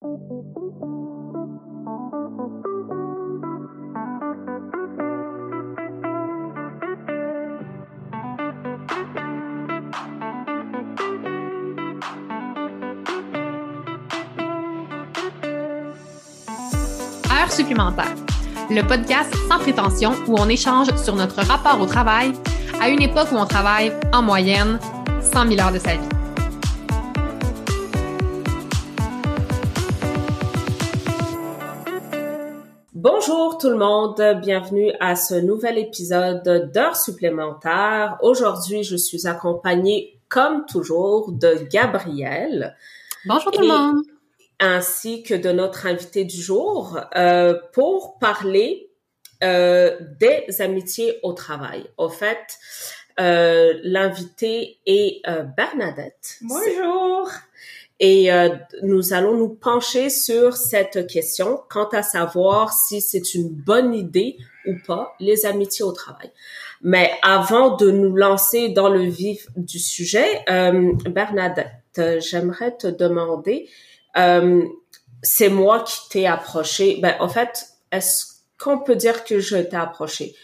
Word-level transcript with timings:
Heure 0.00 0.10
supplémentaire, 17.50 18.14
le 18.70 18.82
podcast 18.82 19.34
sans 19.48 19.58
prétention 19.58 20.12
où 20.28 20.36
on 20.38 20.48
échange 20.48 20.94
sur 20.94 21.16
notre 21.16 21.42
rapport 21.42 21.80
au 21.80 21.86
travail 21.86 22.32
à 22.80 22.88
une 22.88 23.02
époque 23.02 23.32
où 23.32 23.36
on 23.36 23.46
travaille 23.46 23.92
en 24.12 24.22
moyenne 24.22 24.78
100 25.20 25.48
000 25.48 25.60
heures 25.60 25.72
de 25.72 25.80
sa 25.80 25.94
vie. 25.96 26.17
Bonjour 33.28 33.58
tout 33.58 33.68
le 33.68 33.76
monde, 33.76 34.40
bienvenue 34.40 34.90
à 35.00 35.14
ce 35.14 35.34
nouvel 35.34 35.76
épisode 35.76 36.72
d'heures 36.72 36.96
supplémentaires. 36.96 38.16
Aujourd'hui, 38.22 38.84
je 38.84 38.96
suis 38.96 39.26
accompagnée, 39.26 40.18
comme 40.28 40.64
toujours, 40.64 41.30
de 41.32 41.58
Gabrielle. 41.70 42.74
Bonjour 43.26 43.52
tout 43.52 43.60
le 43.60 43.66
monde. 43.66 44.02
Ainsi 44.60 45.22
que 45.22 45.34
de 45.34 45.50
notre 45.52 45.84
invité 45.84 46.24
du 46.24 46.40
jour 46.40 46.98
euh, 47.16 47.52
pour 47.74 48.18
parler 48.18 48.88
euh, 49.44 49.98
des 50.18 50.62
amitiés 50.62 51.18
au 51.22 51.34
travail. 51.34 51.84
Au 51.98 52.08
fait, 52.08 52.56
euh, 53.20 53.74
l'invité 53.82 54.78
est 54.86 55.20
euh, 55.28 55.42
Bernadette. 55.42 56.38
Bonjour. 56.40 57.28
Et 58.00 58.32
euh, 58.32 58.50
nous 58.82 59.12
allons 59.12 59.36
nous 59.36 59.48
pencher 59.48 60.08
sur 60.08 60.56
cette 60.56 61.08
question 61.08 61.60
quant 61.68 61.88
à 61.88 62.02
savoir 62.02 62.72
si 62.72 63.00
c'est 63.00 63.34
une 63.34 63.48
bonne 63.48 63.92
idée 63.92 64.36
ou 64.66 64.74
pas 64.86 65.14
les 65.18 65.46
amitiés 65.46 65.84
au 65.84 65.92
travail. 65.92 66.30
Mais 66.82 67.10
avant 67.22 67.76
de 67.76 67.90
nous 67.90 68.14
lancer 68.14 68.68
dans 68.68 68.88
le 68.88 69.02
vif 69.02 69.48
du 69.56 69.80
sujet, 69.80 70.44
euh, 70.48 70.92
Bernadette, 71.10 72.20
j'aimerais 72.20 72.76
te 72.76 72.86
demander, 72.86 73.68
euh, 74.16 74.62
c'est 75.22 75.48
moi 75.48 75.80
qui 75.80 76.08
t'ai 76.08 76.26
approché. 76.26 76.98
Ben, 77.02 77.16
en 77.18 77.28
fait, 77.28 77.66
est-ce 77.90 78.26
qu'on 78.58 78.78
peut 78.78 78.94
dire 78.96 79.24
que 79.24 79.40
je 79.40 79.56
t'ai 79.56 79.76
approché? 79.76 80.36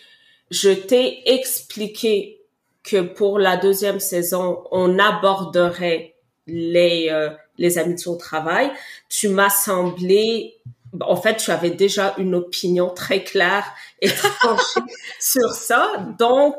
Je 0.51 0.71
t'ai 0.71 1.33
expliqué 1.33 2.41
que 2.83 3.01
pour 3.01 3.39
la 3.39 3.57
deuxième 3.57 4.01
saison, 4.01 4.65
on 4.73 4.99
aborderait 4.99 6.17
les 6.47 7.09
euh, 7.11 7.31
les 7.59 7.79
amitiés 7.79 8.11
au 8.11 8.17
travail, 8.17 8.71
tu 9.09 9.29
m'as 9.29 9.51
semblé, 9.51 10.57
en 11.01 11.17
fait, 11.17 11.37
tu 11.37 11.51
avais 11.51 11.71
déjà 11.71 12.15
une 12.19 12.35
opinion 12.35 12.91
très 12.91 13.23
claire 13.23 13.65
et 14.01 14.09
tranchée 14.09 14.81
sur 15.21 15.53
ça. 15.53 16.07
Donc, 16.19 16.57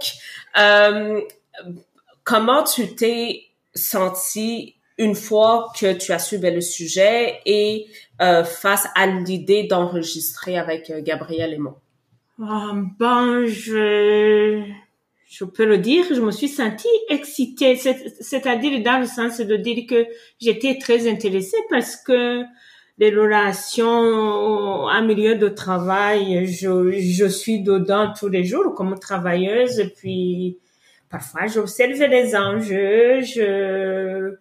euh, 0.57 1.21
comment 2.23 2.63
tu 2.63 2.95
t'es 2.95 3.43
senti 3.73 4.75
une 4.97 5.15
fois 5.15 5.71
que 5.77 5.93
tu 5.93 6.11
as 6.11 6.19
su 6.19 6.37
le 6.37 6.61
sujet 6.61 7.41
et 7.45 7.87
euh, 8.21 8.43
face 8.43 8.87
à 8.95 9.07
l'idée 9.07 9.63
d'enregistrer 9.63 10.57
avec 10.57 10.89
euh, 10.89 11.01
Gabriel 11.01 11.53
et 11.53 11.57
moi? 11.57 11.79
Ah, 12.41 12.71
ben, 12.99 13.45
je, 13.45 14.63
je 15.27 15.43
peux 15.43 15.65
le 15.65 15.77
dire, 15.79 16.05
je 16.09 16.21
me 16.21 16.31
suis 16.31 16.47
sentie 16.47 16.87
excitée, 17.09 17.75
C'est- 17.75 18.15
c'est-à-dire 18.21 18.81
dans 18.83 18.99
le 18.99 19.07
sens 19.07 19.39
de 19.39 19.55
dire 19.55 19.85
que 19.89 20.05
j'étais 20.39 20.77
très 20.77 21.09
intéressée 21.09 21.57
parce 21.69 21.95
que 21.95 22.43
les 22.97 23.09
relations 23.09 23.85
en 24.85 25.01
milieu 25.03 25.35
de 25.35 25.49
travail, 25.49 26.45
je, 26.47 26.91
je 26.91 27.25
suis 27.25 27.61
dedans 27.61 28.13
tous 28.17 28.29
les 28.29 28.43
jours 28.45 28.73
comme 28.73 28.97
travailleuse, 28.97 29.79
et 29.79 29.89
puis 29.89 30.57
parfois 31.09 31.47
j'observe 31.47 31.99
les 32.03 32.35
enjeux, 32.35 33.21
je, 33.21 34.35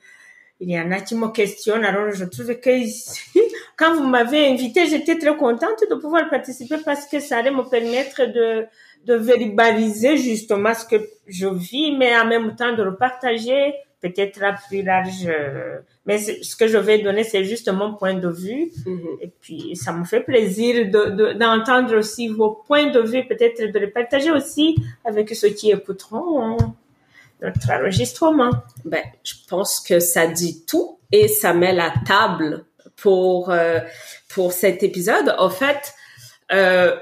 il 0.60 0.70
y 0.70 0.78
en 0.78 0.92
a 0.92 1.00
qui 1.00 1.16
me 1.16 1.28
questionnent, 1.28 1.84
alors 1.84 2.12
je 2.12 2.24
trouve 2.24 2.54
que 2.60 2.70
quand 3.76 3.94
vous 3.96 4.06
m'avez 4.06 4.46
invité, 4.48 4.86
j'étais 4.86 5.18
très 5.18 5.36
contente 5.36 5.80
de 5.90 5.94
pouvoir 5.96 6.28
participer 6.30 6.76
parce 6.84 7.06
que 7.06 7.18
ça 7.20 7.38
allait 7.38 7.50
me 7.50 7.68
permettre 7.68 8.26
de 8.32 8.66
de 9.06 9.14
verbaliser 9.14 10.16
justement 10.16 10.74
ce 10.74 10.84
que 10.84 10.96
je 11.26 11.46
vis, 11.46 11.96
mais 11.96 12.16
en 12.16 12.26
même 12.26 12.54
temps 12.56 12.74
de 12.74 12.82
le 12.82 12.96
partager 12.96 13.74
peut-être 14.00 14.42
à 14.42 14.52
plus 14.68 14.82
large. 14.82 15.26
euh, 15.26 15.78
Mais 16.06 16.18
ce 16.18 16.54
que 16.56 16.68
je 16.68 16.76
vais 16.76 16.98
donner, 16.98 17.24
c'est 17.24 17.44
juste 17.44 17.70
mon 17.72 17.94
point 17.94 18.12
de 18.12 18.28
vue. 18.28 18.70
Mhm. 18.84 19.00
Et 19.22 19.30
puis, 19.40 19.74
ça 19.76 19.92
me 19.92 20.04
fait 20.04 20.20
plaisir 20.20 20.90
de- 20.90 21.08
de- 21.10 21.32
d'entendre 21.32 21.96
aussi 21.96 22.28
vos 22.28 22.50
points 22.66 22.90
de 22.90 23.00
vue, 23.00 23.26
peut-être 23.26 23.72
de 23.72 23.78
les 23.78 23.86
partager 23.86 24.30
aussi 24.30 24.76
avec 25.06 25.34
ceux 25.34 25.48
qui 25.48 25.70
écouteront 25.70 26.42
hein, 26.42 26.56
notre 27.40 27.70
enregistrement. 27.70 28.50
Ben, 28.84 29.02
je 29.24 29.32
pense 29.48 29.80
que 29.80 29.98
ça 30.00 30.26
dit 30.26 30.64
tout 30.66 30.98
et 31.10 31.26
ça 31.28 31.54
met 31.54 31.72
la 31.72 31.90
table 32.06 32.64
pour 32.96 33.50
euh, 33.50 33.80
pour 34.28 34.52
cet 34.52 34.82
épisode. 34.82 35.34
En 35.38 35.48
fait, 35.48 35.94
euh, 36.52 36.94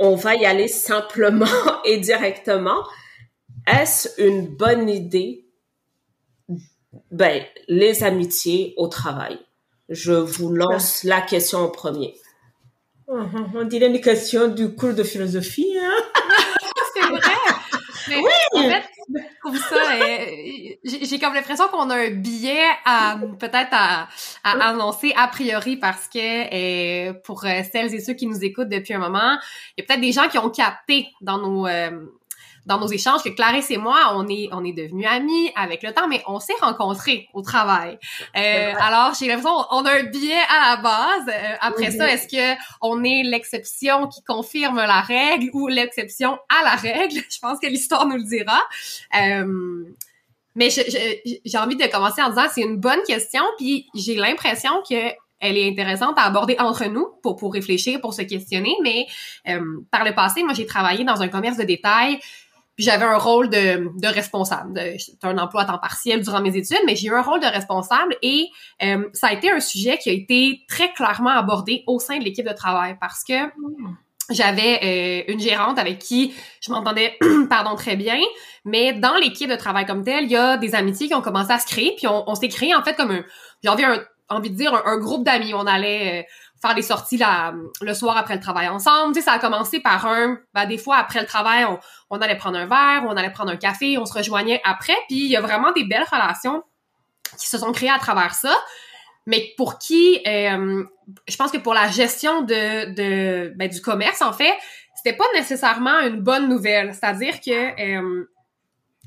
on 0.00 0.16
va 0.16 0.34
y 0.34 0.46
aller 0.46 0.66
simplement 0.66 1.46
et 1.84 1.98
directement. 1.98 2.82
Est-ce 3.66 4.08
une 4.20 4.48
bonne 4.48 4.88
idée? 4.88 5.46
Ben, 7.12 7.44
les 7.68 8.02
amitiés 8.02 8.74
au 8.76 8.88
travail. 8.88 9.38
Je 9.88 10.12
vous 10.12 10.52
lance 10.52 11.04
la 11.04 11.20
question 11.20 11.58
en 11.58 11.68
premier. 11.68 12.16
Mhm, 13.08 13.52
On 13.54 13.64
dirait 13.64 13.88
une 13.88 14.00
question 14.00 14.48
du 14.48 14.74
cours 14.74 14.94
de 14.94 15.02
philosophie. 15.02 15.76
Hein? 15.80 16.02
Mais 18.10 18.18
en 18.54 18.70
fait, 18.70 18.84
je 19.14 19.38
trouve 19.40 19.58
ça, 19.58 19.76
euh, 19.76 20.26
j'ai 20.84 21.04
j'ai 21.04 21.18
comme 21.18 21.34
l'impression 21.34 21.68
qu'on 21.68 21.90
a 21.90 21.96
un 21.96 22.10
billet 22.10 22.64
à 22.84 23.16
peut-être 23.38 23.72
à, 23.72 24.08
à 24.44 24.68
annoncer 24.68 25.12
a 25.16 25.28
priori 25.28 25.76
parce 25.76 26.08
que 26.08 26.18
euh, 26.18 27.12
pour 27.24 27.44
euh, 27.44 27.62
celles 27.70 27.94
et 27.94 28.00
ceux 28.00 28.14
qui 28.14 28.26
nous 28.26 28.44
écoutent 28.44 28.68
depuis 28.68 28.94
un 28.94 28.98
moment, 28.98 29.38
il 29.76 29.80
y 29.80 29.82
a 29.82 29.86
peut-être 29.86 30.00
des 30.00 30.12
gens 30.12 30.28
qui 30.28 30.38
ont 30.38 30.50
capté 30.50 31.08
dans 31.20 31.38
nos 31.38 31.66
euh, 31.66 32.06
dans 32.70 32.78
nos 32.78 32.86
échanges 32.86 33.24
que 33.24 33.30
Clarisse 33.30 33.70
et 33.72 33.78
moi, 33.78 34.12
on 34.14 34.28
est 34.28 34.48
on 34.52 34.64
est 34.64 34.72
devenus 34.72 35.06
amis 35.08 35.50
avec 35.56 35.82
le 35.82 35.92
temps, 35.92 36.06
mais 36.06 36.22
on 36.28 36.38
s'est 36.38 36.54
rencontrés 36.60 37.28
au 37.34 37.42
travail. 37.42 37.98
Euh, 38.36 38.72
alors 38.78 39.12
j'ai 39.18 39.26
l'impression 39.26 39.56
on 39.72 39.84
a 39.84 39.92
un 39.92 40.04
billet 40.04 40.40
à 40.48 40.70
la 40.70 40.82
base. 40.82 41.28
Euh, 41.28 41.56
après 41.60 41.90
ça, 41.90 42.08
est-ce 42.12 42.28
que 42.28 42.56
on 42.80 43.02
est 43.02 43.24
l'exception 43.24 44.06
qui 44.06 44.22
confirme 44.22 44.76
la 44.76 45.00
règle 45.00 45.50
ou 45.52 45.66
l'exception 45.66 46.38
à 46.48 46.62
la 46.62 46.76
règle? 46.76 47.20
Je 47.28 47.38
pense 47.40 47.58
que 47.58 47.66
l'histoire 47.66 48.06
nous 48.06 48.16
le 48.16 48.22
dira. 48.22 48.60
Euh, 49.20 49.84
mais 50.54 50.68
j'ai 50.70 51.58
envie 51.58 51.76
de 51.76 51.86
commencer 51.86 52.22
en 52.22 52.28
disant 52.28 52.46
c'est 52.52 52.62
une 52.62 52.76
bonne 52.76 53.02
question, 53.06 53.42
puis 53.58 53.88
j'ai 53.94 54.14
l'impression 54.14 54.70
que 54.88 55.12
elle 55.40 55.56
est 55.56 55.68
intéressante 55.68 56.18
à 56.18 56.22
aborder 56.22 56.56
entre 56.58 56.84
nous 56.86 57.08
pour 57.22 57.36
pour 57.36 57.52
réfléchir, 57.52 58.00
pour 58.00 58.14
se 58.14 58.22
questionner. 58.22 58.74
Mais 58.82 59.06
euh, 59.48 59.80
par 59.90 60.04
le 60.04 60.14
passé, 60.14 60.42
moi 60.44 60.52
j'ai 60.54 60.66
travaillé 60.66 61.04
dans 61.04 61.22
un 61.22 61.28
commerce 61.28 61.56
de 61.56 61.64
détail. 61.64 62.20
J'avais 62.80 63.04
un 63.04 63.18
rôle 63.18 63.48
de, 63.50 63.90
de 64.00 64.06
responsable. 64.08 64.80
C'était 64.98 65.26
un 65.26 65.38
emploi 65.38 65.62
à 65.62 65.64
temps 65.66 65.78
partiel 65.78 66.22
durant 66.22 66.40
mes 66.40 66.56
études, 66.56 66.80
mais 66.86 66.96
j'ai 66.96 67.08
eu 67.08 67.14
un 67.14 67.22
rôle 67.22 67.40
de 67.40 67.46
responsable 67.46 68.16
et 68.22 68.48
euh, 68.82 69.08
ça 69.12 69.28
a 69.28 69.32
été 69.32 69.50
un 69.50 69.60
sujet 69.60 69.98
qui 69.98 70.10
a 70.10 70.12
été 70.12 70.62
très 70.68 70.92
clairement 70.92 71.30
abordé 71.30 71.84
au 71.86 71.98
sein 71.98 72.18
de 72.18 72.24
l'équipe 72.24 72.46
de 72.46 72.54
travail 72.54 72.96
parce 73.00 73.22
que 73.22 73.34
j'avais 74.30 75.24
euh, 75.28 75.32
une 75.32 75.40
gérante 75.40 75.78
avec 75.78 75.98
qui 75.98 76.32
je 76.60 76.70
m'entendais 76.70 77.18
pardon 77.50 77.74
très 77.74 77.96
bien, 77.96 78.18
mais 78.64 78.92
dans 78.92 79.16
l'équipe 79.16 79.50
de 79.50 79.56
travail 79.56 79.86
comme 79.86 80.04
telle, 80.04 80.24
il 80.24 80.30
y 80.30 80.36
a 80.36 80.56
des 80.56 80.74
amitiés 80.74 81.08
qui 81.08 81.14
ont 81.14 81.22
commencé 81.22 81.52
à 81.52 81.58
se 81.58 81.66
créer, 81.66 81.94
puis 81.96 82.06
on, 82.06 82.34
s'est 82.34 82.48
créé 82.48 82.74
en 82.74 82.82
fait 82.82 82.94
comme 82.94 83.10
un, 83.10 83.24
j'avais 83.62 83.84
un, 83.84 84.00
envie 84.28 84.50
de 84.50 84.56
dire 84.56 84.72
un, 84.74 84.82
un 84.86 84.98
groupe 84.98 85.24
d'amis. 85.24 85.52
On 85.54 85.66
allait 85.66 86.20
euh, 86.20 86.22
faire 86.60 86.74
des 86.74 86.82
sorties 86.82 87.16
la, 87.16 87.54
le 87.80 87.94
soir 87.94 88.16
après 88.16 88.34
le 88.34 88.40
travail 88.40 88.68
ensemble. 88.68 89.14
Tu 89.14 89.20
sais, 89.20 89.26
ça 89.26 89.32
a 89.32 89.38
commencé 89.38 89.80
par 89.80 90.06
un, 90.06 90.38
ben, 90.54 90.66
des 90.66 90.78
fois 90.78 90.96
après 90.96 91.20
le 91.20 91.26
travail, 91.26 91.66
on, 92.10 92.16
allait 92.18 92.36
prendre 92.36 92.58
un 92.58 92.66
verre, 92.66 93.04
on 93.08 93.16
allait 93.16 93.30
prendre 93.30 93.50
un 93.50 93.56
café, 93.56 93.98
on 93.98 94.04
se 94.04 94.12
rejoignait 94.12 94.60
après, 94.64 94.96
puis 95.08 95.24
il 95.24 95.30
y 95.30 95.36
a 95.36 95.40
vraiment 95.40 95.72
des 95.72 95.84
belles 95.84 96.06
relations 96.10 96.62
qui 97.38 97.48
se 97.48 97.58
sont 97.58 97.72
créées 97.72 97.90
à 97.90 97.98
travers 97.98 98.34
ça 98.34 98.54
mais 99.26 99.52
pour 99.56 99.78
qui, 99.78 100.20
euh, 100.26 100.84
je 101.28 101.36
pense 101.36 101.50
que 101.50 101.58
pour 101.58 101.74
la 101.74 101.88
gestion 101.88 102.42
de, 102.42 102.94
de 102.94 103.52
ben, 103.56 103.68
du 103.68 103.80
commerce, 103.80 104.22
en 104.22 104.32
fait, 104.32 104.52
c'était 104.96 105.16
pas 105.16 105.26
nécessairement 105.34 106.00
une 106.00 106.20
bonne 106.20 106.48
nouvelle. 106.48 106.94
C'est-à-dire 106.94 107.40
que 107.40 107.50
euh, 107.50 108.30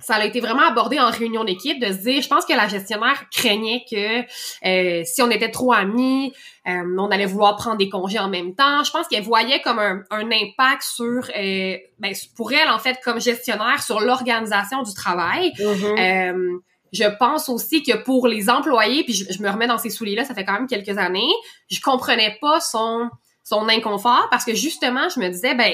ça 0.04 0.16
a 0.16 0.26
été 0.26 0.42
vraiment 0.42 0.68
abordé 0.68 1.00
en 1.00 1.10
réunion 1.10 1.44
d'équipe 1.44 1.80
de 1.80 1.88
se 1.88 2.00
dire, 2.00 2.22
je 2.22 2.28
pense 2.28 2.46
que 2.46 2.54
la 2.54 2.68
gestionnaire 2.68 3.26
craignait 3.32 3.86
que 3.90 4.22
euh, 4.68 5.04
si 5.06 5.22
on 5.22 5.30
était 5.32 5.50
trop 5.50 5.72
amis, 5.72 6.34
euh, 6.68 6.96
on 6.98 7.10
allait 7.10 7.26
vouloir 7.26 7.56
prendre 7.56 7.78
des 7.78 7.90
congés 7.90 8.20
en 8.20 8.30
même 8.30 8.54
temps. 8.54 8.84
Je 8.84 8.92
pense 8.92 9.08
qu'elle 9.08 9.24
voyait 9.24 9.62
comme 9.62 9.80
un, 9.80 10.04
un 10.12 10.30
impact 10.32 10.84
sur, 10.84 11.30
euh, 11.36 11.78
ben, 12.00 12.14
pour 12.36 12.52
elle 12.52 12.70
en 12.70 12.80
fait 12.80 13.00
comme 13.04 13.22
gestionnaire 13.22 13.82
sur 13.82 14.02
l'organisation 14.02 14.84
du 14.84 14.94
travail. 14.94 15.54
Euh, 15.60 16.58
je 16.92 17.18
pense 17.18 17.50
aussi 17.50 17.82
que 17.82 17.98
pour 18.04 18.28
les 18.28 18.50
employés, 18.50 19.04
puis 19.04 19.14
je, 19.14 19.42
me 19.42 19.50
remets 19.50 19.68
dans 19.68 19.80
ces 19.80 19.90
souliers-là, 19.90 20.26
ça 20.26 20.36
fait 20.36 20.46
quand 20.46 20.54
même 20.54 20.68
quelques 20.68 20.98
années, 20.98 21.32
je 21.72 21.82
comprenais 21.82 22.38
pas 22.40 22.60
son 22.60 23.10
son 23.44 23.68
inconfort 23.68 24.28
parce 24.32 24.46
que 24.46 24.56
justement, 24.56 25.10
je 25.10 25.20
me 25.20 25.28
disais, 25.28 25.54
ben 25.56 25.74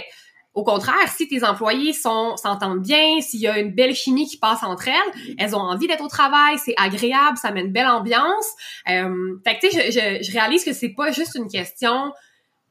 au 0.53 0.63
contraire, 0.63 1.07
si 1.15 1.27
tes 1.27 1.43
employés 1.43 1.93
sont 1.93 2.35
s'entendent 2.35 2.81
bien, 2.81 3.21
s'il 3.21 3.39
y 3.39 3.47
a 3.47 3.59
une 3.59 3.73
belle 3.73 3.95
chimie 3.95 4.27
qui 4.27 4.37
passe 4.37 4.63
entre 4.63 4.87
elles, 4.87 5.35
elles 5.37 5.55
ont 5.55 5.61
envie 5.61 5.87
d'être 5.87 6.03
au 6.03 6.07
travail, 6.07 6.57
c'est 6.57 6.73
agréable, 6.77 7.37
ça 7.37 7.51
met 7.51 7.61
une 7.61 7.71
belle 7.71 7.87
ambiance. 7.87 8.47
Euh, 8.89 9.37
fait 9.45 9.55
que 9.55 9.67
tu 9.67 9.71
sais, 9.71 9.91
je, 9.91 10.23
je, 10.23 10.31
réalise 10.31 10.65
que 10.65 10.73
c'est 10.73 10.89
pas 10.89 11.11
juste 11.11 11.35
une 11.35 11.47
question 11.47 12.11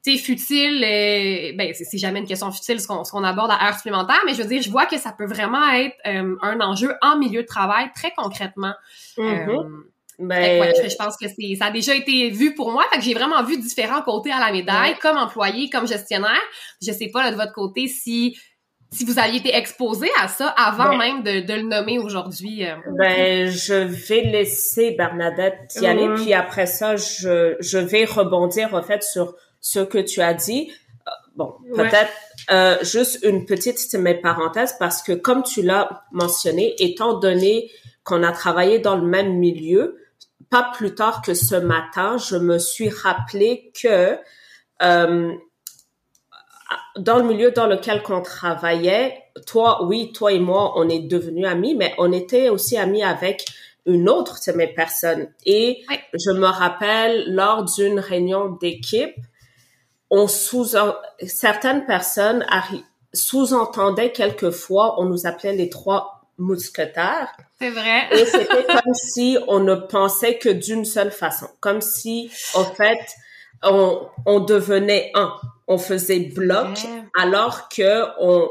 tu 0.05 0.17
futile 0.17 0.83
euh, 0.85 1.53
ben 1.57 1.73
c'est 1.75 1.99
jamais 1.99 2.21
une 2.21 2.27
question 2.27 2.51
futile 2.53 2.81
ce 2.81 2.87
qu'on 2.87 3.25
aborde 3.25 3.51
à 3.51 3.67
heure 3.67 3.75
supplémentaire 3.75 4.21
mais 4.27 4.35
je 4.35 4.43
veux 4.43 4.49
dire 4.49 4.63
je 4.63 4.71
vois 4.71 4.87
que 4.87 4.97
ça 4.97 5.13
peut 5.13 5.27
vraiment 5.27 5.69
être 5.73 5.97
euh, 6.07 6.37
un 6.41 6.61
enjeu 6.61 6.95
en 7.03 7.19
milieu 7.19 7.43
de 7.43 7.47
travail 7.47 7.91
très 7.95 8.13
concrètement 8.17 8.75
mm-hmm. 9.17 9.49
euh, 9.51 9.91
ben, 10.19 10.73
je, 10.75 10.97
pense 10.97 11.17
que 11.17 11.29
c'est 11.29 11.55
ça 11.57 11.67
a 11.67 11.71
déjà 11.71 11.95
été 11.95 12.31
vu 12.31 12.55
pour 12.55 12.73
moi. 12.73 12.85
Fait 12.91 12.99
que 12.99 13.05
j'ai 13.05 13.15
vraiment 13.15 13.43
vu 13.45 13.59
différents 13.59 14.03
côtés 14.03 14.33
à 14.33 14.41
la 14.41 14.51
médaille, 14.51 14.97
comme 15.01 15.17
employé, 15.17 15.71
comme 15.71 15.87
gestionnaire. 15.87 16.43
Je 16.83 16.91
sais 16.91 17.09
pas 17.13 17.23
là, 17.23 17.31
de 17.31 17.37
votre 17.37 17.53
côté 17.53 17.87
si 17.87 18.37
si 18.91 19.05
vous 19.05 19.19
aviez 19.19 19.39
été 19.41 19.55
exposé 19.55 20.09
à 20.19 20.29
ça 20.29 20.49
avant 20.49 20.97
ben 20.97 20.99
même 20.99 21.23
de, 21.23 21.47
de, 21.47 21.55
le 21.55 21.69
nommer 21.69 21.99
aujourd'hui. 21.99 22.65
Euh. 22.65 22.75
Ben, 22.99 23.47
je 23.47 23.75
vais 23.75 24.23
laisser 24.23 24.93
Bernadette 24.93 25.77
y 25.81 25.87
aller, 25.87 26.09
puis 26.17 26.33
après 26.33 26.67
ça, 26.67 26.97
je, 26.97 27.57
je 27.61 27.79
vais 27.79 28.07
rebondir 28.07 28.75
en 28.75 28.83
fait 28.83 29.03
sur 29.03 29.35
ce 29.61 29.81
que 29.81 29.99
tu 29.99 30.23
as 30.23 30.33
dit. 30.33 30.73
Euh, 31.07 31.11
bon, 31.37 31.55
peut-être 31.77 32.13
euh, 32.51 32.77
juste 32.83 33.19
une 33.23 33.45
petite 33.45 33.79
parenthèse 34.23 34.75
parce 34.79 35.03
que 35.03 35.13
comme 35.13 35.43
tu 35.43 35.63
l'as 35.63 36.05
mentionné, 36.13 36.75
étant 36.79 37.19
donné 37.19 37.71
qu'on 38.05 38.23
a 38.23 38.33
travaillé 38.33 38.79
dans 38.79 38.97
le 38.97 39.07
même 39.07 39.35
milieu, 39.35 39.99
pas 40.51 40.71
plus 40.75 40.95
tard 40.95 41.23
que 41.23 41.35
ce 41.35 41.55
matin, 41.55 42.17
je 42.19 42.37
me 42.37 42.59
suis 42.59 42.89
rappelé 42.89 43.73
que 43.81 44.19
euh, 44.83 45.33
dans 46.97 47.19
le 47.19 47.25
milieu 47.25 47.51
dans 47.51 47.67
lequel 47.67 48.03
on 48.09 48.23
travaillait, 48.23 49.23
toi, 49.47 49.85
oui, 49.85 50.13
toi 50.13 50.33
et 50.33 50.39
moi, 50.39 50.73
on 50.77 50.89
est 50.89 51.01
devenus 51.01 51.47
amis, 51.47 51.75
mais 51.75 51.95
on 51.99 52.13
était 52.13 52.49
aussi 52.49 52.77
amis 52.77 53.03
avec 53.03 53.45
une 53.87 54.09
autre 54.09 54.39
de 54.47 54.53
mes 54.53 54.67
personnes. 54.67 55.29
Et 55.47 55.85
je 56.13 56.31
me 56.31 56.47
rappelle 56.47 57.33
lors 57.35 57.65
d'une 57.65 57.99
réunion 57.99 58.51
d'équipe, 58.51 59.17
on 60.11 60.27
sous 60.27 60.75
certaines 61.27 61.87
personnes 61.87 62.45
sous-entendaient 63.15 64.13
quelquefois, 64.13 65.01
on 65.01 65.07
nous 65.07 65.27
appelait 65.27 65.55
les 65.55 65.71
trois 65.71 66.18
mousquetaires. 66.39 67.29
C'est 67.59 67.71
vrai. 67.71 68.09
et 68.13 68.25
c'était 68.25 68.65
comme 68.67 68.95
si 68.95 69.39
on 69.49 69.61
ne 69.61 69.75
pensait 69.75 70.39
que 70.39 70.49
d'une 70.49 70.85
seule 70.85 71.11
façon. 71.11 71.49
Comme 71.61 71.81
si, 71.81 72.31
en 72.55 72.65
fait, 72.65 73.15
on, 73.63 74.09
on 74.27 74.41
devenait 74.41 75.11
un. 75.15 75.35
On 75.67 75.77
faisait 75.77 76.21
bloc 76.21 76.79
alors 77.15 77.69
que 77.69 78.05
on, 78.21 78.49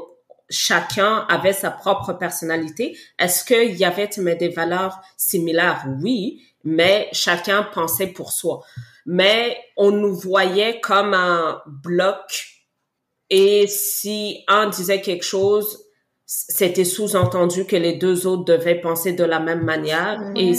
chacun 0.50 1.26
avait 1.30 1.54
sa 1.54 1.72
propre 1.72 2.14
personnalité. 2.14 2.98
Est-ce 3.20 3.44
qu'il 3.44 3.76
y 3.76 3.86
avait 3.86 4.08
des 4.08 4.50
valeurs 4.50 5.00
similaires? 5.16 5.86
Oui, 6.02 6.44
mais 6.64 7.10
chacun 7.12 7.64
pensait 7.64 8.08
pour 8.08 8.32
soi. 8.32 8.64
Mais 9.06 9.58
on 9.78 9.92
nous 9.92 10.16
voyait 10.16 10.80
comme 10.82 11.14
un 11.14 11.62
bloc 11.66 12.58
et 13.30 13.68
si 13.68 14.44
un 14.48 14.70
disait 14.70 15.02
quelque 15.02 15.26
chose, 15.26 15.87
c'était 16.28 16.84
sous-entendu 16.84 17.66
que 17.66 17.78
les 17.78 17.94
deux 17.94 18.28
autres 18.28 18.44
devaient 18.44 18.80
penser 18.80 19.14
de 19.14 19.24
la 19.24 19.40
même 19.40 19.64
manière. 19.64 20.20
Et 20.36 20.52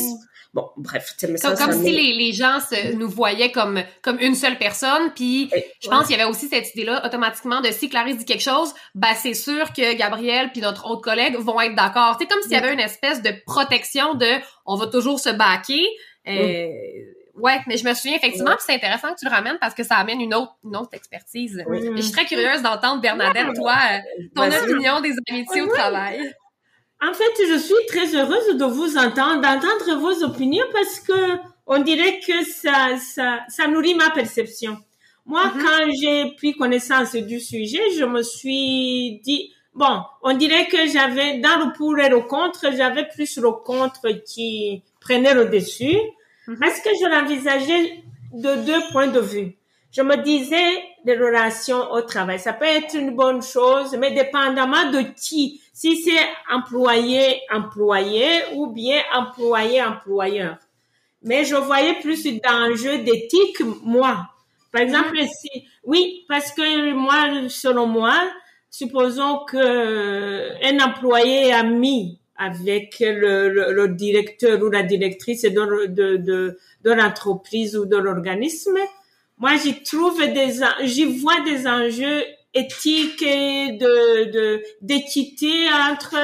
bon, 0.55 0.67
bref, 0.79 1.15
comme, 1.21 1.37
ça, 1.37 1.55
comme 1.55 1.85
si 1.85 1.91
les, 1.91 2.15
les, 2.15 2.33
gens 2.33 2.59
se, 2.59 2.95
nous 2.95 3.09
voyaient 3.09 3.53
comme 3.53 3.83
comme 4.01 4.19
une 4.19 4.35
seule 4.35 4.57
personne. 4.57 5.13
Puis 5.15 5.51
je 5.83 5.89
pense 5.91 6.07
qu'il 6.07 6.17
y 6.17 6.21
avait 6.21 6.29
aussi 6.29 6.49
cette 6.49 6.75
idée-là 6.75 7.05
automatiquement 7.05 7.61
de 7.61 7.69
si 7.71 7.91
Clarisse 7.91 8.17
dit 8.17 8.25
quelque 8.25 8.43
chose, 8.43 8.73
bah 8.95 9.15
c'est 9.15 9.35
sûr 9.35 9.75
que 9.75 9.95
Gabriel 9.95 10.51
puis 10.53 10.63
notre 10.63 10.91
autre 10.91 11.03
collègue 11.03 11.37
vont 11.37 11.61
être 11.61 11.77
d'accord. 11.77 12.17
C'est 12.19 12.27
comme 12.27 12.41
s'il 12.41 12.53
y 12.53 12.57
avait 12.57 12.73
une 12.73 12.81
espèce 12.81 13.21
de 13.21 13.33
protection 13.45 14.15
de 14.15 14.27
on 14.65 14.77
va 14.77 14.87
toujours 14.87 15.21
se 15.21 15.31
baquer. 15.31 15.87
Euh, 16.27 16.69
Ouais, 17.41 17.61
mais 17.67 17.77
je 17.77 17.85
me 17.85 17.95
souviens 17.95 18.17
effectivement, 18.17 18.55
c'est 18.59 18.75
intéressant 18.75 19.15
que 19.15 19.19
tu 19.19 19.27
le 19.27 19.31
ramènes 19.31 19.59
parce 19.61 19.75
que 19.75 19.83
ça 19.83 19.97
amène 19.97 20.21
une 20.21 20.35
autre, 20.35 20.57
une 20.65 20.77
autre 20.77 20.91
expertise. 20.93 21.63
je 21.69 22.01
suis 22.01 22.13
très 22.13 22.27
curieuse 22.27 22.63
d'entendre 22.63 23.01
Bernadette, 23.01 23.55
toi, 23.55 23.77
euh, 23.93 24.23
ton 24.35 24.51
opinion 24.51 25.01
des 25.01 25.15
amitiés 25.31 25.63
au 25.63 25.69
travail. 25.69 26.35
En 27.01 27.13
fait, 27.15 27.47
je 27.49 27.57
suis 27.59 27.87
très 27.87 28.15
heureuse 28.17 28.57
de 28.57 28.65
vous 28.65 28.97
entendre, 28.99 29.41
d'entendre 29.41 30.01
vos 30.01 30.25
opinions 30.25 30.67
parce 30.73 30.99
que 31.01 31.39
on 31.67 31.79
dirait 31.79 32.19
que 32.27 32.45
ça, 32.45 32.97
ça, 32.99 33.41
ça 33.49 33.69
nourrit 33.69 33.95
ma 33.95 34.11
perception. 34.11 34.79
Moi, 35.27 35.45
mm-hmm. 35.45 35.63
quand 35.63 35.91
j'ai 36.01 36.35
pris 36.37 36.55
connaissance 36.55 37.15
du 37.15 37.39
sujet, 37.39 37.83
je 37.97 38.05
me 38.05 38.23
suis 38.23 39.21
dit, 39.23 39.53
bon, 39.75 40.01
on 40.23 40.35
dirait 40.35 40.67
que 40.67 40.89
j'avais, 40.89 41.39
dans 41.39 41.67
le 41.67 41.73
pour 41.75 41.99
et 41.99 42.09
le 42.09 42.21
contre, 42.21 42.73
j'avais 42.75 43.07
plus 43.07 43.37
le 43.37 43.53
contre 43.53 44.09
qui 44.25 44.83
prenait 45.01 45.35
le 45.35 45.45
dessus. 45.47 45.99
Mhm. 46.49 46.59
Parce 46.59 46.81
que 46.81 46.89
je 47.01 47.07
l'envisageais 47.07 48.03
de 48.33 48.55
deux 48.65 48.81
points 48.91 49.09
de 49.09 49.21
vue. 49.21 49.55
Je 49.93 50.03
me 50.03 50.17
disais 50.17 50.83
des 51.05 51.15
relations 51.17 51.91
au 51.93 52.01
travail. 52.03 52.39
Ça 52.41 52.55
peut 52.55 52.65
être 52.65 52.95
une 52.95 53.15
bonne 53.15 53.43
chose, 53.43 53.95
mais 53.99 54.13
dépendamment 54.13 54.91
de 54.91 55.03
qui. 55.15 55.61
Si 55.73 56.03
c'est 56.03 56.27
employé, 56.51 57.41
employé 57.53 58.27
ou 58.55 58.67
bien 58.69 59.01
employé, 59.15 59.83
employeur. 59.83 60.57
Mais 61.23 61.45
je 61.45 61.55
voyais 61.55 62.01
plus 62.01 62.25
d'enjeux 62.25 62.99
d'éthique, 62.99 63.61
moi. 63.83 64.29
Par 64.73 64.83
exemple, 64.83 65.17
mhm. 65.17 65.29
si, 65.29 65.69
oui, 65.85 66.25
parce 66.29 66.53
que 66.53 66.93
moi, 66.93 67.49
selon 67.49 67.87
moi, 67.87 68.15
supposons 68.71 69.45
que 69.45 70.65
un 70.65 70.81
employé 70.81 71.53
a 71.53 71.63
mis 71.63 72.18
avec 72.39 73.01
le, 73.01 73.73
le, 73.73 73.89
directeur 73.89 74.63
ou 74.63 74.71
la 74.71 74.83
directrice 74.83 75.43
de, 75.43 75.87
de, 75.87 76.17
de, 76.17 76.59
de 76.85 76.91
l'entreprise 76.91 77.77
ou 77.77 77.85
de 77.85 77.97
l'organisme. 77.97 78.79
Moi, 79.39 79.57
j'y 79.57 79.83
trouve 79.83 80.19
des, 80.33 80.61
j'y 80.85 81.05
vois 81.05 81.41
des 81.41 81.67
enjeux 81.67 82.25
éthiques 82.55 83.23
et 83.23 83.73
de, 83.73 84.63
d'équité 84.81 85.67
entre, 85.91 86.17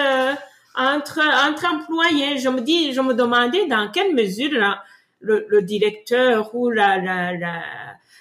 entre, 0.76 1.20
entre 1.49 1.66
employés. 1.66 2.38
Je 2.38 2.49
me 2.49 2.61
dis, 2.61 2.93
je 2.93 3.00
me 3.00 3.14
demandais 3.14 3.66
dans 3.66 3.90
quelle 3.90 4.14
mesure 4.14 4.78
le, 5.20 5.46
le 5.49 5.62
directeur 5.62 6.55
ou 6.55 6.70
la, 6.70 6.99
la, 6.99 7.37
la 7.37 7.62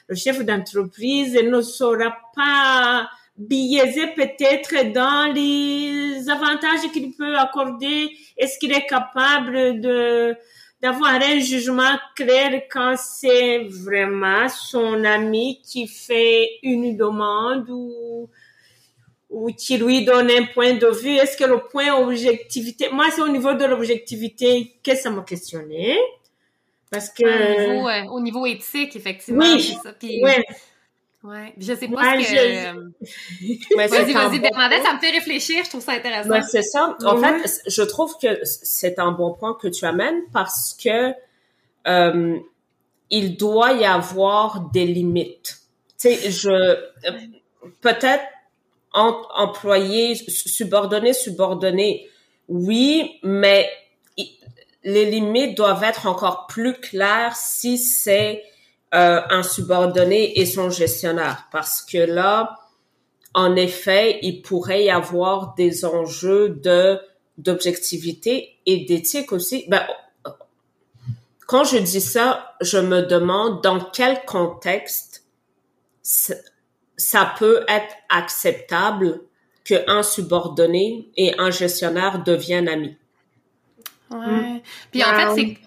le 0.08 0.16
chef 0.16 0.44
d'entreprise 0.44 1.34
ne 1.36 1.62
saura 1.62 2.16
pas 2.36 3.10
biaisé 3.38 4.08
peut-être 4.08 4.92
dans 4.92 5.34
les 5.34 6.30
avantages 6.30 6.92
qu'il 6.92 7.14
peut 7.14 7.38
accorder. 7.38 8.12
Est-ce 8.38 8.60
qu'il 8.60 8.72
est 8.72 8.86
capable 8.86 9.82
de 9.82 10.36
d'avoir 10.82 11.14
un 11.14 11.40
jugement 11.40 11.98
clair 12.14 12.64
quand 12.70 12.96
c'est 12.98 13.60
vraiment 13.70 14.50
son 14.50 15.06
ami 15.06 15.62
qui 15.64 15.88
fait 15.88 16.60
une 16.62 16.98
demande 16.98 17.70
ou 17.70 18.30
ou 19.30 19.52
qui 19.52 19.78
lui 19.78 20.06
donne 20.06 20.30
un 20.30 20.46
point 20.54 20.74
de 20.74 20.88
vue? 20.88 21.16
Est-ce 21.16 21.36
que 21.38 21.46
le 21.46 21.60
point 21.60 21.96
objectivité, 21.96 22.90
moi 22.92 23.06
c'est 23.12 23.22
au 23.22 23.30
niveau 23.30 23.54
de 23.54 23.66
l'objectivité 23.66 24.76
que 24.84 24.96
ça 24.96 25.10
m'a 25.10 25.24
questionné. 25.24 25.98
Parce 26.92 27.10
que... 27.10 27.24
Au 27.24 27.74
niveau, 27.74 28.12
au 28.14 28.20
niveau 28.22 28.46
éthique, 28.46 28.96
effectivement. 28.96 29.44
Oui, 29.44 29.76
ça. 29.82 29.96
Ouais, 30.04 30.46
je 31.58 31.74
sais 31.74 31.88
pas 31.88 32.20
ce 32.22 32.34
que. 32.34 33.76
vas-y, 33.78 34.14
vas-y, 34.14 34.40
Bernadette, 34.40 34.84
ça 34.84 34.94
me 34.94 35.00
fait 35.00 35.12
réfléchir, 35.12 35.64
je 35.64 35.70
trouve 35.70 35.82
ça 35.82 35.94
intéressant. 35.94 36.30
Ouais, 36.30 36.42
c'est 36.42 36.64
ça. 36.64 36.98
En 37.06 37.18
fait, 37.18 37.62
je 37.68 37.82
trouve 37.84 38.18
que 38.22 38.40
c'est 38.44 39.00
un 39.00 39.12
bon 39.12 39.34
point 39.34 39.58
que 39.60 39.68
tu 39.68 39.86
amènes 39.86 40.22
parce 40.34 40.76
que 40.82 41.14
euh, 41.88 42.38
il 43.10 43.38
doit 43.38 43.74
y 43.74 43.86
avoir 43.86 44.70
des 44.72 44.86
limites. 44.86 45.60
Tu 46.00 46.10
sais, 46.10 46.32
je 46.32 46.78
peut-être 47.82 48.24
employé, 48.94 50.16
subordonné, 50.16 51.14
subordonné, 51.14 52.08
oui, 52.48 53.20
mais 53.24 53.70
les 54.84 55.06
limites 55.06 55.56
doivent 55.56 55.84
être 55.84 56.08
encore 56.08 56.48
plus 56.48 56.74
claires 56.74 57.36
si 57.36 57.78
c'est 57.78 58.44
euh, 58.94 59.22
un 59.30 59.44
subordonné 59.44 60.40
et 60.40 60.46
son 60.46 60.70
gestionnaire 60.70 61.48
parce 61.52 61.82
que 61.82 61.98
là, 61.98 62.60
en 63.34 63.56
effet, 63.56 64.20
il 64.22 64.42
pourrait 64.42 64.86
y 64.86 64.90
avoir 64.92 65.56
des 65.56 65.86
enjeux 65.86 66.50
de 66.50 67.00
d'objectivité 67.40 68.60
et 68.68 68.86
d'éthique 68.86 69.32
aussi. 69.32 69.66
Ben, 69.68 69.84
quand 71.48 71.64
je 71.64 71.78
dis 71.78 72.02
ça, 72.02 72.56
je 72.62 72.78
me 72.78 73.02
demande 73.02 73.64
dans 73.64 73.80
quel 73.80 74.24
contexte 74.26 75.26
ça 76.04 77.34
peut 77.40 77.66
être 77.68 77.96
acceptable 78.10 79.22
qu'un 79.64 80.04
subordonné 80.04 81.10
et 81.18 81.34
un 81.40 81.50
gestionnaire 81.50 82.24
deviennent 82.24 82.68
amis. 82.68 82.98
Ouais. 84.12 84.62
Puis 84.92 85.04
en 85.04 85.16
fait, 85.16 85.36
c'est 85.36 85.58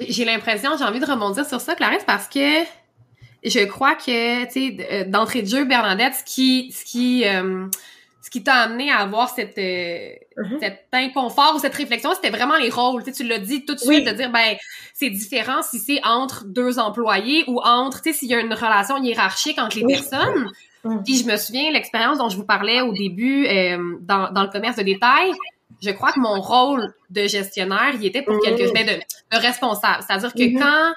j'ai 0.00 0.24
l'impression, 0.24 0.70
j'ai 0.78 0.84
envie 0.84 1.00
de 1.00 1.06
rebondir 1.06 1.46
sur 1.46 1.60
ça, 1.60 1.74
Clarisse, 1.74 2.04
parce 2.06 2.28
que 2.28 2.64
je 3.44 3.64
crois 3.64 3.94
que, 3.94 4.44
tu 4.46 4.76
sais, 4.76 4.88
euh, 4.90 5.04
d'entrée 5.04 5.42
de 5.42 5.48
jeu, 5.48 5.64
Bernadette, 5.64 6.14
ce 6.14 6.24
qui, 6.24 6.72
ce 6.72 6.84
qui, 6.84 7.24
euh, 7.24 7.66
ce 8.20 8.30
qui 8.30 8.42
t'a 8.42 8.54
amené 8.54 8.90
à 8.90 8.98
avoir 8.98 9.30
cette, 9.30 9.56
euh, 9.58 10.10
mm-hmm. 10.36 10.58
cet 10.60 10.86
inconfort 10.92 11.54
ou 11.54 11.58
cette 11.58 11.74
réflexion, 11.74 12.12
c'était 12.14 12.30
vraiment 12.30 12.56
les 12.56 12.70
rôles. 12.70 13.04
Tu, 13.04 13.12
sais, 13.12 13.22
tu 13.22 13.28
l'as 13.28 13.38
dit 13.38 13.64
tout 13.64 13.74
de 13.74 13.80
suite, 13.80 14.06
de 14.06 14.12
dire, 14.12 14.30
ben, 14.30 14.56
c'est 14.94 15.10
différent 15.10 15.62
si 15.62 15.78
c'est 15.78 16.00
entre 16.04 16.44
deux 16.44 16.78
employés 16.78 17.44
ou 17.46 17.60
entre, 17.60 18.02
tu 18.02 18.12
sais, 18.12 18.18
s'il 18.18 18.28
y 18.28 18.34
a 18.34 18.40
une 18.40 18.52
relation 18.52 19.02
hiérarchique 19.02 19.58
entre 19.58 19.78
les 19.78 19.86
personnes. 19.86 20.50
Mm. 20.84 21.02
Puis 21.04 21.16
je 21.16 21.26
me 21.26 21.36
souviens, 21.36 21.70
l'expérience 21.70 22.18
dont 22.18 22.28
je 22.28 22.36
vous 22.36 22.44
parlais 22.44 22.80
au 22.80 22.92
début 22.92 23.46
dans, 24.02 24.30
dans 24.30 24.42
le 24.42 24.48
commerce 24.50 24.76
de 24.76 24.82
détail, 24.82 25.32
je 25.82 25.90
crois 25.90 26.12
que 26.12 26.20
mon 26.20 26.40
rôle 26.40 26.94
de 27.10 27.26
gestionnaire, 27.26 27.92
il 27.94 28.06
était 28.06 28.22
pour 28.22 28.40
quelque 28.40 28.64
chose 28.64 28.72
de, 28.72 29.36
de 29.36 29.42
responsable. 29.42 30.02
C'est-à-dire 30.06 30.32
que 30.32 30.38
mm-hmm. 30.38 30.58
quand 30.58 30.94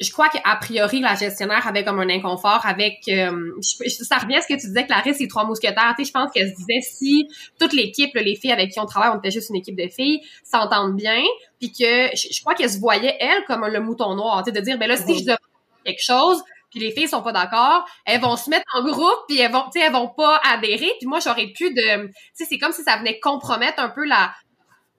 je 0.00 0.10
crois 0.10 0.28
qu'a 0.28 0.56
priori, 0.56 1.00
la 1.00 1.14
gestionnaire 1.14 1.66
avait 1.66 1.84
comme 1.84 2.00
un 2.00 2.08
inconfort 2.08 2.64
avec... 2.64 3.02
Euh, 3.08 3.52
ça 3.60 4.18
revient 4.18 4.36
à 4.36 4.40
ce 4.40 4.48
que 4.48 4.54
tu 4.54 4.66
disais, 4.66 4.86
Clarisse, 4.86 5.20
les 5.20 5.28
trois 5.28 5.44
mousquetaires. 5.44 5.94
Tu 5.96 6.04
sais, 6.04 6.08
je 6.08 6.12
pense 6.12 6.32
qu'elle 6.32 6.50
se 6.50 6.56
disait 6.56 6.80
si 6.80 7.28
toute 7.58 7.72
l'équipe, 7.72 8.10
les 8.14 8.36
filles 8.36 8.52
avec 8.52 8.70
qui 8.70 8.80
on 8.80 8.86
travaille, 8.86 9.10
on 9.14 9.18
était 9.18 9.30
juste 9.30 9.50
une 9.50 9.56
équipe 9.56 9.76
de 9.76 9.88
filles, 9.88 10.20
s'entendent 10.42 10.96
bien, 10.96 11.22
puis 11.60 11.70
que 11.70 12.08
je, 12.16 12.40
crois 12.40 12.54
qu'elle 12.54 12.70
se 12.70 12.78
voyait, 12.78 13.16
elle, 13.20 13.44
comme 13.46 13.66
le 13.66 13.80
mouton 13.80 14.14
noir, 14.14 14.42
tu 14.44 14.52
sais, 14.52 14.58
de 14.58 14.64
dire, 14.64 14.78
ben 14.78 14.88
là, 14.88 14.96
si 14.96 15.18
je 15.18 15.24
demande 15.24 15.38
quelque 15.84 16.02
chose, 16.02 16.42
puis 16.74 16.84
les 16.84 16.90
filles 16.90 17.08
sont 17.08 17.22
pas 17.22 17.32
d'accord, 17.32 17.86
elles 18.04 18.20
vont 18.20 18.36
se 18.36 18.50
mettre 18.50 18.64
en 18.74 18.82
groupe, 18.82 19.18
puis 19.28 19.38
elles 19.38 19.52
vont, 19.52 19.62
tu 19.72 19.78
sais, 19.78 19.86
elles 19.86 19.92
vont 19.92 20.08
pas 20.08 20.40
adhérer, 20.44 20.90
puis 20.98 21.06
moi, 21.06 21.20
j'aurais 21.20 21.46
pu 21.48 21.72
de... 21.72 22.06
Tu 22.06 22.12
sais, 22.34 22.44
c'est 22.48 22.58
comme 22.58 22.72
si 22.72 22.82
ça 22.82 22.96
venait 22.96 23.20
compromettre 23.20 23.80
un 23.80 23.90
peu 23.90 24.04
la 24.04 24.34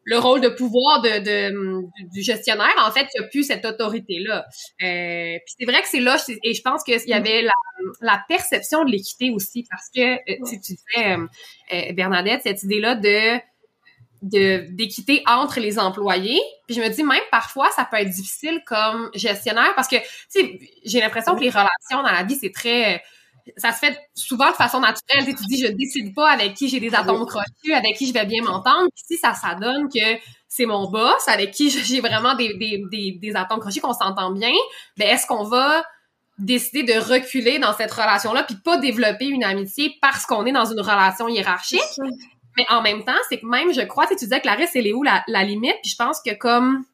le 0.07 0.19
rôle 0.19 0.39
de 0.39 0.49
pouvoir 0.49 1.01
de, 1.01 1.19
de 1.19 1.83
du 2.13 2.21
gestionnaire, 2.21 2.75
en 2.77 2.91
fait, 2.91 3.07
il 3.15 3.19
n'y 3.19 3.25
a 3.25 3.27
plus 3.27 3.43
cette 3.43 3.65
autorité-là. 3.65 4.45
Euh, 4.83 5.37
puis 5.43 5.55
c'est 5.59 5.65
vrai 5.65 5.81
que 5.81 5.87
c'est 5.87 5.99
là, 5.99 6.23
et 6.43 6.53
je 6.53 6.61
pense 6.61 6.83
qu'il 6.83 7.01
y 7.07 7.13
avait 7.13 7.41
la, 7.41 7.51
la, 8.01 8.23
perception 8.27 8.85
de 8.85 8.91
l'équité 8.91 9.31
aussi, 9.31 9.65
parce 9.67 9.89
que, 9.93 10.13
euh, 10.13 10.47
tu 10.47 10.57
disais, 10.57 10.77
euh, 10.97 11.25
euh, 11.73 11.93
Bernadette, 11.93 12.41
cette 12.43 12.61
idée-là 12.61 12.95
de 12.95 13.39
de 14.25 14.65
d'équité 14.71 15.23
entre 15.27 15.59
les 15.59 15.79
employés. 15.79 16.41
Puis 16.67 16.75
je 16.75 16.81
me 16.81 16.89
dis 16.89 17.03
même 17.03 17.21
parfois 17.31 17.69
ça 17.75 17.85
peut 17.85 17.97
être 17.97 18.09
difficile 18.09 18.61
comme 18.65 19.09
gestionnaire 19.13 19.73
parce 19.75 19.87
que 19.87 19.97
tu 19.97 20.03
sais 20.29 20.59
j'ai 20.83 20.99
l'impression 20.99 21.35
que 21.35 21.41
les 21.41 21.49
relations 21.49 22.03
dans 22.03 22.11
la 22.11 22.23
vie 22.23 22.37
c'est 22.39 22.51
très 22.51 23.01
ça 23.57 23.71
se 23.71 23.77
fait 23.77 23.97
souvent 24.15 24.49
de 24.49 24.55
façon 24.55 24.79
naturelle. 24.79 25.23
Tu, 25.35 25.45
dis, 25.47 25.61
je 25.61 25.67
décide 25.71 26.15
pas 26.15 26.31
avec 26.31 26.55
qui 26.55 26.67
j'ai 26.67 26.79
des 26.79 26.95
atomes 26.95 27.25
crochus, 27.27 27.73
avec 27.73 27.95
qui 27.95 28.07
je 28.07 28.13
vais 28.13 28.25
bien 28.25 28.41
m'entendre. 28.43 28.89
Puis 28.95 29.03
si 29.05 29.17
ça, 29.17 29.35
ça 29.35 29.53
donne 29.55 29.87
que 29.87 30.19
c'est 30.47 30.65
mon 30.65 30.89
boss, 30.89 31.27
avec 31.27 31.51
qui 31.51 31.69
j'ai 31.69 31.99
vraiment 31.99 32.33
des, 32.33 32.55
des, 32.55 32.81
des, 32.91 33.19
des 33.21 33.35
atomes 33.35 33.59
crochus, 33.59 33.81
qu'on 33.81 33.93
s'entend 33.93 34.31
bien, 34.31 34.53
ben 34.97 35.07
est-ce 35.07 35.27
qu'on 35.27 35.43
va 35.43 35.83
décider 36.37 36.83
de 36.83 36.99
reculer 36.99 37.59
dans 37.59 37.73
cette 37.73 37.91
relation-là, 37.91 38.43
puis 38.43 38.55
pas 38.55 38.77
développer 38.77 39.25
une 39.25 39.43
amitié 39.43 39.95
parce 40.01 40.25
qu'on 40.25 40.45
est 40.45 40.51
dans 40.51 40.65
une 40.65 40.81
relation 40.81 41.27
hiérarchique? 41.27 41.79
Mais 42.57 42.65
en 42.69 42.81
même 42.81 43.03
temps, 43.03 43.13
c'est 43.29 43.39
que 43.39 43.45
même, 43.45 43.73
je 43.73 43.81
crois, 43.81 44.07
tu 44.07 44.15
disais, 44.15 44.39
Clarisse, 44.39 44.71
elle 44.75 44.87
est 44.87 44.93
où 44.93 45.03
la, 45.03 45.23
la 45.27 45.43
limite? 45.43 45.75
Puis 45.81 45.91
je 45.91 45.95
pense 45.95 46.19
que 46.25 46.33
comme 46.33 46.85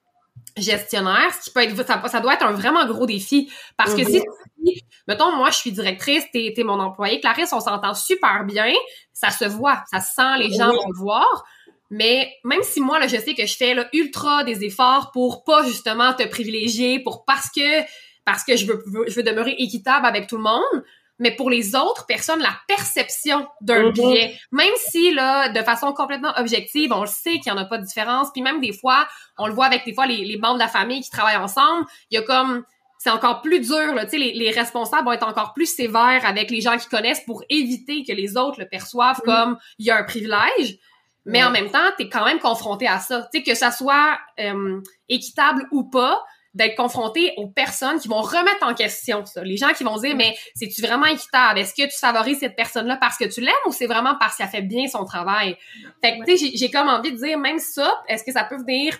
gestionnaire, 0.57 1.33
ce 1.33 1.45
qui 1.45 1.51
peut 1.51 1.61
être, 1.61 1.85
ça, 1.85 2.01
ça 2.07 2.19
doit 2.19 2.33
être 2.33 2.45
un 2.45 2.51
vraiment 2.51 2.85
gros 2.85 3.05
défi. 3.05 3.51
Parce 3.77 3.93
que 3.93 4.03
si, 4.03 4.19
mhm. 4.19 4.73
mettons, 5.07 5.35
moi, 5.35 5.49
je 5.49 5.57
suis 5.57 5.71
directrice, 5.71 6.25
t'es, 6.31 6.53
es 6.55 6.63
mon 6.63 6.79
employé, 6.79 7.19
Clarisse, 7.19 7.53
on 7.53 7.61
s'entend 7.61 7.93
super 7.93 8.43
bien, 8.45 8.73
ça 9.13 9.29
se 9.29 9.45
voit, 9.45 9.83
ça 9.91 9.99
se 9.99 10.13
sent, 10.13 10.37
les 10.39 10.53
gens 10.53 10.71
vont 10.71 10.89
le 10.89 10.97
voir. 10.97 11.45
Mais 11.89 12.33
même 12.45 12.63
si 12.63 12.79
moi, 12.79 12.99
là, 12.99 13.07
je 13.07 13.17
sais 13.17 13.33
que 13.33 13.45
je 13.45 13.55
fais 13.55 13.73
là, 13.73 13.87
ultra 13.93 14.43
des 14.43 14.63
efforts 14.63 15.11
pour 15.11 15.43
pas 15.43 15.63
justement 15.63 16.13
te 16.13 16.25
privilégier, 16.27 16.99
pour 16.99 17.25
parce 17.25 17.49
que 17.49 17.83
parce 18.23 18.43
que 18.43 18.55
je 18.55 18.67
veux, 18.67 18.83
je 19.07 19.15
veux 19.15 19.23
demeurer 19.23 19.55
équitable 19.57 20.05
avec 20.05 20.27
tout 20.27 20.37
le 20.37 20.43
monde, 20.43 20.83
mais 21.21 21.35
pour 21.35 21.51
les 21.51 21.75
autres 21.75 22.07
personnes, 22.07 22.39
la 22.39 22.57
perception 22.67 23.47
d'un 23.61 23.89
mm 23.89 23.91
billet, 23.91 24.39
même 24.51 24.73
si 24.77 25.13
là, 25.13 25.49
de 25.49 25.61
façon 25.61 25.93
complètement 25.93 26.33
objective, 26.37 26.91
on 26.91 27.01
le 27.01 27.07
sait 27.07 27.37
qu'il 27.37 27.47
y 27.47 27.51
en 27.51 27.57
a 27.57 27.65
pas 27.65 27.77
de 27.77 27.85
différence, 27.85 28.29
puis 28.33 28.41
même 28.41 28.59
des 28.59 28.73
fois, 28.73 29.07
on 29.37 29.45
le 29.45 29.53
voit 29.53 29.67
avec 29.67 29.85
des 29.85 29.93
fois 29.93 30.07
les, 30.07 30.25
les 30.25 30.37
membres 30.37 30.55
de 30.55 30.59
la 30.59 30.67
famille 30.67 31.01
qui 31.01 31.11
travaillent 31.11 31.37
ensemble, 31.37 31.85
il 32.09 32.15
y 32.15 32.17
a 32.17 32.23
comme 32.23 32.65
c'est 32.97 33.11
encore 33.11 33.41
plus 33.41 33.59
dur, 33.59 33.93
là, 33.93 34.05
tu 34.05 34.11
sais, 34.11 34.17
les, 34.17 34.33
les, 34.33 34.49
responsables 34.49 35.05
vont 35.05 35.11
être 35.11 35.27
encore 35.27 35.53
plus 35.53 35.67
sévères 35.67 36.25
avec 36.25 36.49
les 36.49 36.61
gens 36.61 36.77
qui 36.77 36.87
connaissent 36.87 37.23
pour 37.25 37.43
éviter 37.49 38.03
que 38.03 38.13
les 38.13 38.35
autres 38.35 38.59
le 38.59 38.67
perçoivent 38.67 39.21
comme 39.21 39.57
il 39.77 39.85
y 39.85 39.91
a 39.91 39.97
un 39.97 40.03
privilège. 40.03 40.79
Mais 41.25 41.43
en 41.43 41.51
même 41.51 41.69
temps, 41.69 41.79
tu 41.97 42.05
es 42.05 42.09
quand 42.09 42.25
même 42.25 42.39
confronté 42.39 42.87
à 42.87 42.99
ça. 42.99 43.27
Tu 43.31 43.39
sais, 43.39 43.43
que 43.43 43.55
ça 43.55 43.71
soit 43.71 44.19
euh, 44.39 44.81
équitable 45.07 45.67
ou 45.71 45.83
pas, 45.83 46.23
d'être 46.53 46.75
confronté 46.75 47.33
aux 47.37 47.47
personnes 47.47 47.99
qui 47.99 48.09
vont 48.09 48.21
remettre 48.21 48.63
en 48.63 48.73
question 48.73 49.25
ça. 49.25 49.43
Les 49.43 49.55
gens 49.55 49.71
qui 49.73 49.83
vont 49.83 49.97
dire, 49.97 50.15
mais 50.15 50.35
c'est-tu 50.53 50.81
vraiment 50.81 51.05
équitable? 51.05 51.59
Est-ce 51.59 51.73
que 51.73 51.89
tu 51.89 51.97
favorises 51.97 52.39
cette 52.39 52.55
personne-là 52.55 52.97
parce 52.97 53.17
que 53.17 53.25
tu 53.25 53.39
l'aimes 53.39 53.53
ou 53.65 53.71
c'est 53.71 53.87
vraiment 53.87 54.15
parce 54.19 54.35
qu'elle 54.35 54.49
fait 54.49 54.61
bien 54.61 54.87
son 54.87 55.05
travail? 55.05 55.55
Fait 56.03 56.17
que, 56.17 56.25
tu 56.25 56.37
sais, 56.37 56.51
j'ai 56.53 56.69
comme 56.69 56.89
envie 56.89 57.13
de 57.13 57.17
dire, 57.17 57.37
même 57.37 57.59
ça, 57.59 58.01
est-ce 58.09 58.23
que 58.23 58.33
ça 58.33 58.43
peut 58.43 58.57
venir 58.57 58.97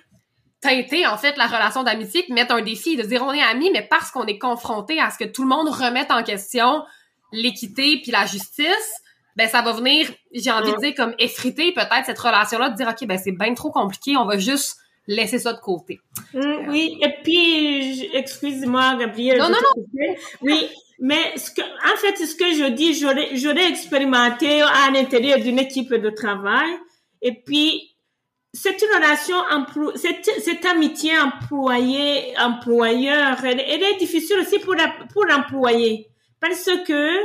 teinter, 0.61 1.07
en 1.07 1.17
fait, 1.17 1.35
la 1.37 1.47
relation 1.47 1.83
d'amitié 1.83 2.23
puis 2.23 2.33
mettre 2.33 2.53
un 2.53 2.61
défi 2.61 2.95
de 2.95 3.03
dire 3.03 3.23
on 3.23 3.33
est 3.33 3.41
amis, 3.41 3.71
mais 3.73 3.81
parce 3.81 4.11
qu'on 4.11 4.25
est 4.27 4.37
confronté 4.37 4.99
à 4.99 5.09
ce 5.09 5.17
que 5.17 5.29
tout 5.29 5.41
le 5.41 5.49
monde 5.49 5.67
remette 5.67 6.11
en 6.11 6.23
question 6.23 6.83
l'équité 7.33 7.99
puis 8.01 8.11
la 8.11 8.25
justice, 8.25 9.01
ben 9.35 9.49
ça 9.49 9.61
va 9.61 9.71
venir, 9.71 10.09
j'ai 10.33 10.51
envie 10.51 10.71
de 10.71 10.77
dire, 10.77 10.93
comme 10.95 11.15
effriter 11.17 11.73
peut-être 11.73 12.05
cette 12.05 12.19
relation-là, 12.19 12.69
de 12.69 12.75
dire, 12.75 12.87
OK, 12.87 13.07
ben 13.07 13.17
c'est 13.17 13.31
bien 13.31 13.53
trop 13.53 13.71
compliqué, 13.71 14.17
on 14.17 14.25
va 14.25 14.37
juste 14.37 14.77
laisser 15.15 15.39
ça 15.39 15.53
de 15.53 15.59
côté. 15.59 15.99
Mm, 16.33 16.69
oui, 16.69 16.99
et 17.01 17.13
puis, 17.23 18.09
excuse-moi, 18.13 18.97
Gabriel. 18.99 19.37
Non, 19.37 19.49
non, 19.49 19.57
non. 19.57 19.83
Oui, 20.41 20.67
mais 20.99 21.37
ce 21.37 21.51
que, 21.51 21.61
en 21.61 21.95
fait, 21.97 22.17
ce 22.25 22.35
que 22.35 22.53
je 22.53 22.65
dis, 22.71 22.93
j'aurais, 22.93 23.69
expérimenté 23.69 24.61
à 24.61 24.91
l'intérieur 24.91 25.39
d'une 25.39 25.59
équipe 25.59 25.93
de 25.93 26.09
travail. 26.09 26.69
Et 27.21 27.41
puis, 27.43 27.95
cette 28.53 28.81
relation, 28.81 29.35
cette, 29.95 30.29
cette 30.41 30.65
amitié 30.65 31.17
employé-employeur, 31.17 33.45
elle, 33.45 33.63
elle, 33.67 33.83
est 33.83 33.97
difficile 33.97 34.39
aussi 34.39 34.59
pour, 34.59 34.75
pour 35.13 35.25
l'employé. 35.25 36.09
Parce 36.39 36.69
que, 36.87 37.17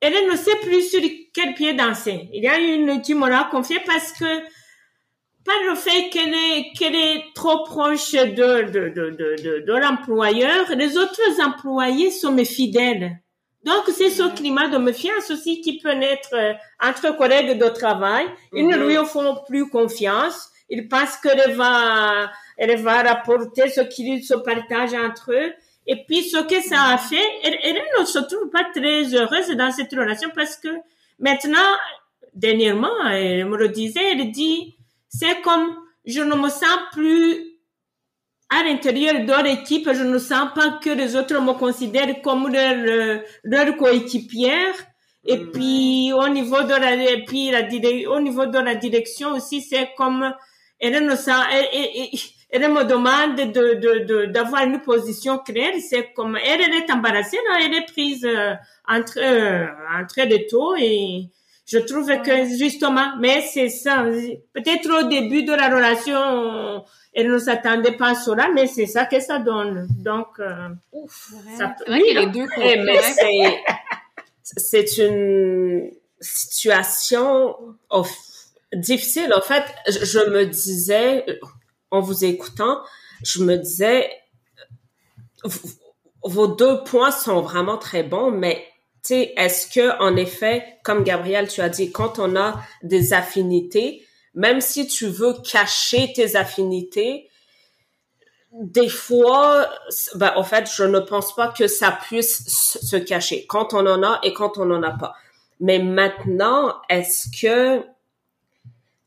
elle 0.00 0.28
ne 0.28 0.36
sait 0.36 0.56
plus 0.62 0.90
sur 0.90 1.00
quel 1.32 1.54
pied 1.54 1.74
danser. 1.74 2.28
Il 2.32 2.42
y 2.42 2.48
a 2.48 2.58
une, 2.58 3.00
m'auras 3.14 3.44
confié 3.44 3.78
parce 3.86 4.12
que, 4.12 4.42
pas 5.44 5.52
le 5.68 5.74
fait 5.74 6.08
qu'elle 6.10 6.34
est, 6.34 6.72
qu'elle 6.78 6.94
est 6.94 7.24
trop 7.34 7.64
proche 7.64 8.12
de, 8.12 8.70
de, 8.70 8.88
de, 8.90 9.10
de, 9.10 9.64
de, 9.66 9.72
l'employeur. 9.72 10.66
Les 10.76 10.96
autres 10.96 11.20
employés 11.44 12.10
sont 12.10 12.32
mes 12.32 12.44
fidèles. 12.44 13.18
Donc, 13.64 13.84
c'est 13.96 14.10
ce 14.10 14.24
mhm. 14.24 14.34
climat 14.34 14.68
de 14.68 14.78
méfiance 14.78 15.30
aussi 15.30 15.60
qui 15.60 15.78
peut 15.78 15.92
naître 15.92 16.34
euh, 16.34 16.52
entre 16.82 17.16
collègues 17.16 17.58
de 17.58 17.68
travail. 17.68 18.26
Ils 18.52 18.66
ne 18.66 18.76
mhm. 18.76 18.88
lui 18.88 18.96
font 19.06 19.36
plus 19.46 19.68
confiance. 19.68 20.50
Ils 20.68 20.88
pensent 20.88 21.16
qu'elle 21.16 21.54
va, 21.54 22.30
elle 22.56 22.80
va 22.80 23.02
rapporter 23.02 23.68
ce 23.68 23.82
qu'ils 23.82 24.24
se 24.24 24.34
partagent 24.34 24.94
entre 24.94 25.32
eux. 25.32 25.52
Et 25.86 26.04
puis, 26.04 26.22
ce 26.22 26.38
que 26.38 26.60
ça 26.60 26.94
a 26.94 26.98
fait, 26.98 27.28
elle, 27.44 27.58
elle 27.62 27.82
ne 28.00 28.04
se 28.04 28.18
trouve 28.20 28.50
pas 28.50 28.64
très 28.72 29.14
heureuse 29.14 29.48
dans 29.56 29.72
cette 29.72 29.92
relation 29.92 30.30
parce 30.34 30.56
que 30.56 30.68
maintenant, 31.18 31.58
dernièrement, 32.34 33.06
elle 33.10 33.46
me 33.46 33.56
le 33.56 33.68
disait, 33.68 34.12
elle 34.12 34.30
dit, 34.30 34.76
c'est 35.12 35.40
comme 35.42 35.76
je 36.04 36.20
ne 36.20 36.34
me 36.34 36.48
sens 36.48 36.78
plus 36.92 37.52
à 38.48 38.64
l'intérieur 38.64 39.14
de 39.14 39.44
l'équipe, 39.44 39.88
je 39.92 40.02
ne 40.02 40.18
sens 40.18 40.48
pas 40.54 40.78
que 40.82 40.90
les 40.90 41.16
autres 41.16 41.40
me 41.40 41.52
considèrent 41.52 42.20
comme 42.22 42.52
leur, 42.52 43.20
leur 43.44 43.76
coéquipière. 43.76 44.74
Et 45.24 45.36
mm. 45.36 45.50
puis 45.52 46.12
au 46.12 46.28
niveau 46.28 46.62
de 46.62 46.74
la, 46.74 46.94
et 46.94 47.24
puis 47.24 47.50
la, 47.50 47.60
au 48.10 48.20
niveau 48.20 48.46
de 48.46 48.58
la 48.58 48.74
direction 48.74 49.32
aussi, 49.32 49.62
c'est 49.62 49.90
comme 49.96 50.34
elle 50.78 51.06
ne 51.06 51.14
sent, 51.14 51.30
elle, 51.52 52.08
elle, 52.50 52.72
me 52.72 52.82
demande 52.84 53.36
de, 53.36 53.74
de, 53.74 54.04
de, 54.04 54.26
d'avoir 54.26 54.64
une 54.64 54.80
position 54.80 55.38
claire. 55.38 55.74
C'est 55.80 56.12
comme 56.12 56.36
elle, 56.36 56.60
elle 56.60 56.74
est 56.74 56.90
embarrassée, 56.90 57.38
là, 57.48 57.58
elle 57.62 57.74
est 57.74 57.86
prise 57.86 58.24
euh, 58.24 58.54
entre 58.88 59.18
euh, 59.18 59.66
entre 59.98 60.22
les 60.28 60.46
taux 60.48 60.74
et 60.76 61.28
je 61.66 61.78
trouve 61.78 62.08
que 62.22 62.56
justement, 62.58 63.16
mais 63.20 63.40
c'est 63.40 63.68
ça. 63.68 64.04
Peut-être 64.52 65.04
au 65.04 65.08
début 65.08 65.44
de 65.44 65.52
la 65.52 65.68
relation, 65.68 66.84
elle 67.12 67.30
ne 67.30 67.38
s'attendait 67.38 67.96
pas 67.96 68.10
à 68.10 68.14
cela, 68.14 68.48
mais 68.54 68.66
c'est 68.66 68.86
ça 68.86 69.06
que 69.06 69.20
ça 69.20 69.38
donne. 69.38 69.86
Donc, 69.90 70.26
euh, 70.38 70.68
ouf, 70.92 71.32
ça 71.56 71.68
peut. 71.68 71.92
Oui, 71.92 72.02
les 72.14 72.26
deux 72.26 72.46
eh, 72.60 72.76
mais 72.82 73.00
c'est 73.00 73.62
c'est 74.42 74.98
une 74.98 75.90
situation 76.20 77.56
difficile. 78.72 79.32
En 79.34 79.40
fait, 79.40 79.64
je 79.88 80.18
me 80.30 80.44
disais, 80.46 81.24
en 81.90 82.00
vous 82.00 82.24
écoutant, 82.24 82.80
je 83.22 83.44
me 83.44 83.56
disais, 83.56 84.10
vos 86.22 86.46
deux 86.48 86.82
points 86.84 87.10
sont 87.10 87.40
vraiment 87.40 87.78
très 87.78 88.02
bons, 88.02 88.30
mais 88.30 88.64
sais, 89.02 89.32
est-ce 89.36 89.66
que 89.66 89.98
en 90.00 90.16
effet, 90.16 90.78
comme 90.84 91.04
Gabriel, 91.04 91.48
tu 91.48 91.60
as 91.60 91.68
dit, 91.68 91.90
quand 91.92 92.18
on 92.18 92.36
a 92.36 92.60
des 92.82 93.12
affinités, 93.12 94.06
même 94.34 94.60
si 94.60 94.86
tu 94.86 95.06
veux 95.06 95.34
cacher 95.42 96.12
tes 96.12 96.36
affinités, 96.36 97.28
des 98.52 98.88
fois, 98.88 99.70
ben, 100.14 100.32
en 100.36 100.44
fait, 100.44 100.70
je 100.74 100.84
ne 100.84 101.00
pense 101.00 101.34
pas 101.34 101.48
que 101.48 101.66
ça 101.66 101.90
puisse 101.90 102.44
se 102.48 102.96
cacher 102.96 103.46
quand 103.46 103.72
on 103.72 103.86
en 103.86 104.02
a 104.02 104.20
et 104.22 104.34
quand 104.34 104.58
on 104.58 104.66
n'en 104.66 104.82
a 104.82 104.90
pas. 104.90 105.14
Mais 105.58 105.78
maintenant, 105.78 106.80
est-ce 106.88 107.28
que, 107.40 107.82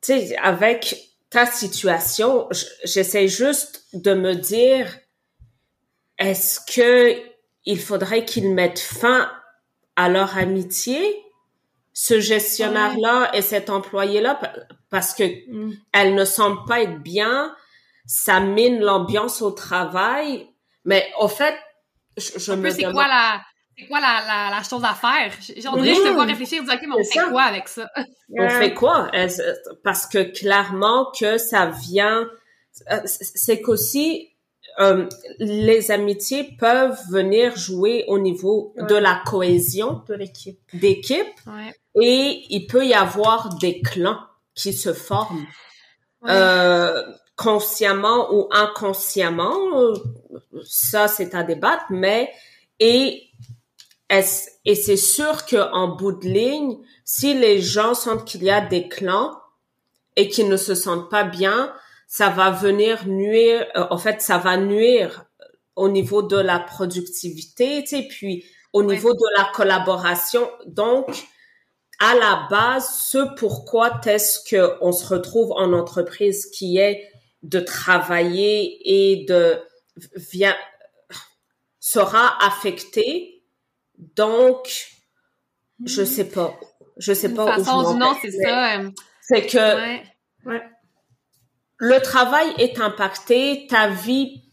tu 0.02 0.20
sais, 0.28 0.38
avec 0.38 1.12
ta 1.30 1.46
situation, 1.46 2.48
j'essaie 2.84 3.28
juste 3.28 3.86
de 3.94 4.14
me 4.14 4.34
dire, 4.34 4.98
est-ce 6.18 6.60
que 6.62 7.22
il 7.66 7.80
faudrait 7.80 8.26
qu'ils 8.26 8.54
mettent 8.54 8.80
fin 8.80 9.30
à 9.96 10.10
leur 10.10 10.38
amitié, 10.38 11.24
ce 11.94 12.20
gestionnaire-là 12.20 13.32
et 13.34 13.42
cet 13.42 13.70
employé-là, 13.70 14.40
parce 14.90 15.14
que 15.14 15.24
mm. 15.24 15.74
elle 15.94 16.16
ne 16.16 16.26
semble 16.26 16.66
pas 16.66 16.82
être 16.82 17.02
bien, 17.02 17.56
ça 18.06 18.40
mine 18.40 18.82
l'ambiance 18.82 19.42
au 19.42 19.52
travail. 19.52 20.48
Mais 20.84 21.10
au 21.20 21.28
fait, 21.28 21.56
je, 22.18 22.38
je 22.38 22.52
me 22.54 22.70
c'est 22.70 22.84
quoi 22.92 23.08
la 23.08 23.42
c'est 23.78 23.88
quoi 23.88 24.00
la, 24.00 24.22
la, 24.26 24.56
la, 24.56 24.64
chose 24.64 24.84
à 24.86 24.94
faire? 24.94 25.34
J'en 25.58 25.76
dirais, 25.76 25.96
je 25.96 26.02
te 26.02 26.14
vois 26.14 26.24
réfléchir, 26.24 26.64
dire, 26.64 26.74
OK, 26.74 26.80
mais 26.82 26.96
on 26.98 27.04
fait 27.04 27.30
quoi 27.30 27.44
avec 27.44 27.68
ça? 27.68 27.90
On 28.30 28.50
fait 28.50 28.74
quoi? 28.74 29.12
Parce 29.84 30.06
que 30.06 30.24
clairement 30.24 31.12
que 31.20 31.38
ça 31.38 31.66
vient, 31.66 32.26
euh, 32.92 33.02
c'est 33.06 33.62
qu'aussi, 33.62 34.34
euh, 34.80 35.08
les 35.40 35.92
amitiés 35.92 36.56
peuvent 36.60 37.00
venir 37.10 37.56
jouer 37.56 38.04
au 38.08 38.20
niveau 38.20 38.74
de 38.78 38.96
la 38.96 39.22
cohésion 39.26 40.04
de 40.08 40.16
l'équipe. 40.16 40.60
D'équipe. 40.74 41.28
Et 42.02 42.44
il 42.50 42.68
peut 42.68 42.86
y 42.86 42.94
avoir 42.94 43.56
des 43.56 43.82
clans 43.82 44.20
qui 44.54 44.74
se 44.74 44.94
forment. 44.94 45.46
Euh, 46.28 47.04
consciemment 47.36 48.34
ou 48.34 48.48
inconsciemment, 48.52 49.56
ça 50.64 51.08
c'est 51.08 51.36
à 51.36 51.44
débattre, 51.44 51.86
mais 51.90 52.32
et 52.80 53.30
et 54.10 54.76
c'est 54.76 54.98
sûr 54.98 55.46
que 55.46 55.72
en 55.74 55.90
bout 55.90 56.14
de 56.14 56.28
ligne, 56.28 56.78
si 57.04 57.34
les 57.34 57.62
gens 57.62 57.94
sentent 57.94 58.26
qu'il 58.26 58.44
y 58.44 58.50
a 58.50 58.62
des 58.62 58.88
clans 58.88 59.38
et 60.16 60.30
qu'ils 60.30 60.48
ne 60.48 60.58
se 60.58 60.76
sentent 60.76 61.10
pas 61.10 61.24
bien, 61.24 61.74
ça 62.08 62.30
va 62.30 62.52
venir 62.52 63.08
nuire. 63.08 63.66
Euh, 63.76 63.86
en 63.90 63.98
fait, 63.98 64.22
ça 64.22 64.38
va 64.38 64.58
nuire 64.58 65.26
au 65.76 65.90
niveau 65.90 66.22
de 66.22 66.38
la 66.38 66.60
productivité, 66.60 67.84
tu 67.84 67.98
sais, 67.98 68.08
puis 68.08 68.46
au 68.74 68.84
niveau 68.84 69.14
de 69.14 69.38
la 69.38 69.50
collaboration. 69.54 70.50
Donc, 70.66 71.08
à 72.00 72.14
la 72.16 72.48
base, 72.50 72.90
ce 73.06 73.36
pourquoi 73.38 74.00
est-ce 74.06 74.40
que 74.50 74.78
on 74.82 74.92
se 74.92 75.06
retrouve 75.06 75.52
en 75.54 75.74
entreprise 75.74 76.48
qui 76.48 76.78
est 76.78 77.10
de 77.44 77.60
travailler 77.60 78.80
et 78.86 79.26
de 79.26 79.60
vient 80.16 80.56
sera 81.80 82.44
affecté. 82.44 83.44
Donc, 83.98 84.98
je 85.86 86.02
mhm. 86.02 86.08
sais 86.08 86.30
pas. 86.30 86.60
Je 86.98 87.14
sais 87.14 87.34
pas 87.34 87.58
façon 87.58 87.96
où 87.96 88.00
je 88.00 88.22
c'est 88.22 88.44
ça. 88.44 88.80
Euh, 88.80 88.90
c'est 89.22 89.46
que 89.46 90.00
le 91.78 92.00
travail 92.02 92.48
est 92.58 92.80
impacté, 92.80 93.68
ta 93.70 93.90
vie 93.90 94.44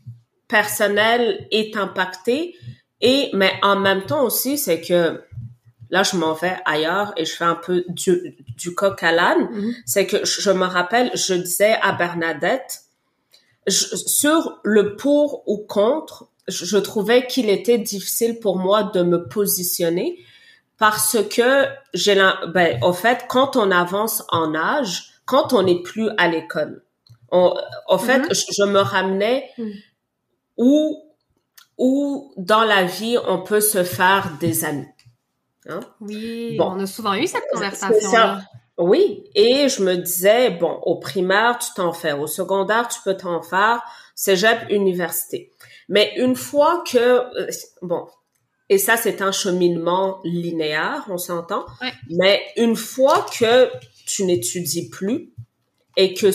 personnelle 0.49 1.47
est 1.51 1.77
impactée 1.77 2.55
et 3.01 3.31
mais 3.33 3.53
en 3.63 3.77
même 3.79 4.05
temps 4.05 4.25
aussi 4.25 4.59
c'est 4.59 4.81
que 4.81 5.23
là 5.91 6.03
je 6.03 6.17
m'en 6.17 6.35
vais 6.35 6.57
ailleurs 6.65 7.13
et 7.17 7.25
je 7.25 7.33
fais 7.35 7.45
un 7.45 7.55
peu 7.55 7.85
du, 7.89 8.37
du 8.57 8.75
coq 8.75 9.03
à 9.03 9.13
l'âne. 9.13 9.49
Mhm. 9.51 9.75
C'est 9.87 10.07
que 10.07 10.25
je 10.25 10.51
me 10.51 10.67
rappelle, 10.67 11.11
je 11.15 11.35
disais 11.35 11.77
à 11.83 11.93
Bernadette 11.93 12.83
sur 13.69 14.61
le 14.65 14.97
pour 14.97 15.45
ou 15.47 15.59
contre, 15.59 16.29
je, 16.49 16.77
trouvais 16.79 17.27
qu'il 17.27 17.49
était 17.49 17.79
difficile 17.79 18.41
pour 18.41 18.59
moi 18.59 18.83
de 18.83 19.03
me 19.03 19.29
positionner 19.29 20.19
parce 20.79 21.17
que 21.31 21.67
j'ai 21.95 22.17
ben 22.53 22.79
au 22.83 22.93
fait 22.93 23.27
quand 23.29 23.57
on 23.57 23.71
avance 23.71 24.25
en 24.31 24.55
âge, 24.55 25.13
quand 25.25 25.53
on 25.53 25.63
n'est 25.63 25.81
plus 25.83 26.09
à 26.19 26.27
l'école, 26.27 26.83
en 27.33 27.99
fait 27.99 28.19
mhm. 28.19 28.29
je, 28.31 28.65
me 28.65 28.81
ramenais 28.81 29.51
mhm. 29.59 29.73
où 30.59 31.03
où 31.79 32.35
dans 32.37 32.63
la 32.63 32.85
vie 32.85 33.17
on 33.27 33.43
peut 33.43 33.61
se 33.61 33.83
faire 33.85 34.37
des 34.41 34.65
amis. 34.65 34.87
Hein? 35.69 35.81
Oui, 36.01 36.57
bon. 36.57 36.73
on 36.77 36.81
a 36.81 36.87
souvent 36.87 37.15
eu 37.15 37.27
cette 37.27 37.49
conversation. 37.53 38.39
Oui, 38.79 39.25
et 39.35 39.69
je 39.69 39.83
me 39.83 39.97
disais, 39.97 40.51
bon, 40.51 40.73
au 40.83 40.97
primaire, 40.97 41.59
tu 41.59 41.69
t'en 41.77 41.93
fais, 41.93 42.13
au 42.13 42.27
secondaire, 42.27 42.89
tu 42.89 42.99
peux 43.05 43.17
t'en 43.17 43.43
faire, 43.43 43.83
cégep, 44.15 44.67
université. 44.71 45.53
Mais 45.89 46.15
une 46.17 46.35
fois 46.35 46.83
que, 46.91 46.99
euh, 46.99 47.51
bon, 47.83 48.07
et 48.69 48.79
ça, 48.79 48.97
c'est 48.97 49.21
un 49.21 49.31
cheminement 49.31 50.21
linéaire, 50.25 51.05
on 51.11 51.19
s'entend, 51.19 51.67
mais 52.09 52.43
une 52.57 52.75
fois 52.75 53.27
que 53.39 53.71
tu 54.07 54.25
n'étudies 54.25 54.89
plus 54.89 55.33
et 55.97 56.15
que 56.15 56.29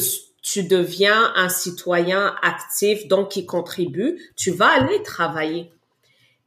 tu 0.49 0.63
deviens 0.63 1.33
un 1.35 1.49
citoyen 1.49 2.33
actif, 2.41 3.07
donc 3.09 3.31
qui 3.31 3.45
contribue, 3.45 4.17
tu 4.37 4.51
vas 4.51 4.69
aller 4.69 5.03
travailler. 5.03 5.73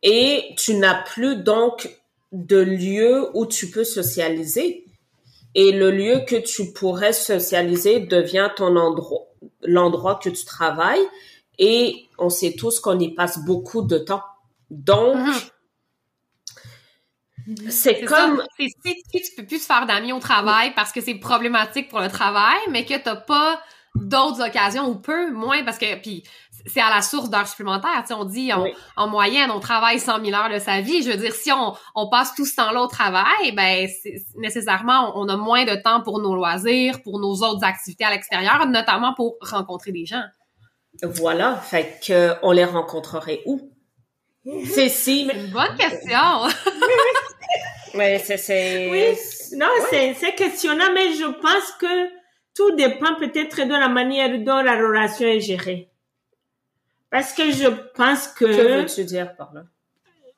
Et 0.03 0.55
tu 0.57 0.75
n'as 0.75 1.03
plus 1.03 1.37
donc 1.37 1.91
de 2.33 2.57
lieu 2.57 3.29
où 3.35 3.45
tu 3.45 3.71
peux 3.71 3.85
socialiser 3.85 4.87
et 5.55 5.73
le 5.73 5.91
lieu 5.91 6.21
que 6.27 6.37
tu 6.37 6.73
pourrais 6.73 7.13
socialiser 7.13 8.01
devient 8.01 8.49
ton 8.57 8.77
endroit, 8.77 9.27
l'endroit 9.63 10.15
que 10.15 10.31
tu 10.31 10.47
travailles 10.47 11.07
et 11.59 12.07
on 12.17 12.31
sait 12.31 12.55
tous 12.55 12.81
qu'on 12.81 12.99
y 12.99 13.15
passe 13.15 13.45
beaucoup 13.45 13.83
de 13.83 13.99
temps. 13.99 14.23
Donc, 14.71 15.19
mhm. 17.47 17.71
c'est 17.71 18.01
comme... 18.05 18.43
Si, 18.59 18.73
si 18.83 19.23
tu 19.23 19.35
peux 19.37 19.45
plus 19.45 19.59
te 19.59 19.65
faire 19.65 19.87
d'amis 19.87 20.15
au 20.15 20.21
travail 20.21 20.73
parce 20.75 20.91
que 20.91 21.03
c'est 21.03 21.17
problématique 21.17 21.91
pour 21.91 22.01
le 22.01 22.09
travail, 22.09 22.61
mais 22.71 22.87
que 22.87 22.97
t'as 22.97 23.17
pas 23.17 23.61
d'autres 23.95 24.47
occasions 24.47 24.87
ou 24.89 24.95
peu, 24.97 25.31
moins 25.31 25.65
parce 25.65 25.79
que... 25.79 26.01
Puis 26.01 26.25
c'est 26.67 26.81
à 26.81 26.91
la 26.91 27.03
source 27.03 27.31
d'heures 27.31 27.47
supplémentaires. 27.47 28.05
Tu 28.07 28.13
on 28.13 28.25
dit 28.25 28.51
en, 28.97 29.09
moyenne, 29.09 29.51
on 29.51 29.61
travaille 29.61 29.99
100 29.99 30.25
000 30.25 30.37
heures 30.37 30.51
de 30.51 30.59
sa 30.59 30.81
vie. 30.81 31.03
Je 31.03 31.11
veux 31.11 31.17
dire, 31.17 31.33
si 31.33 31.51
on, 31.53 31.75
on 31.95 32.09
passe 32.09 32.35
tout 32.35 32.45
ce 32.45 32.55
temps-là 32.57 32.83
au 32.83 32.87
travail, 32.87 33.53
ben 33.55 33.89
nécessairement, 34.37 35.13
on, 35.17 35.29
a 35.29 35.37
moins 35.37 35.65
de 35.65 35.75
temps 35.83 36.03
pour 36.03 36.21
nos 36.21 36.35
loisirs, 36.35 37.03
pour 37.03 37.19
nos 37.19 37.35
autres 37.43 37.65
activités 37.65 38.05
à 38.05 38.11
l'extérieur, 38.11 38.67
notamment 38.67 39.15
pour 39.15 39.37
rencontrer 39.41 39.93
des 39.93 40.07
gens. 40.07 40.23
Voilà, 41.03 41.57
fait 41.57 42.01
que 42.07 42.35
on 42.43 42.53
les 42.53 42.65
rencontrerait 42.65 43.41
où? 43.47 43.61
C'est 44.67 44.89
si. 44.89 45.31
Une 45.33 45.51
bonne 45.51 45.77
question. 45.77 46.19
mais 47.95 48.19
c'est 48.19 48.89
oui, 48.91 49.19
non, 49.57 49.67
c'est 49.91 50.15
c'est 50.15 50.35
questionnant, 50.35 50.93
mais 50.95 51.13
je 51.13 51.25
pense 51.25 51.73
que 51.79 52.20
tout 52.55 52.75
dépend 52.77 53.15
peut-être 53.17 53.65
de 53.65 53.73
la 53.73 53.89
manière 53.89 54.39
dont 54.39 54.63
la 54.63 54.77
relation 54.77 55.27
est 55.27 55.41
gérée. 55.41 55.89
Parce 57.11 57.33
que 57.33 57.51
je 57.51 57.69
pense 57.95 58.29
que... 58.29 58.45
Que 58.45 58.81
veux-tu 58.81 59.05
dire 59.05 59.35
par 59.37 59.53
là? 59.53 59.65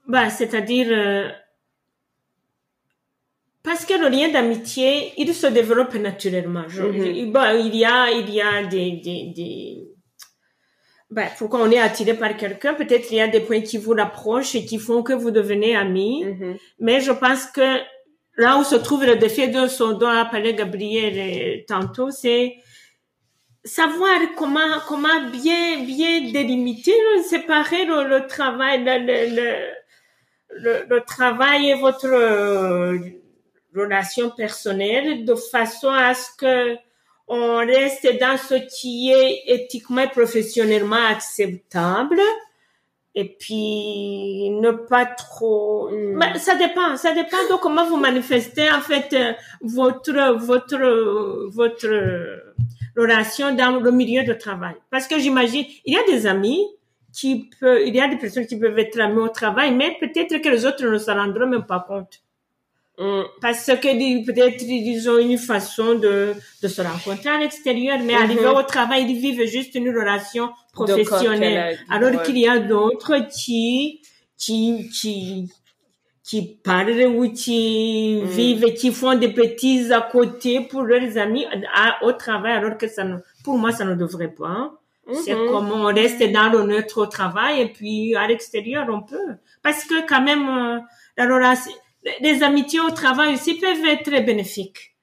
Bah, 0.07 0.31
c'est-à-dire... 0.31 0.89
Euh, 0.91 1.29
parce 3.63 3.85
que 3.85 3.95
le 3.95 4.09
lien 4.09 4.29
d'amitié, 4.29 5.13
il 5.19 5.33
se 5.35 5.47
développe 5.47 5.95
naturellement. 5.95 6.63
Mm-hmm. 6.63 7.31
bon, 7.31 7.65
il 7.65 7.77
y 7.77 7.85
a, 7.85 8.11
il 8.11 8.29
y 8.31 8.41
a 8.41 8.65
des, 8.65 8.93
des, 8.93 9.33
des 9.37 9.89
ben, 11.13 11.29
faut 11.29 11.49
qu'on 11.49 11.71
est 11.71 11.79
attiré 11.79 12.15
par 12.15 12.37
quelqu'un. 12.37 12.75
Peut-être 12.75 13.13
il 13.13 13.19
y 13.19 13.21
a 13.21 13.29
des 13.29 13.41
points 13.41 13.61
qui 13.61 13.79
vous 13.79 13.93
rapprochent 13.93 14.55
et 14.55 14.65
qui 14.65 14.79
font 14.79 15.03
que 15.03 15.13
vous 15.13 15.31
devenez 15.31 15.77
amis. 15.77 16.25
Mm-hmm. 16.25 16.57
Mais 16.81 17.01
je 17.01 17.13
pense 17.13 17.47
que 17.47 17.79
là 18.37 18.59
où 18.59 18.65
se 18.65 18.75
trouve 18.77 19.05
le 19.05 19.17
défi 19.17 19.49
de 19.49 19.67
ce 19.67 19.85
dont 19.95 20.07
a 20.07 20.25
parlé 20.25 20.55
Gabriel 20.55 21.15
euh, 21.19 21.65
tantôt, 21.67 22.11
c'est 22.11 22.57
savoir 23.65 24.19
comment 24.37 24.81
comment 24.89 25.31
bien 25.31 25.85
bien 25.85 26.33
délimiter, 26.33 26.95
séparer 27.25 27.85
le, 27.85 28.09
le 28.09 28.27
travail, 28.27 28.83
le, 28.85 29.67
le, 30.59 30.85
le, 30.89 31.01
travail 31.03 31.71
et 31.71 31.75
votre 31.75 32.07
euh, 32.07 32.99
relation 33.75 34.31
personnelle 34.31 35.25
de 35.25 35.35
façon 35.35 35.89
à 35.89 36.15
ce 36.15 36.29
que 36.37 36.77
on 37.29 37.57
reste 37.59 38.09
dans 38.21 38.37
ce 38.37 38.55
qui 38.55 39.11
est 39.11 39.45
éthiquement 39.47 40.03
et 40.03 40.09
professionnellement 40.09 41.07
acceptable 41.09 42.21
et 43.15 43.37
puis 43.39 44.51
ne 44.51 44.71
pas 44.71 45.05
trop 45.05 45.91
hmm. 45.91 46.17
mais 46.17 46.39
ça 46.39 46.55
dépend 46.55 46.97
ça 46.97 47.13
dépend 47.13 47.37
de 47.51 47.61
comment 47.61 47.87
vous 47.87 47.99
manifestez 47.99 48.71
en 48.71 48.81
fait 48.81 49.13
euh, 49.13 49.33
votre 49.61 50.39
votre 50.39 51.51
votre 51.51 51.89
relation 52.97 53.55
dans 53.55 53.81
le 53.81 53.91
milieu 53.91 54.25
de 54.25 54.33
travail. 54.33 54.75
Parce 54.91 55.07
que 55.07 55.19
j'imagine, 55.19 55.65
il 55.85 55.95
y 55.95 55.97
a 55.97 56.05
des 56.05 56.27
amis 56.27 56.65
qui 57.13 57.51
peuvent, 57.61 57.81
il 57.85 57.95
y 57.95 58.01
a 58.01 58.09
des 58.09 58.17
personnes 58.17 58.47
qui 58.47 58.59
peuvent 58.59 58.79
être 58.79 59.01
amis 59.01 59.19
au 59.19 59.29
travail, 59.29 59.75
mais 59.75 59.97
peut-être 60.01 60.39
que 60.39 60.49
les 60.49 60.65
autres 60.67 60.85
ne 60.85 60.99
s'en 60.99 61.15
rendront 61.15 61.47
même 61.47 61.65
pas 61.65 61.85
compte. 61.87 62.23
Mm. 62.99 63.23
Parce 63.41 63.67
que 63.67 64.27
peut-être 64.27 64.63
ils 64.63 65.09
ont 65.09 65.19
une 65.19 65.39
façon 65.39 65.95
de, 65.95 66.35
de 66.63 66.69
se 66.69 66.83
rencontrer 66.83 67.31
à 67.31 67.39
l'extérieur, 67.39 67.99
mais 68.05 68.15
arriver 68.15 68.47
au 68.47 68.63
travail, 68.63 69.07
ils 69.09 69.19
vivent 69.19 69.47
juste 69.47 69.75
une 69.75 69.89
relation 69.89 70.51
professionnelle. 70.73 71.79
Alors 71.89 72.23
qu'il 72.23 72.39
y 72.39 72.47
a 72.47 72.59
d'autres 72.59 73.19
qui, 73.31 74.03
qui, 74.37 74.91
qui, 74.91 75.51
qui 76.23 76.43
parlent 76.63 77.07
ou 77.17 77.33
qui 77.33 78.21
mm. 78.23 78.27
vivent 78.27 78.75
qui 78.75 78.93
font 78.93 79.15
des 79.15 79.29
bêtises 79.29 79.91
à 79.91 80.03
côté 80.03 80.61
pour 80.61 80.83
leurs 80.83 81.17
amis 81.17 81.47
au 82.03 82.13
travail, 82.13 82.53
alors 82.53 82.77
que 82.77 82.89
ça 82.89 83.05
ne, 83.05 83.17
pour 83.43 83.57
moi, 83.57 83.73
ça 83.73 83.85
ne 83.85 83.95
devrait 83.95 84.35
pas. 84.35 84.73
C'est 85.25 85.35
mm-hmm. 85.35 85.51
comme 85.51 85.73
on 85.73 85.87
reste 85.87 86.23
dans 86.31 86.49
le 86.49 86.63
neutre 86.63 87.03
au 87.03 87.07
travail 87.07 87.61
et 87.61 87.73
puis 87.73 88.15
à 88.15 88.29
l'extérieur, 88.29 88.87
on 88.89 89.03
peut. 89.03 89.35
Parce 89.63 89.85
que 89.85 90.07
quand 90.07 90.23
même, 90.23 90.49
euh, 90.49 90.79
la 91.17 91.25
relation, 91.25 91.73
les 92.21 92.43
amitiés 92.43 92.81
au 92.81 92.91
travail 92.91 93.35
aussi 93.35 93.55
peuvent 93.55 93.85
être 93.85 94.05
très 94.05 94.23
bénéfiques. 94.23 94.97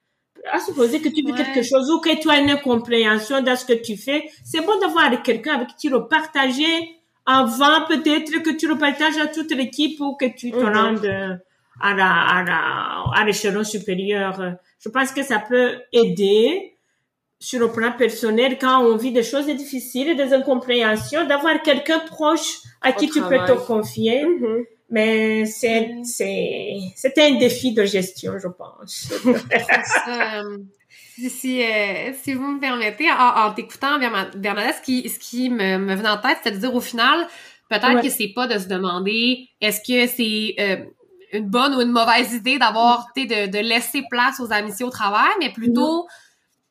À 0.50 0.58
supposer 0.58 1.00
que 1.00 1.08
tu 1.08 1.22
fais 1.26 1.44
quelque 1.44 1.62
chose 1.62 1.90
ou 1.90 2.00
que 2.00 2.18
tu 2.20 2.30
as 2.30 2.38
une 2.38 2.50
incompréhension 2.50 3.42
dans 3.42 3.56
ce 3.56 3.64
que 3.64 3.74
tu 3.74 3.96
fais, 3.96 4.24
c'est 4.44 4.64
bon 4.64 4.78
d'avoir 4.80 5.22
quelqu'un 5.22 5.54
avec 5.54 5.68
qui 5.76 5.88
le 5.88 6.06
partager 6.08 6.96
avant 7.26 7.86
peut-être 7.86 8.42
que 8.42 8.50
tu 8.50 8.66
le 8.66 8.78
partages 8.78 9.18
à 9.18 9.26
toute 9.26 9.52
l'équipe 9.52 10.00
ou 10.00 10.16
que 10.16 10.26
tu 10.26 10.50
te 10.50 10.56
mhm. 10.56 10.76
rendes 10.76 11.40
à 11.80 11.94
la, 11.94 12.10
à 12.10 12.44
la, 12.44 13.04
à 13.14 13.24
l'échelon 13.24 13.64
supérieur. 13.64 14.56
Je 14.78 14.88
pense 14.88 15.12
que 15.12 15.22
ça 15.22 15.38
peut 15.38 15.78
aider 15.92 16.74
sur 17.38 17.60
le 17.60 17.72
plan 17.72 17.92
personnel 17.92 18.58
quand 18.58 18.84
on 18.84 18.96
vit 18.96 19.12
des 19.12 19.22
choses 19.22 19.46
difficiles, 19.46 20.16
des 20.16 20.32
incompréhensions, 20.32 21.26
d'avoir 21.26 21.60
quelqu'un 21.62 22.00
proche 22.00 22.58
à 22.82 22.92
qui 22.92 23.08
tu 23.08 23.20
peux 23.20 23.38
te 23.46 23.66
confier. 23.66 24.24
Mhm. 24.24 24.64
Mais 24.90 25.46
c'est, 25.46 25.92
c'est, 26.02 26.74
c'était 26.96 27.22
un 27.22 27.38
défi 27.38 27.72
de 27.72 27.84
gestion, 27.84 28.34
je 28.38 28.48
pense. 28.48 29.12
Si, 31.28 31.62
euh, 31.62 32.12
si 32.22 32.32
vous 32.32 32.46
me 32.46 32.60
permettez, 32.60 33.10
en, 33.10 33.52
t'écoutant, 33.52 33.98
Bernadette, 33.98 34.76
ce 34.76 34.80
qui, 34.80 35.06
ce 35.06 35.18
qui 35.18 35.50
me, 35.50 35.76
me 35.76 35.94
venait 35.94 36.08
en 36.08 36.16
tête, 36.16 36.38
c'est 36.42 36.52
de 36.52 36.56
dire 36.56 36.74
au 36.74 36.80
final, 36.80 37.26
peut-être 37.68 38.00
que 38.00 38.08
c'est 38.08 38.32
pas 38.34 38.46
de 38.46 38.58
se 38.58 38.68
demander 38.68 39.48
est-ce 39.60 39.80
que 39.80 40.10
c'est 40.10 40.54
euh, 40.58 40.84
une 41.32 41.48
bonne 41.48 41.74
ou 41.74 41.82
une 41.82 41.92
mauvaise 41.92 42.32
idée 42.32 42.58
d'avoir, 42.58 43.08
de, 43.16 43.50
de 43.50 43.58
laisser 43.58 44.02
place 44.10 44.40
aux 44.40 44.50
amitiés 44.50 44.86
au 44.86 44.90
travail, 44.90 45.30
mais 45.40 45.52
plutôt 45.52 46.06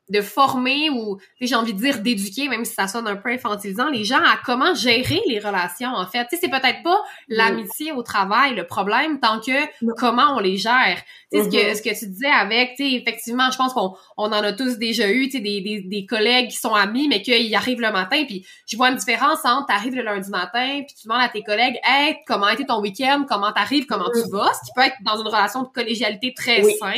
de 0.10 0.22
former 0.22 0.90
ou 0.90 1.20
j'ai 1.40 1.56
envie 1.56 1.74
de 1.74 1.80
dire 1.80 2.00
d'éduquer 2.00 2.50
même 2.50 2.66
si 2.66 2.74
ça 2.74 2.88
sonne 2.88 3.08
un 3.08 3.16
peu 3.16 3.30
infantilisant 3.30 3.90
les 3.90 4.04
gens 4.04 4.18
à 4.18 4.40
comment 4.46 4.74
gérer 4.74 5.22
les 5.28 5.40
relations 5.40 5.90
en 5.90 6.06
fait. 6.06 6.26
Tu 6.30 6.36
sais 6.36 6.42
c'est 6.42 6.50
peut-être 6.50 6.84
pas 6.84 7.02
l'amitié 7.28 7.92
au 7.92 8.04
travail 8.04 8.56
le 8.56 8.66
problème 8.66 9.20
tant 9.20 9.40
que 9.40 9.94
comment 9.98 10.36
on 10.36 10.40
les 10.40 10.58
gère. 10.58 11.02
Tu 11.32 11.38
sais 11.38 11.44
ce 11.44 11.50
que 11.50 11.56
mm-hmm. 11.56 11.76
ce 11.76 11.82
que 11.82 12.00
tu 12.00 12.08
disais 12.08 12.28
avec 12.28 12.76
tu 12.76 12.84
sais 12.84 12.94
effectivement 12.96 13.52
je 13.52 13.58
pense 13.58 13.74
qu'on 13.74 13.94
on 14.18 14.26
en 14.26 14.44
a 14.44 14.54
tous 14.54 14.78
déjà 14.78 15.10
eu 15.10 15.26
tu 15.26 15.38
sais 15.38 15.40
des, 15.40 15.62
des, 15.62 15.82
des, 15.82 16.06
collègues 16.06 16.50
qui 16.50 16.58
sont 16.58 16.74
amis 16.74 17.08
mais 17.08 17.22
qu'ils 17.22 17.54
arrivent 17.56 17.82
le 17.82 17.92
matin 17.92 18.24
puis 18.26 18.46
je 18.68 18.78
vois 18.78 18.90
une 18.90 18.98
différence 18.98 19.40
entre 19.46 19.68
t'arrives 19.68 19.96
le 19.96 20.04
lundi 20.04 20.30
matin 20.30 20.82
puis 20.86 20.96
tu 20.96 21.08
demandes 21.08 21.22
à 21.22 21.30
tes 21.30 21.44
collègues 21.44 21.78
hey 21.84 22.16
comment 22.26 22.46
a 22.46 22.54
été 22.54 22.66
ton 22.66 22.82
week-end? 22.82 23.26
Comment 23.28 23.52
t'arrives? 23.52 23.86
Comment 23.86 24.10
tu 24.12 24.28
mm. 24.28 24.32
vas 24.32 24.52
ce 24.54 24.66
qui 24.66 24.72
peut 24.76 24.82
être 24.82 24.98
dans 25.02 25.20
une 25.20 25.28
relation 25.28 25.64
de 25.64 25.68
collégialité 25.68 26.34
très 26.34 26.64
sain 26.64 26.94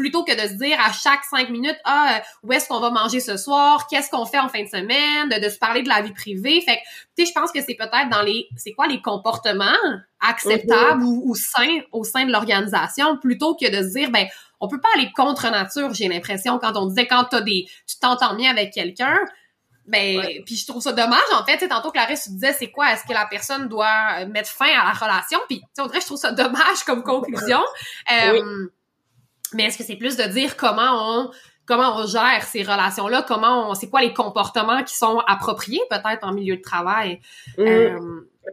plutôt 0.00 0.24
que 0.24 0.32
de 0.32 0.48
se 0.48 0.54
dire 0.54 0.80
à 0.80 0.92
chaque 0.92 1.22
cinq 1.24 1.50
minutes, 1.50 1.76
ah, 1.84 2.16
euh, 2.16 2.20
où 2.42 2.52
est-ce 2.54 2.66
qu'on 2.66 2.80
va 2.80 2.88
manger 2.88 3.20
ce 3.20 3.36
soir, 3.36 3.86
qu'est-ce 3.86 4.10
qu'on 4.10 4.24
fait 4.24 4.38
en 4.38 4.48
fin 4.48 4.62
de 4.62 4.68
semaine, 4.68 5.28
de, 5.28 5.48
se 5.50 5.58
parler 5.58 5.82
de 5.82 5.90
la 5.90 6.00
vie 6.00 6.14
privée. 6.14 6.62
Fait 6.62 6.76
que, 6.76 6.80
tu 7.16 7.26
sais, 7.26 7.26
je 7.26 7.38
pense 7.38 7.52
que 7.52 7.60
c'est 7.60 7.74
peut-être 7.74 8.08
dans 8.10 8.22
les, 8.22 8.48
c'est 8.56 8.72
quoi 8.72 8.86
les 8.86 9.02
comportements 9.02 9.66
acceptables 10.20 11.02
ou, 11.02 11.22
ou, 11.26 11.34
sains 11.34 11.80
au 11.92 12.02
sein 12.02 12.24
de 12.24 12.32
l'organisation, 12.32 13.18
plutôt 13.18 13.54
que 13.54 13.70
de 13.70 13.86
se 13.86 13.92
dire, 13.92 14.10
ben, 14.10 14.26
on 14.58 14.68
peut 14.68 14.80
pas 14.80 14.88
aller 14.94 15.10
contre 15.14 15.50
nature, 15.50 15.92
j'ai 15.92 16.08
l'impression, 16.08 16.58
quand 16.58 16.74
on 16.76 16.86
disait, 16.86 17.06
quand 17.06 17.24
t'as 17.24 17.42
des, 17.42 17.66
tu 17.86 17.98
t'entends 18.00 18.34
bien 18.36 18.50
avec 18.50 18.72
quelqu'un, 18.72 19.18
ben, 19.86 20.22
puis 20.46 20.56
je 20.56 20.66
trouve 20.66 20.80
ça 20.80 20.92
dommage, 20.92 21.20
en 21.34 21.44
fait. 21.44 21.68
Tantôt, 21.68 21.90
Clarisse, 21.90 22.24
tu 22.24 22.30
disais, 22.30 22.52
c'est 22.52 22.70
quoi? 22.70 22.92
Est-ce 22.92 23.04
que 23.04 23.12
la 23.12 23.26
personne 23.26 23.68
doit 23.68 24.24
mettre 24.26 24.48
fin 24.48 24.66
à 24.66 24.84
la 24.84 24.92
relation? 24.92 25.40
Puis, 25.46 25.60
tu 25.76 25.82
je 25.82 26.06
trouve 26.06 26.18
ça 26.18 26.32
dommage 26.32 26.84
comme 26.86 27.02
conclusion. 27.02 27.60
Euh, 28.10 28.68
mais 29.54 29.64
est-ce 29.64 29.78
que 29.78 29.84
c'est 29.84 29.96
plus 29.96 30.16
de 30.16 30.24
dire 30.24 30.56
comment 30.56 31.22
on 31.22 31.30
comment 31.70 31.96
on 31.96 32.06
gère 32.06 32.42
ces 32.44 32.62
relations-là, 32.62 33.24
comment 33.26 33.70
on, 33.70 33.74
c'est 33.74 33.88
quoi 33.88 34.00
les 34.00 34.12
comportements 34.12 34.82
qui 34.82 34.96
sont 34.96 35.20
appropriés 35.26 35.80
peut-être 35.88 36.24
en 36.24 36.32
milieu 36.32 36.56
de 36.56 36.62
travail? 36.62 37.20
Mmh. 37.58 37.62
Euh, 37.62 37.98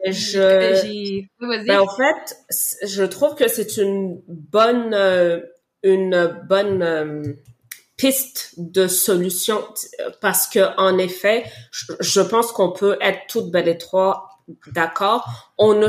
je, 0.05 1.23
ben, 1.39 1.79
en 1.79 1.87
fait, 1.87 2.37
je 2.85 3.03
trouve 3.03 3.33
que 3.35 3.47
c'est 3.47 3.77
une 3.77 4.21
bonne, 4.27 4.93
euh, 4.93 5.39
une 5.81 6.39
bonne 6.47 6.83
euh, 6.83 7.23
piste 7.95 8.53
de 8.57 8.87
solution 8.87 9.63
parce 10.21 10.47
que 10.47 10.77
en 10.79 10.99
effet, 10.99 11.45
je, 11.71 12.21
pense 12.21 12.51
qu'on 12.51 12.71
peut 12.71 12.97
être 13.01 13.21
toutes 13.27 13.55
et 13.55 13.77
trois 13.77 14.41
d'accord. 14.67 15.51
On 15.57 15.73
ne 15.73 15.87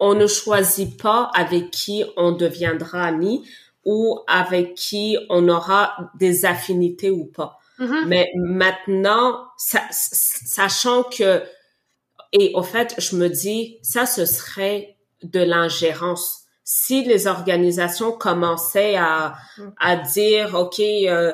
on 0.00 0.14
ne 0.14 0.26
choisit 0.26 1.00
pas 1.00 1.30
avec 1.34 1.70
qui 1.70 2.04
on 2.16 2.32
deviendra 2.32 3.04
amis 3.04 3.44
ou 3.84 4.20
avec 4.26 4.74
qui 4.74 5.16
on 5.28 5.48
aura 5.48 6.10
des 6.18 6.44
affinités 6.44 7.10
ou 7.10 7.24
pas. 7.24 7.58
Mm-hmm. 7.78 8.04
Mais 8.06 8.30
maintenant, 8.34 9.46
sachant 9.58 11.02
que, 11.04 11.42
et 12.32 12.52
au 12.54 12.62
fait, 12.62 12.94
je 12.98 13.16
me 13.16 13.28
dis, 13.28 13.78
ça, 13.82 14.06
ce 14.06 14.26
serait 14.26 14.96
de 15.22 15.40
l'ingérence. 15.40 16.42
Si 16.62 17.04
les 17.04 17.26
organisations 17.26 18.12
commençaient 18.12 18.96
à, 18.96 19.34
mm. 19.58 19.68
à 19.78 19.96
dire, 19.96 20.54
OK, 20.54 20.78
euh, 20.80 21.32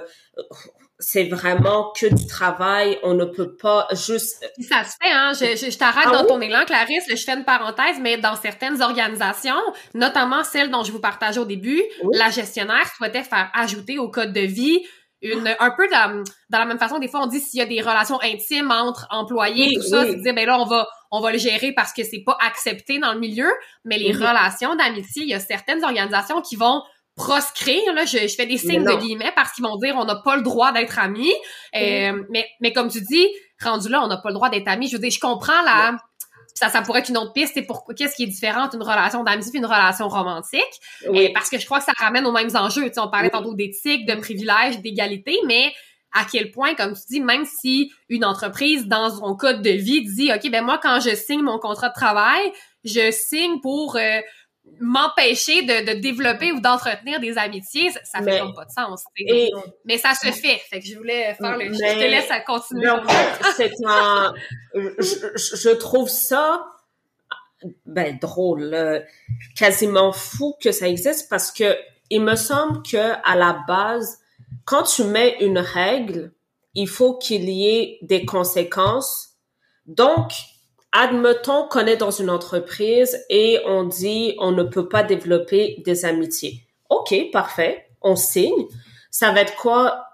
c'est 0.98 1.24
vraiment 1.24 1.92
que 1.98 2.06
du 2.06 2.26
travail. 2.26 2.98
On 3.02 3.14
ne 3.14 3.24
peut 3.24 3.54
pas 3.54 3.87
juste. 3.92 4.44
Ça 4.61 4.85
se 4.85 4.96
fait, 5.02 5.12
hein. 5.12 5.32
Je, 5.35 5.70
je, 5.70 5.76
t'arrête 5.76 6.06
ah 6.09 6.12
dans 6.12 6.24
ton 6.26 6.40
élan, 6.40 6.64
Clarisse. 6.64 7.04
Je 7.09 7.22
fais 7.22 7.35
une 7.35 7.44
parenthèse, 7.44 7.98
mais 8.00 8.16
dans 8.16 8.37
certaines 8.37 8.80
organisations, 8.82 9.61
notamment 9.94 10.42
celle 10.44 10.70
dont 10.70 10.85
je 10.85 10.92
vous 10.92 11.00
partageais 11.00 11.40
au 11.40 11.44
début, 11.44 11.82
la 12.12 12.30
gestionnaire 12.30 12.87
souhaitait 12.96 13.22
faire 13.22 13.50
ajouter 13.54 13.98
au 13.98 14.11
code 14.11 14.32
de 14.32 14.40
vie 14.40 14.80
une 15.22 15.56
un 15.59 15.70
peu 15.70 15.88
dans, 15.88 16.24
dans 16.50 16.59
la 16.59 16.66
même 16.66 16.78
façon 16.78 16.98
des 16.98 17.09
fois 17.09 17.22
on 17.22 17.26
dit 17.26 17.40
s'il 17.40 17.59
y 17.59 17.62
a 17.62 17.66
des 17.66 17.80
relations 17.80 18.20
intimes 18.22 18.70
entre 18.70 19.06
employés 19.11 19.74
tout 19.74 19.82
ça 19.82 20.04
c'est 20.04 20.16
dire 20.16 20.35
ben 20.35 20.46
là 20.46 20.61
on 20.61 20.66
va 20.66 20.87
on 21.11 21.20
va 21.20 21.32
le 21.32 21.38
gérer 21.38 21.72
parce 21.72 21.94
que 21.94 22.04
c'est 22.04 22.22
pas 22.24 22.37
accepté 22.40 22.98
dans 22.98 23.14
le 23.14 23.20
milieu 23.20 23.50
mais 23.85 23.96
les 23.96 24.12
relations 24.12 24.74
d'amitié 24.76 25.22
il 25.22 25.28
y 25.28 25.35
a 25.35 25.40
certaines 25.40 25.82
organisations 25.85 26.42
qui 26.42 26.56
vont 26.56 26.82
proscrire, 27.16 27.94
là, 27.94 28.05
je, 28.05 28.18
je 28.18 28.35
fais 28.35 28.46
des 28.46 28.59
signes 28.59 28.85
de 28.85 28.94
guillemets 29.00 29.33
parce 29.35 29.52
qu'ils 29.52 29.64
vont 29.64 29.76
dire 29.76 29.96
on 29.96 30.05
n'a 30.05 30.16
pas 30.16 30.37
le 30.37 30.42
droit 30.42 30.72
d'être 30.72 30.98
amis. 30.98 31.33
Euh, 31.74 32.22
mais, 32.31 32.46
mais 32.61 32.72
comme 32.72 32.88
tu 32.88 33.00
dis, 33.00 33.26
rendu 33.62 33.88
là, 33.88 34.02
on 34.05 34.07
n'a 34.07 34.18
pas 34.18 34.29
le 34.29 34.35
droit 34.35 34.50
d'être 34.50 34.68
amis. 34.68 34.87
Je 34.88 34.96
veux 34.96 35.02
dire, 35.02 35.11
je 35.11 35.18
comprends 35.18 35.62
la. 35.62 35.96
Ça, 36.55 36.70
ça 36.70 36.81
pourrait 36.81 37.00
être 37.00 37.11
une 37.11 37.18
autre 37.18 37.35
piste, 37.35 37.52
c'est 37.52 37.62
pour 37.62 37.85
qu'est-ce 37.94 38.16
qui 38.16 38.22
est 38.22 38.29
différent 38.29 38.64
entre 38.64 38.76
une 38.76 38.83
relation 38.83 39.22
d'amitié 39.24 39.52
et 39.55 39.59
une 39.59 39.66
relation 39.66 40.09
romantique. 40.09 40.62
Oui. 41.07 41.26
Euh, 41.26 41.29
parce 41.35 41.50
que 41.50 41.59
je 41.59 41.66
crois 41.66 41.81
que 41.81 41.85
ça 41.85 41.92
ramène 41.98 42.24
aux 42.24 42.33
mêmes 42.33 42.55
enjeux. 42.55 42.85
Tu 42.85 42.94
sais, 42.94 43.00
on 43.00 43.11
parlait 43.11 43.29
tantôt 43.29 43.55
d'éthique, 43.55 44.07
de 44.07 44.14
privilèges, 44.14 44.81
d'égalité, 44.81 45.38
mais 45.46 45.74
à 46.14 46.24
quel 46.24 46.50
point, 46.50 46.74
comme 46.74 46.94
tu 46.94 47.02
dis, 47.11 47.20
même 47.20 47.44
si 47.44 47.92
une 48.09 48.24
entreprise, 48.24 48.87
dans 48.87 49.11
son 49.11 49.37
code 49.37 49.61
de 49.61 49.70
vie, 49.70 50.02
dit, 50.02 50.33
OK, 50.33 50.50
ben 50.50 50.64
moi, 50.64 50.81
quand 50.83 50.98
je 51.00 51.14
signe 51.14 51.42
mon 51.42 51.59
contrat 51.59 51.90
de 51.90 51.94
travail, 51.94 52.52
je 52.85 53.11
signe 53.11 53.61
pour 53.61 53.96
euh, 53.96 54.20
m'empêcher 54.79 55.62
de, 55.62 55.94
de, 55.94 56.00
développer 56.00 56.52
ou 56.52 56.61
d'entretenir 56.61 57.20
des 57.20 57.38
amitiés, 57.38 57.90
ça, 57.90 58.00
ça 58.05 58.22
fait 58.22 58.40
comme 58.40 58.55
pas 58.55 58.64
de 58.64 58.70
sens. 58.70 59.05
mais 59.85 59.98
ça 59.98 60.12
se 60.14 60.31
fait. 60.31 60.61
Fait 60.70 60.81
que 60.81 60.87
je 60.87 60.96
voulais 60.96 61.35
faire 61.35 61.57
le. 61.57 61.72
je 61.72 61.79
te 61.79 62.11
laisse 62.11 62.31
à 62.31 62.40
continuer. 62.40 62.90
c'est 63.57 63.72
un. 63.85 64.35
Je, 64.74 65.57
je, 65.57 65.70
trouve 65.70 66.09
ça 66.09 66.66
ben 67.87 68.18
drôle, 68.20 69.05
quasiment 69.57 70.12
fou 70.12 70.57
que 70.61 70.72
ça 70.72 70.88
existe 70.88 71.29
parce 71.31 71.50
que 71.50 71.76
il 72.11 72.22
me 72.22 72.37
semble 72.37 72.83
que 72.83 73.14
à 73.24 73.37
la 73.37 73.64
base, 73.66 74.18
quand 74.64 74.85
tu 74.85 75.05
mets 75.05 75.37
une 75.40 75.59
règle, 75.59 76.33
il 76.74 76.88
faut 76.88 77.16
qu'il 77.16 77.48
y 77.48 77.68
ait 77.68 77.98
des 78.02 78.24
conséquences. 78.24 79.31
Donc, 79.87 80.33
admettons 80.96 81.68
qu'on 81.68 81.87
est 81.87 81.98
dans 81.98 82.11
une 82.11 82.30
entreprise 82.30 83.16
et 83.28 83.61
on 83.66 83.85
dit 83.85 84.35
on 84.38 84.50
ne 84.50 84.62
peut 84.62 84.88
pas 84.88 85.02
développer 85.02 85.82
des 85.85 86.04
amitiés. 86.04 86.62
OK, 86.88 87.14
parfait, 87.32 87.87
on 88.00 88.16
signe. 88.16 88.66
Ça 89.11 89.30
va 89.32 89.42
être 89.42 89.56
quoi 89.56 90.06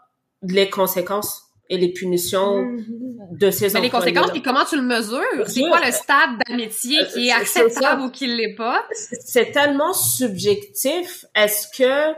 les 0.42 0.68
conséquences 0.68 1.42
et 1.70 1.78
les 1.78 1.92
punitions 1.92 2.62
mm-hmm. 2.62 3.38
de 3.38 3.50
ces 3.50 3.72
Mais 3.74 3.80
les 3.80 3.90
conséquences, 3.90 4.30
et 4.34 4.42
comment 4.42 4.64
tu 4.64 4.76
le 4.76 4.82
mesures? 4.82 5.46
C'est 5.46 5.60
quoi 5.60 5.80
le 5.84 5.92
stade 5.92 6.30
d'amitié 6.46 6.98
qui 7.12 7.28
est 7.28 7.32
acceptable 7.32 8.02
ou 8.02 8.10
qui 8.10 8.26
l'est 8.26 8.54
pas? 8.54 8.84
C'est 8.92 9.52
tellement 9.52 9.92
subjectif. 9.92 11.24
Est-ce 11.34 11.68
que 11.76 12.14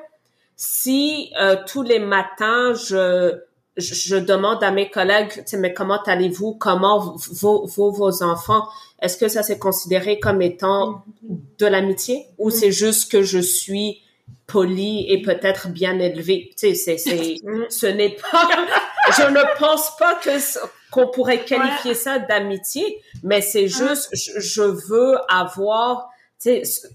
si 0.57 1.31
euh, 1.39 1.57
tous 1.67 1.83
les 1.83 1.99
matins 1.99 2.73
je 2.75 3.39
je, 3.77 4.17
demande 4.17 4.63
à 4.63 4.71
mes 4.71 4.91
collègues, 4.91 5.45
mais 5.59 5.75
comment 5.75 6.03
allez-vous? 6.03 6.55
Comment 6.55 7.17
vos, 7.33 7.67
vos, 7.67 7.91
vos 7.91 8.23
enfants? 8.23 8.69
Est-ce 9.01 9.17
que 9.17 9.29
ça 9.29 9.43
c'est 9.43 9.59
considéré 9.59 10.21
comme 10.21 10.41
étant 10.43 11.03
de 11.59 11.67
l'amitié? 11.67 12.27
Ou 12.39 12.51
c'est 12.51 12.73
juste 12.73 13.11
que 13.11 13.23
je 13.23 13.39
suis 13.39 14.01
poli 14.47 15.07
et 15.11 15.23
peut-être 15.23 15.69
bien 15.69 15.99
élevé. 15.99 16.51
Tu 16.57 16.75
sais, 16.75 16.75
c'est, 16.75 16.99
c'est, 16.99 17.37
ce 17.69 17.87
n'est 17.87 18.17
pas, 18.31 18.49
je 19.17 19.23
ne 19.31 19.59
pense 19.59 19.97
pas 19.97 20.15
que 20.17 20.31
qu'on 20.91 21.09
pourrait 21.09 21.45
qualifier 21.45 21.95
ça 21.95 22.21
d'amitié, 22.21 23.03
mais 23.25 23.41
c'est 23.41 23.67
juste, 23.67 24.11
je, 24.13 24.63
veux 24.63 25.17
avoir, 25.29 26.09
tu 26.41 26.65
sais, 26.65 26.89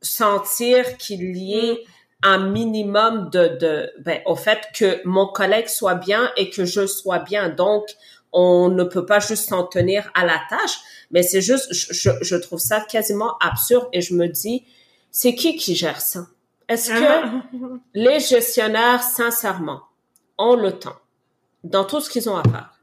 sentir 0.00 0.96
qu'il 0.96 1.36
y 1.36 1.58
ait 1.58 1.72
mm. 1.72 1.91
Un 2.22 2.38
minimum 2.38 3.30
de, 3.30 3.56
de, 3.58 3.92
ben, 4.00 4.20
au 4.26 4.36
fait 4.36 4.60
que 4.74 5.00
mon 5.04 5.26
collègue 5.26 5.68
soit 5.68 5.94
bien 5.94 6.30
et 6.36 6.50
que 6.50 6.64
je 6.64 6.86
sois 6.86 7.18
bien. 7.18 7.48
Donc, 7.48 7.84
on 8.32 8.68
ne 8.68 8.84
peut 8.84 9.04
pas 9.04 9.18
juste 9.20 9.48
s'en 9.48 9.64
tenir 9.64 10.10
à 10.14 10.24
la 10.24 10.40
tâche, 10.48 10.78
mais 11.10 11.22
c'est 11.22 11.42
juste, 11.42 11.72
je, 11.72 12.10
je 12.20 12.36
trouve 12.36 12.60
ça 12.60 12.80
quasiment 12.80 13.36
absurde 13.38 13.88
et 13.92 14.00
je 14.00 14.14
me 14.14 14.28
dis, 14.28 14.64
c'est 15.10 15.34
qui 15.34 15.56
qui 15.56 15.74
gère 15.74 16.00
ça? 16.00 16.26
Est-ce 16.68 16.90
que 16.90 17.78
les 17.94 18.20
gestionnaires, 18.20 19.02
sincèrement, 19.02 19.82
ont 20.38 20.56
le 20.56 20.72
temps, 20.72 20.96
dans 21.64 21.84
tout 21.84 22.00
ce 22.00 22.08
qu'ils 22.08 22.30
ont 22.30 22.36
à 22.36 22.42
faire, 22.42 22.80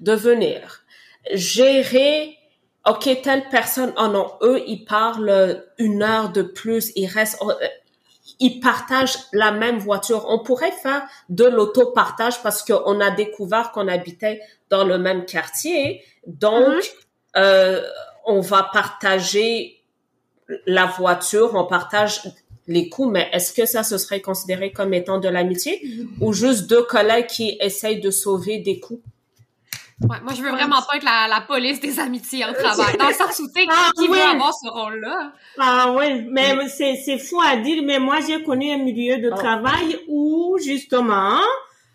de 0.00 0.12
venir 0.12 0.84
gérer, 1.32 2.36
OK, 2.86 3.08
telle 3.22 3.48
personne, 3.48 3.92
oh 3.98 4.08
non, 4.08 4.32
eux, 4.42 4.62
ils 4.66 4.84
parlent 4.84 5.64
une 5.78 6.02
heure 6.02 6.30
de 6.30 6.42
plus, 6.42 6.92
ils 6.96 7.06
restent, 7.06 7.38
oh, 7.40 7.50
euh, 7.50 7.68
ils 8.40 8.60
partagent 8.60 9.18
la 9.32 9.52
même 9.52 9.78
voiture. 9.78 10.26
On 10.28 10.38
pourrait 10.40 10.72
faire 10.72 11.02
de 11.28 11.44
l'auto-partage 11.44 12.42
parce 12.42 12.62
qu'on 12.62 13.00
a 13.00 13.10
découvert 13.10 13.72
qu'on 13.72 13.88
habitait 13.88 14.40
dans 14.70 14.84
le 14.84 14.98
même 14.98 15.24
quartier. 15.24 16.02
Donc, 16.26 16.74
mm-hmm. 16.74 16.92
euh, 17.36 17.82
on 18.26 18.40
va 18.40 18.68
partager 18.72 19.80
la 20.66 20.86
voiture, 20.86 21.52
on 21.54 21.64
partage 21.64 22.22
les 22.66 22.88
coûts, 22.88 23.10
mais 23.10 23.28
est-ce 23.32 23.52
que 23.52 23.66
ça, 23.66 23.82
se 23.82 23.98
serait 23.98 24.20
considéré 24.20 24.72
comme 24.72 24.94
étant 24.94 25.18
de 25.18 25.28
l'amitié? 25.28 25.82
Ou 26.20 26.32
juste 26.32 26.66
deux 26.68 26.82
collègues 26.82 27.26
qui 27.26 27.56
essayent 27.60 28.00
de 28.00 28.10
sauver 28.10 28.58
des 28.58 28.80
coûts? 28.80 29.02
Ouais, 30.00 30.16
moi, 30.22 30.32
je 30.36 30.42
veux 30.42 30.50
vraiment 30.50 30.82
pas 30.82 30.96
être 30.96 31.04
la, 31.04 31.28
la 31.28 31.40
police 31.40 31.80
des 31.80 32.00
amitiés 32.00 32.44
en 32.44 32.52
travail. 32.52 32.96
Dans 32.98 33.08
le 33.08 33.14
sens 33.14 33.38
où, 33.38 33.46
tu 33.54 33.64
ah, 33.68 33.90
qui 33.96 34.08
veut 34.08 34.20
avoir 34.20 34.52
ce 34.52 34.68
rôle-là? 34.68 35.32
Ah 35.58 35.94
oui, 35.96 36.26
mais 36.30 36.68
c'est, 36.68 36.96
c'est 36.96 37.18
fou 37.18 37.40
à 37.40 37.56
dire, 37.56 37.82
mais 37.84 38.00
moi, 38.00 38.18
j'ai 38.26 38.42
connu 38.42 38.72
un 38.72 38.78
milieu 38.78 39.18
de 39.18 39.30
ah. 39.32 39.36
travail 39.36 39.98
où, 40.08 40.58
justement, 40.62 41.38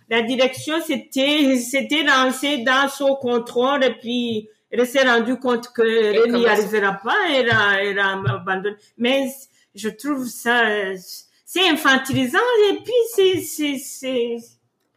la 0.09 0.21
direction 0.21 0.81
s'était, 0.81 1.57
s'était 1.71 2.03
lancée 2.03 2.59
dans 2.59 2.87
son 2.89 3.15
contrôle 3.15 3.83
et 3.83 3.93
puis 3.93 4.49
elle 4.71 4.85
s'est 4.87 5.07
rendue 5.07 5.37
compte 5.37 5.73
qu'elle 5.73 6.31
n'y 6.31 6.47
arrivera 6.47 6.93
pas, 6.93 7.15
elle 7.31 7.49
a, 7.49 7.83
elle 7.83 7.99
a 7.99 8.11
abandonné. 8.11 8.75
Mais 8.97 9.27
je 9.75 9.89
trouve 9.89 10.27
ça, 10.27 10.63
c'est 11.45 11.67
infantilisant 11.67 12.37
et 12.69 12.75
puis 12.75 12.93
c'est, 13.15 13.41
c'est, 13.41 13.77
c'est, 13.77 14.37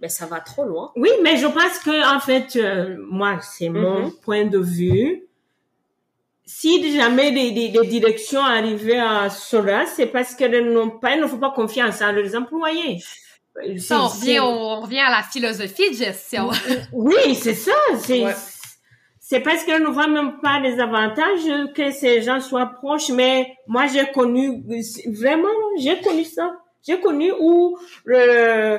mais 0.03 0.09
ça 0.09 0.27
va 0.27 0.41
trop 0.41 0.65
loin. 0.65 0.91
Oui, 0.97 1.11
mais 1.23 1.37
je 1.37 1.47
pense 1.47 1.79
que 1.79 2.15
en 2.15 2.19
fait, 2.19 2.57
euh, 2.57 2.97
moi, 3.09 3.39
c'est 3.41 3.69
mon 3.69 4.09
mm-hmm. 4.09 4.21
point 4.21 4.45
de 4.45 4.59
vue. 4.59 5.23
Si 6.45 6.95
jamais 6.95 7.31
les, 7.31 7.53
les, 7.53 7.87
directions 7.87 8.45
arrivaient 8.45 8.99
à 8.99 9.31
cela, 9.31 9.87
c'est 9.87 10.07
parce 10.07 10.35
qu'elles 10.35 10.71
n'ont 10.73 10.91
pas, 10.91 11.13
elles 11.13 11.21
ne 11.21 11.27
font 11.29 11.39
pas 11.39 11.53
confiance 11.53 12.03
à 12.03 12.11
leurs 12.11 12.35
employés. 12.35 12.99
Ça, 13.79 14.03
on 14.03 14.09
revient, 14.09 14.41
on 14.41 14.81
revient 14.81 15.01
à 15.01 15.11
la 15.11 15.23
philosophie 15.23 15.91
de 15.91 15.97
gestion. 15.97 16.51
Oui, 16.93 17.37
c'est 17.37 17.55
ça. 17.55 17.73
C'est, 18.01 18.25
c'est 19.21 19.41
parce 19.41 19.63
qu'elle 19.63 19.83
ne 19.83 19.89
voit 19.89 20.09
même 20.09 20.41
pas 20.41 20.59
les 20.59 20.81
avantages 20.81 21.73
que 21.75 21.93
ces 21.93 22.23
gens 22.23 22.41
soient 22.41 22.67
proches, 22.67 23.11
mais 23.11 23.57
moi 23.69 23.87
j'ai 23.87 24.11
connu 24.11 24.65
vraiment, 25.07 25.49
j'ai 25.79 26.01
connu 26.01 26.25
ça. 26.25 26.59
J'ai 26.87 26.99
connu 26.99 27.33
où 27.39 27.79
le 28.05 28.79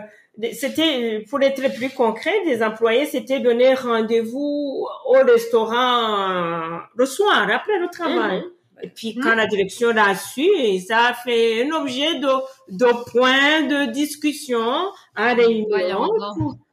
c'était 0.53 1.23
pour 1.29 1.41
être 1.41 1.75
plus 1.75 1.89
concret, 1.89 2.33
des 2.45 2.63
employés 2.63 3.05
s'étaient 3.05 3.39
donné 3.39 3.73
rendez-vous 3.75 4.87
au 5.05 5.13
restaurant 5.25 6.81
le 6.95 7.05
soir 7.05 7.47
après 7.51 7.79
le 7.79 7.87
travail. 7.91 8.39
Mhm. 8.39 8.51
Et 8.81 8.89
puis 8.89 9.15
quand 9.15 9.35
la 9.35 9.45
direction 9.47 9.91
l'a 9.91 10.15
su, 10.15 10.47
ça 10.85 11.07
a 11.09 11.13
fait 11.13 11.65
un 11.65 11.71
objet 11.71 12.19
de 12.19 12.27
de 12.69 13.11
points 13.11 13.61
de 13.61 13.91
discussion 13.91 14.91
à 15.15 15.33
réunion. 15.33 16.09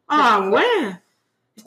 Ah 0.09 0.49
ouais 0.51 1.01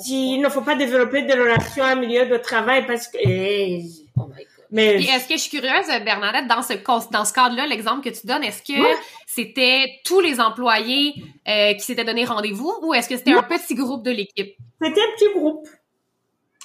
il 0.08 0.39
ne 0.39 0.49
faut 0.49 0.62
pas 0.62 0.75
développer 0.75 1.23
des 1.23 1.34
relations 1.34 1.84
en 1.84 1.95
milieu 1.95 2.25
de 2.25 2.38
travail 2.38 2.86
parce 2.86 3.08
que... 3.08 3.17
Eh, 3.21 3.84
oh 4.17 4.29
mais 4.74 5.04
est-ce 5.04 5.28
que 5.28 5.36
je 5.36 5.40
suis 5.40 5.52
curieuse, 5.52 5.86
Bernadette, 6.04 6.48
dans 6.48 6.64
ce 6.64 6.74
dans 7.12 7.26
ce 7.26 7.34
cadre-là, 7.34 7.68
l'exemple 7.68 8.04
que 8.04 8.10
tu 8.10 8.26
donnes, 8.26 8.44
est-ce 8.44 8.64
que 8.64 8.80
c'était 9.28 10.00
tous 10.04 10.20
les 10.20 10.42
employés 10.42 11.14
euh, 11.48 11.74
qui 11.74 11.82
s'étaient 11.82 12.04
donné 12.04 12.26
rendez-vous 12.26 12.74
ou 12.82 12.94
est-ce 12.94 13.08
que 13.08 13.18
c'était 13.18 13.34
un 13.34 13.44
petit 13.44 13.76
groupe 13.76 14.04
de 14.04 14.12
l'équipe? 14.12 14.56
C'était 14.82 15.00
un 15.00 15.16
petit 15.16 15.34
groupe. 15.36 15.68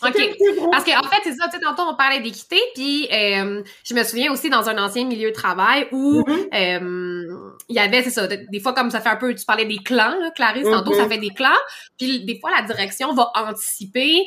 OK. 0.03 0.37
Parce 0.71 0.85
qu'en 0.85 1.01
en 1.01 1.09
fait, 1.09 1.21
c'est 1.25 1.35
ça, 1.35 1.49
tu 1.49 1.57
sais, 1.57 1.61
tantôt, 1.61 1.83
on 1.83 1.97
parlait 1.97 2.21
d'équité, 2.21 2.59
puis 2.75 3.09
euh, 3.13 3.63
je 3.85 3.95
me 3.95 4.05
souviens 4.05 4.33
aussi 4.33 4.49
dans 4.49 4.69
un 4.69 4.79
ancien 4.79 5.05
milieu 5.05 5.31
de 5.31 5.35
travail 5.35 5.89
où 5.91 6.23
mm-hmm. 6.23 6.55
euh, 6.55 7.51
il 7.69 7.75
y 7.75 7.81
avait, 7.81 8.03
c'est 8.03 8.11
ça, 8.11 8.27
des 8.29 8.61
fois, 8.61 8.73
comme 8.73 8.91
ça 8.91 9.01
fait 9.01 9.09
un 9.09 9.17
peu, 9.17 9.35
tu 9.35 9.45
parlais 9.45 9.65
des 9.65 9.79
clans, 9.79 10.17
là, 10.21 10.31
Clarisse, 10.35 10.65
tantôt, 10.65 10.95
ça 10.95 11.05
mm-hmm. 11.05 11.09
fait 11.09 11.19
des 11.19 11.31
clans, 11.31 11.49
puis 11.99 12.25
des 12.25 12.39
fois, 12.39 12.51
la 12.57 12.63
direction 12.63 13.13
va 13.13 13.33
anticiper 13.35 14.25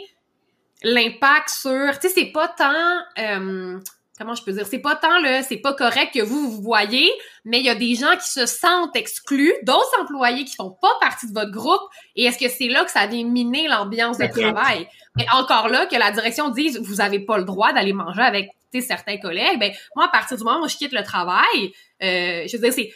l'impact 0.83 1.49
sur, 1.49 1.99
tu 1.99 2.07
sais, 2.07 2.13
c'est 2.13 2.31
pas 2.31 2.47
tant... 2.47 2.99
Euh, 3.19 3.79
comment 4.21 4.35
je 4.35 4.43
peux 4.43 4.51
dire, 4.51 4.67
c'est 4.67 4.79
pas 4.79 4.95
tant 4.95 5.19
là, 5.19 5.41
c'est 5.41 5.57
pas 5.57 5.73
correct 5.73 6.13
que 6.13 6.21
vous 6.21 6.51
vous 6.51 6.61
voyez, 6.61 7.11
mais 7.43 7.59
il 7.59 7.65
y 7.65 7.69
a 7.69 7.75
des 7.75 7.95
gens 7.95 8.15
qui 8.17 8.29
se 8.29 8.45
sentent 8.45 8.95
exclus, 8.95 9.53
d'autres 9.63 9.91
employés 9.99 10.45
qui 10.45 10.55
font 10.55 10.77
pas 10.81 10.91
partie 10.99 11.27
de 11.27 11.33
votre 11.33 11.51
groupe, 11.51 11.81
et 12.15 12.25
est-ce 12.25 12.37
que 12.37 12.49
c'est 12.49 12.67
là 12.67 12.85
que 12.85 12.91
ça 12.91 13.07
vient 13.07 13.25
miner 13.25 13.67
l'ambiance 13.67 14.17
de 14.17 14.27
travail? 14.27 14.87
Mais 15.15 15.25
encore 15.33 15.69
là, 15.69 15.87
que 15.87 15.95
la 15.95 16.11
direction 16.11 16.49
dise, 16.49 16.79
vous 16.79 17.01
avez 17.01 17.19
pas 17.19 17.37
le 17.37 17.43
droit 17.43 17.73
d'aller 17.73 17.93
manger 17.93 18.21
avec 18.21 18.49
certains 18.79 19.17
collègues, 19.17 19.59
ben 19.59 19.73
moi 19.97 20.05
à 20.05 20.07
partir 20.07 20.37
du 20.37 20.45
moment 20.45 20.63
où 20.63 20.69
je 20.69 20.77
quitte 20.77 20.93
le 20.93 21.03
travail, 21.03 21.73
euh, 22.01 22.47
je 22.47 22.55
veux 22.55 22.69
dire 22.69 22.71
c'est 22.71 22.93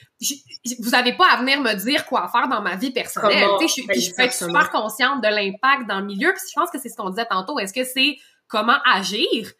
vous 0.79 0.95
avez 0.95 1.11
pas 1.11 1.27
à 1.29 1.37
venir 1.37 1.59
me 1.59 1.73
dire 1.73 2.05
quoi 2.05 2.29
faire 2.29 2.47
dans 2.47 2.61
ma 2.61 2.77
vie 2.77 2.91
personnelle, 2.91 3.49
tu 3.59 3.67
sais 3.67 3.83
je, 3.93 3.99
je 3.99 4.15
peux 4.15 4.23
être 4.23 4.33
super 4.33 4.69
consciente 4.69 5.21
de 5.21 5.27
l'impact 5.27 5.89
dans 5.89 5.99
le 5.99 6.05
milieu, 6.05 6.29
puis 6.29 6.41
je 6.49 6.57
pense 6.57 6.69
que 6.69 6.79
c'est 6.79 6.87
ce 6.87 6.95
qu'on 6.95 7.09
disait 7.09 7.25
tantôt, 7.25 7.59
est-ce 7.59 7.73
que 7.73 7.83
c'est 7.83 8.17
comment 8.47 8.77
agir? 8.85 9.51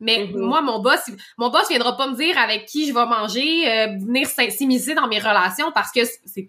Mais 0.00 0.24
mm-hmm. 0.24 0.38
moi, 0.38 0.62
mon 0.62 0.80
boss, 0.80 1.00
mon 1.38 1.50
boss 1.50 1.68
viendra 1.68 1.96
pas 1.96 2.08
me 2.08 2.16
dire 2.16 2.38
avec 2.38 2.66
qui 2.66 2.88
je 2.88 2.94
vais 2.94 3.06
manger, 3.06 3.70
euh, 3.70 3.86
venir 3.98 4.26
s'immiscer 4.26 4.94
dans 4.94 5.06
mes 5.06 5.18
relations 5.18 5.70
parce 5.72 5.92
que 5.92 6.00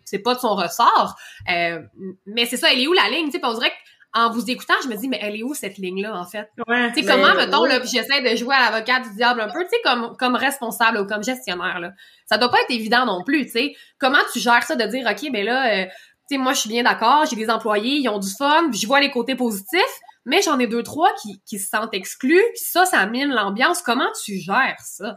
c'est 0.05 0.19
pas 0.19 0.35
de 0.35 0.39
son 0.39 0.55
ressort. 0.55 1.15
Euh, 1.51 1.81
mais 2.25 2.45
c'est 2.45 2.57
ça, 2.57 2.71
elle 2.71 2.79
est 2.79 2.87
où 2.87 2.93
la 2.93 3.09
ligne? 3.09 3.25
Tu 3.25 3.39
sais, 3.39 3.41
on 3.43 3.53
dirait 3.53 3.73
en 4.13 4.29
vous 4.29 4.49
écoutant, 4.49 4.73
je 4.83 4.89
me 4.89 4.95
dis, 4.95 5.07
mais 5.07 5.19
elle 5.21 5.37
est 5.37 5.43
où 5.43 5.53
cette 5.53 5.77
ligne-là, 5.77 6.13
en 6.17 6.25
fait? 6.25 6.49
Ouais, 6.67 6.91
tu 6.91 7.01
sais, 7.01 7.07
comment, 7.07 7.33
mettons, 7.33 7.63
là, 7.63 7.79
j'essaie 7.81 8.21
de 8.21 8.35
jouer 8.35 8.55
à 8.55 8.69
l'avocat 8.69 8.99
du 8.99 9.15
diable 9.15 9.39
un 9.39 9.47
peu, 9.47 9.63
tu 9.63 9.69
sais, 9.69 9.77
comme, 9.85 10.15
comme 10.17 10.35
responsable 10.35 10.97
ou 10.99 11.05
comme 11.05 11.23
gestionnaire, 11.23 11.79
là. 11.79 11.91
Ça 12.25 12.37
doit 12.37 12.49
pas 12.49 12.59
être 12.61 12.71
évident 12.71 13.05
non 13.05 13.23
plus, 13.23 13.45
tu 13.45 13.51
sais. 13.51 13.75
Comment 13.99 14.19
tu 14.33 14.39
gères 14.39 14.63
ça 14.63 14.75
de 14.75 14.83
dire, 14.85 15.07
OK, 15.09 15.31
ben 15.31 15.45
là, 15.45 15.73
euh, 15.73 15.85
tu 15.85 16.35
sais, 16.35 16.37
moi, 16.37 16.53
je 16.53 16.59
suis 16.59 16.69
bien 16.69 16.83
d'accord, 16.83 17.25
j'ai 17.29 17.37
des 17.37 17.49
employés, 17.49 17.99
ils 17.99 18.09
ont 18.09 18.19
du 18.19 18.29
fun, 18.37 18.69
je 18.73 18.85
vois 18.85 18.99
les 18.99 19.11
côtés 19.11 19.35
positifs, 19.35 19.99
mais 20.25 20.41
j'en 20.41 20.59
ai 20.59 20.67
deux, 20.67 20.83
trois 20.83 21.13
qui, 21.21 21.41
qui 21.45 21.59
se 21.59 21.69
sentent 21.69 21.93
exclus, 21.93 22.43
puis 22.53 22.63
ça, 22.63 22.85
ça 22.85 23.05
mine 23.05 23.29
l'ambiance. 23.29 23.81
Comment 23.81 24.11
tu 24.23 24.37
gères 24.37 24.79
ça? 24.83 25.15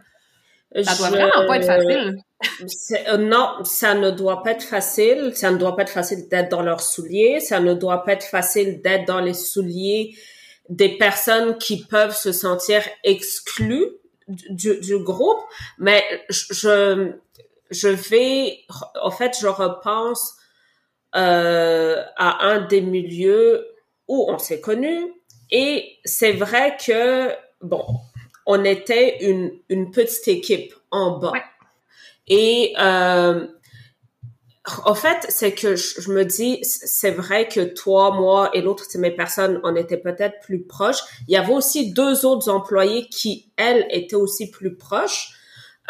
Ça 0.83 0.97
doit 0.97 1.11
vraiment 1.11 1.47
pas 1.47 1.57
être 1.57 1.67
facile. 1.67 2.17
Euh, 3.09 3.17
non, 3.17 3.63
ça 3.63 3.95
ne 3.95 4.11
doit 4.11 4.43
pas 4.43 4.53
être 4.53 4.65
facile. 4.65 5.31
Ça 5.35 5.53
ne 5.53 5.57
doit 5.57 5.77
pas 5.77 5.83
être 5.83 5.93
facile 5.93 6.29
d'être 6.29 6.51
dans 6.51 6.63
leurs 6.63 6.81
souliers. 6.81 7.39
Ça 7.39 7.61
ne 7.61 7.75
doit 7.75 8.03
pas 8.03 8.15
être 8.15 8.25
facile 8.25 8.83
d'être 8.83 9.07
dans 9.07 9.21
les 9.21 9.35
souliers 9.35 10.17
des 10.69 10.97
personnes 10.97 11.59
qui 11.59 11.85
peuvent 11.85 12.17
se 12.17 12.33
sentir 12.33 12.83
exclues 13.05 13.87
du, 14.27 14.81
du 14.81 14.99
groupe. 14.99 15.39
Mais 15.79 16.03
je, 16.29 17.13
je 17.71 17.89
vais, 17.89 18.59
en 19.01 19.13
fait, 19.13 19.37
je 19.41 19.47
repense 19.47 20.35
euh, 21.15 22.03
à 22.17 22.47
un 22.47 22.63
des 22.67 22.81
milieux 22.81 23.65
où 24.09 24.27
on 24.29 24.39
s'est 24.39 24.61
connus. 24.61 25.13
Et 25.51 25.99
c'est 26.05 26.33
vrai 26.33 26.77
que, 26.85 27.31
bon, 27.61 27.85
on 28.47 28.65
était 28.65 29.25
une, 29.25 29.53
une 29.69 29.91
petite 29.91 30.29
équipe 30.29 30.75
en 30.91 31.19
bas. 31.19 31.33
Et 32.27 32.75
euh, 32.79 33.47
en 34.85 34.95
fait, 34.95 35.27
c'est 35.29 35.53
que 35.53 35.77
je, 35.77 36.11
me 36.11 36.25
dis, 36.25 36.59
c'est 36.63 37.11
vrai 37.11 37.49
que 37.49 37.61
toi, 37.61 38.13
moi 38.13 38.51
et 38.55 38.63
l'autre 38.63 38.85
de 38.95 38.99
mes 38.99 39.11
personnes, 39.11 39.61
on 39.63 39.77
était 39.77 39.99
peut-être 39.99 40.41
plus 40.41 40.63
proches. 40.63 41.01
Il 41.29 41.35
y 41.35 41.37
avait 41.37 41.53
aussi 41.53 41.93
deux 41.93 42.25
autres 42.25 42.49
employés 42.49 43.07
qui, 43.09 43.53
elles, 43.57 43.87
étaient 43.91 44.17
aussi 44.17 44.51
plus 44.51 44.75
proches. 44.77 45.35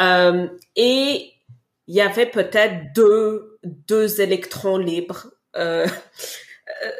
Euh, 0.00 0.48
et 0.74 1.30
il 1.86 1.94
y 1.94 2.00
avait 2.00 2.26
peut-être 2.26 2.92
deux, 2.94 3.58
deux 3.62 4.20
électrons 4.20 4.78
libres. 4.78 5.28
Euh, 5.56 5.86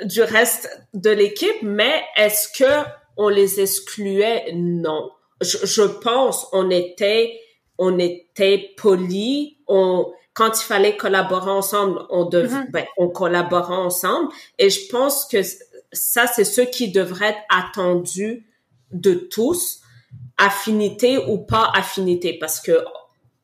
du 0.05 0.23
reste 0.23 0.69
de 0.95 1.11
l'équipe, 1.11 1.63
mais 1.63 2.03
est-ce 2.17 2.49
que 2.49 2.89
on 3.17 3.29
les 3.29 3.61
excluait? 3.61 4.53
Non. 4.55 5.11
Je, 5.41 5.59
je 5.65 5.83
pense 5.83 6.47
on 6.53 6.71
était 6.71 7.41
on 7.79 7.99
était 7.99 8.71
poli, 8.77 9.59
on 9.67 10.13
quand 10.35 10.61
il 10.61 10.65
fallait 10.65 10.97
collaborer 10.97 11.51
ensemble, 11.51 12.03
on 12.11 12.25
dev... 12.25 12.53
Mhm. 12.53 12.67
ben, 12.71 12.85
on 12.99 13.09
collaborait 13.09 13.77
ensemble. 13.77 14.33
Et 14.59 14.69
je 14.69 14.89
pense 14.89 15.27
que 15.27 15.39
ça, 15.93 16.27
c'est 16.27 16.45
ce 16.45 16.61
qui 16.61 16.91
devrait 16.91 17.31
être 17.31 17.43
attendu 17.49 18.45
de 18.91 19.15
tous, 19.15 19.81
affinité 20.37 21.19
ou 21.19 21.39
pas 21.39 21.71
affinité, 21.73 22.37
parce 22.37 22.61
que 22.61 22.85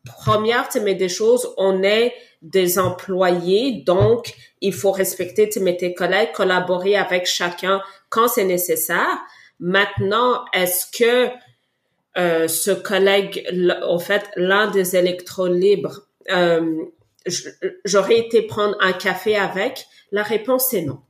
première, 0.05 0.69
tu 0.69 0.81
mets 0.81 0.97
des 0.97 1.09
choses, 1.09 1.49
on 1.57 1.85
est 1.85 2.13
des 2.43 2.79
employés, 2.79 3.83
donc 3.87 4.35
il 4.61 4.73
faut 4.73 4.93
respecter 4.93 5.49
tes 5.49 5.95
collègues, 5.95 6.33
collaborer 6.33 6.97
avec 6.97 7.27
chacun 7.27 7.83
quand 8.09 8.29
c'est 8.29 8.45
nécessaire. 8.45 9.19
Maintenant, 9.59 10.45
est-ce 10.53 10.87
que 10.91 11.31
euh, 12.19 12.49
ce 12.49 12.71
collègue, 12.71 13.47
en 13.87 13.99
fait, 13.99 14.31
l'un 14.37 14.71
des 14.71 14.97
électros 14.97 15.49
libres, 15.49 16.07
euh, 16.31 16.77
j'aurais 17.85 18.19
été 18.19 18.43
prendre 18.43 18.77
un 18.81 18.93
café 18.93 19.37
avec? 19.37 19.87
La 20.11 20.23
réponse 20.23 20.73
est 20.73 20.83
non. 20.83 21.01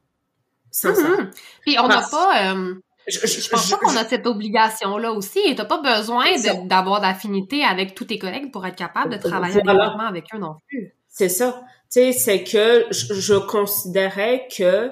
Sincèrement. 0.71 1.17
Mhm. 1.17 1.31
Puis 1.63 1.77
on 1.79 1.89
n'a 1.89 2.03
pas... 2.11 2.53
euh, 2.55 2.75
Je, 3.07 3.27
je 3.27 3.49
pense 3.49 3.71
pas 3.71 3.77
qu'on 3.79 3.97
a 3.97 4.05
cette 4.05 4.27
obligation-là 4.27 5.13
aussi. 5.13 5.41
Et 5.47 5.55
t'as 5.55 5.65
pas 5.65 5.81
besoin 5.81 6.25
d'avoir 6.65 7.01
d'affinité 7.01 7.65
avec 7.65 7.95
tous 7.95 8.05
tes 8.05 8.19
collègues 8.19 8.53
pour 8.53 8.67
être 8.67 8.77
capable 8.77 9.13
de 9.17 9.19
travailler 9.19 9.61
Voilà. 9.65 9.97
avec 10.09 10.27
eux 10.35 10.39
non 10.39 10.57
plus. 10.69 10.93
C'est 11.11 11.29
ça. 11.29 11.63
Tu 11.93 12.01
sais, 12.01 12.13
c'est 12.13 12.45
que 12.45 12.87
je, 12.91 13.15
je 13.15 13.35
considérais 13.35 14.47
que 14.57 14.91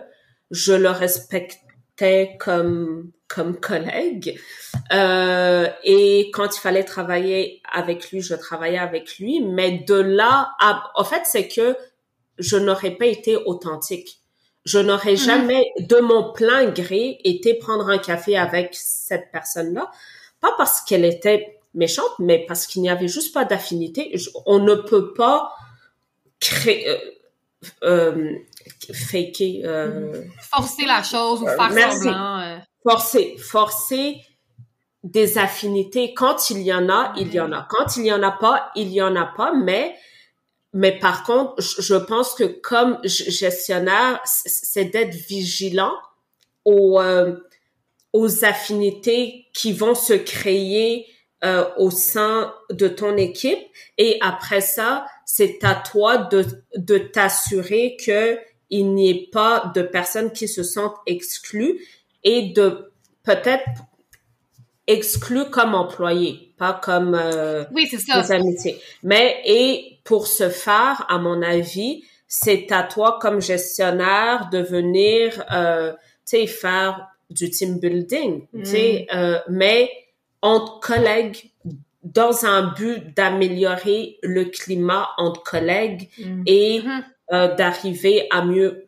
je 0.50 0.72
le 0.72 0.90
respectais 0.90 2.36
comme 2.38 3.10
comme 3.28 3.60
collègue. 3.60 4.40
Euh, 4.92 5.68
et 5.84 6.30
quand 6.32 6.56
il 6.56 6.60
fallait 6.60 6.84
travailler 6.84 7.60
avec 7.70 8.10
lui, 8.10 8.22
je 8.22 8.34
travaillais 8.34 8.78
avec 8.78 9.18
lui. 9.18 9.42
Mais 9.42 9.84
de 9.86 9.94
là 9.94 10.52
à, 10.60 10.84
en 10.94 11.04
fait, 11.04 11.22
c'est 11.24 11.46
que 11.46 11.76
je 12.38 12.56
n'aurais 12.56 12.92
pas 12.92 13.04
été 13.06 13.36
authentique. 13.36 14.20
Je 14.64 14.78
n'aurais 14.78 15.12
Mhm. 15.12 15.16
jamais, 15.18 15.64
de 15.78 15.96
mon 15.98 16.32
plein 16.32 16.66
gré, 16.70 17.18
été 17.24 17.54
prendre 17.54 17.88
un 17.90 17.98
café 17.98 18.36
avec 18.38 18.70
cette 18.72 19.30
personne-là. 19.30 19.90
Pas 20.40 20.54
parce 20.56 20.80
qu'elle 20.80 21.04
était 21.04 21.58
méchante, 21.74 22.12
mais 22.18 22.44
parce 22.48 22.66
qu'il 22.66 22.80
n'y 22.80 22.88
avait 22.90 23.08
juste 23.08 23.34
pas 23.34 23.44
d'affinité. 23.44 24.14
On 24.46 24.58
ne 24.58 24.74
peut 24.74 25.12
pas 25.12 25.52
créer, 26.40 26.88
euh, 26.88 26.98
euh, 27.84 28.32
faker, 28.92 29.62
euh, 29.64 30.22
Forcer 30.50 30.86
la 30.86 31.02
chose 31.02 31.42
ou 31.42 31.46
faire 31.46 31.70
merci. 31.70 32.04
semblant. 32.04 32.60
forcer, 32.82 33.36
forcer 33.38 34.20
des 35.02 35.38
affinités. 35.38 36.14
Quand 36.14 36.50
il 36.50 36.62
y 36.62 36.72
en 36.72 36.88
a, 36.88 37.12
il 37.16 37.32
y 37.32 37.40
en 37.40 37.52
a. 37.52 37.66
Quand 37.68 37.96
il 37.96 38.06
y 38.06 38.12
en 38.12 38.22
a 38.22 38.32
pas, 38.32 38.70
il 38.76 38.92
y 38.92 39.02
en 39.02 39.16
a 39.16 39.26
pas. 39.26 39.52
Mais, 39.54 39.96
mais 40.72 40.98
par 40.98 41.24
contre, 41.24 41.54
je 41.60 41.94
pense 41.94 42.34
que 42.34 42.44
comme 42.44 42.98
gestionnaire, 43.04 44.20
c'est 44.24 44.86
d'être 44.86 45.14
vigilant 45.14 45.94
aux, 46.64 47.00
euh, 47.00 47.36
aux 48.12 48.44
affinités 48.44 49.46
qui 49.54 49.72
vont 49.72 49.94
se 49.94 50.14
créer 50.14 51.06
euh, 51.44 51.64
au 51.76 51.90
sein 51.90 52.52
de 52.70 52.88
ton 52.88 53.16
équipe. 53.16 53.58
Et 53.96 54.18
après 54.20 54.60
ça, 54.60 55.06
c'est 55.24 55.62
à 55.62 55.74
toi 55.74 56.16
de, 56.16 56.44
de 56.76 56.98
t'assurer 56.98 57.96
que 58.04 58.38
il 58.70 58.92
n'y 58.94 59.10
ait 59.10 59.28
pas 59.32 59.72
de 59.74 59.82
personnes 59.82 60.32
qui 60.32 60.48
se 60.48 60.62
sentent 60.62 60.96
exclues 61.06 61.80
et 62.24 62.50
de 62.50 62.92
peut-être 63.22 63.68
exclus 64.86 65.50
comme 65.50 65.74
employés, 65.74 66.52
pas 66.58 66.72
comme 66.72 67.14
euh, 67.14 67.64
Oui, 67.72 67.86
c'est 67.90 67.98
ça. 67.98 68.20
des 68.20 68.32
amitiés. 68.32 68.80
Mais 69.02 69.40
et 69.44 70.00
pour 70.04 70.26
ce 70.26 70.48
faire, 70.48 71.06
à 71.08 71.18
mon 71.18 71.42
avis, 71.42 72.02
c'est 72.26 72.72
à 72.72 72.82
toi 72.82 73.18
comme 73.20 73.40
gestionnaire 73.40 74.48
de 74.50 74.58
venir, 74.58 75.44
euh, 75.52 75.92
tu 75.92 76.38
sais, 76.38 76.46
faire 76.46 77.08
du 77.30 77.50
team 77.50 77.78
building, 77.78 78.46
tu 78.54 78.64
sais, 78.64 79.06
euh, 79.14 79.38
mais 79.48 79.90
entre 80.42 80.80
collègues 80.80 81.50
dans 82.04 82.44
un 82.46 82.72
but 82.74 83.14
d'améliorer 83.16 84.18
le 84.22 84.44
climat 84.44 85.08
entre 85.18 85.42
collègues 85.42 86.08
Mm. 86.18 86.42
et 86.46 86.80
Mhm. 86.82 87.04
euh, 87.32 87.54
d'arriver 87.56 88.26
à 88.30 88.42
mieux 88.44 88.86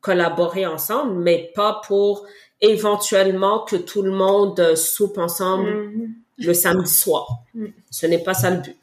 collaborer 0.00 0.66
ensemble, 0.66 1.14
mais 1.20 1.50
pas 1.54 1.80
pour 1.86 2.26
éventuellement 2.60 3.60
que 3.60 3.76
tout 3.76 4.02
le 4.02 4.12
monde 4.12 4.76
soupe 4.76 5.18
ensemble 5.18 5.70
Mhm. 5.70 6.14
le 6.38 6.54
samedi 6.54 6.90
soir. 6.92 7.26
Mm. 7.54 7.66
Ce 7.90 8.06
n'est 8.06 8.22
pas 8.22 8.34
ça 8.34 8.50
le 8.50 8.58
but. 8.58 8.76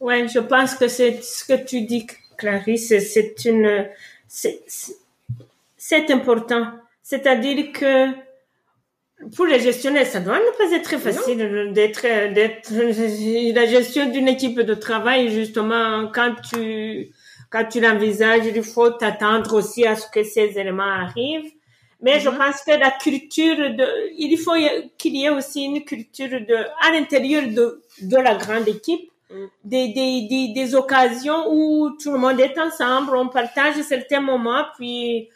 Ouais, 0.00 0.28
je 0.28 0.38
pense 0.38 0.74
que 0.74 0.86
c'est 0.86 1.20
ce 1.22 1.44
que 1.44 1.64
tu 1.64 1.80
dis, 1.82 2.06
Clarisse, 2.36 2.88
c'est- 3.12 3.44
une, 3.46 3.88
c'est 4.28 6.10
important. 6.10 6.66
C'est-à-dire 7.02 7.72
que 7.72 8.10
pour 9.34 9.46
les 9.46 9.60
gestionnaires, 9.60 10.06
ça 10.06 10.20
doit 10.20 10.38
ne 10.38 10.56
pas 10.56 10.72
être 10.76 10.84
très 10.84 10.98
facile 10.98 11.72
d'être, 11.72 12.02
d'être 12.32 12.70
la 13.54 13.66
gestion 13.66 14.10
d'une 14.10 14.28
équipe 14.28 14.60
de 14.60 14.74
travail, 14.74 15.30
justement, 15.30 16.10
quand 16.14 16.34
tu, 16.52 17.10
quand 17.50 17.64
tu 17.64 17.80
l'envisages, 17.80 18.46
il 18.46 18.62
faut 18.62 18.90
t'attendre 18.90 19.54
aussi 19.54 19.86
à 19.86 19.96
ce 19.96 20.06
que 20.08 20.22
ces 20.22 20.58
éléments 20.58 20.82
arrivent. 21.06 21.50
Mais 22.00 22.20
je 22.20 22.28
Mhm. 22.30 22.38
pense 22.38 22.62
que 22.62 22.70
la 22.78 22.92
culture 22.92 23.56
de, 23.56 23.86
il 24.16 24.36
faut 24.38 24.54
qu'il 24.98 25.16
y 25.16 25.24
ait 25.24 25.30
aussi 25.30 25.64
une 25.64 25.84
culture 25.84 26.28
de, 26.30 26.54
à 26.86 26.92
l'intérieur 26.92 27.42
de, 27.48 27.82
de 28.02 28.16
la 28.16 28.34
grande 28.36 28.68
équipe, 28.68 29.10
Mm. 29.30 29.44
des, 29.62 29.88
des, 29.88 30.26
des, 30.30 30.52
des 30.54 30.74
occasions 30.74 31.52
où 31.52 31.90
tout 32.02 32.12
le 32.12 32.18
monde 32.18 32.40
est 32.40 32.58
ensemble, 32.58 33.14
on 33.14 33.28
partage 33.28 33.74
certains 33.82 34.22
moments, 34.22 34.64
puis 34.78 35.28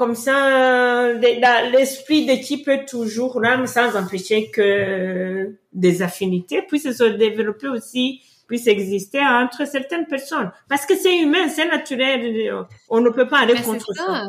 comme 0.00 0.14
ça, 0.14 1.12
l'esprit 1.12 2.24
d'équipe 2.24 2.66
est 2.68 2.86
toujours 2.86 3.38
là, 3.38 3.58
mais 3.58 3.66
sans 3.66 3.94
empêcher 3.96 4.50
que 4.50 5.54
des 5.74 6.00
affinités 6.00 6.62
puissent 6.62 6.96
se 6.96 7.04
développer 7.04 7.68
aussi, 7.68 8.22
puissent 8.48 8.66
exister 8.66 9.20
entre 9.20 9.66
certaines 9.66 10.06
personnes. 10.06 10.52
Parce 10.70 10.86
que 10.86 10.96
c'est 10.96 11.18
humain, 11.18 11.50
c'est 11.50 11.68
naturel, 11.68 12.50
on 12.88 13.02
ne 13.02 13.10
peut 13.10 13.28
pas 13.28 13.40
aller 13.40 13.52
Mais 13.52 13.58
c'est 13.58 13.66
contre 13.66 13.92
ça. 13.92 14.06
ça. 14.06 14.28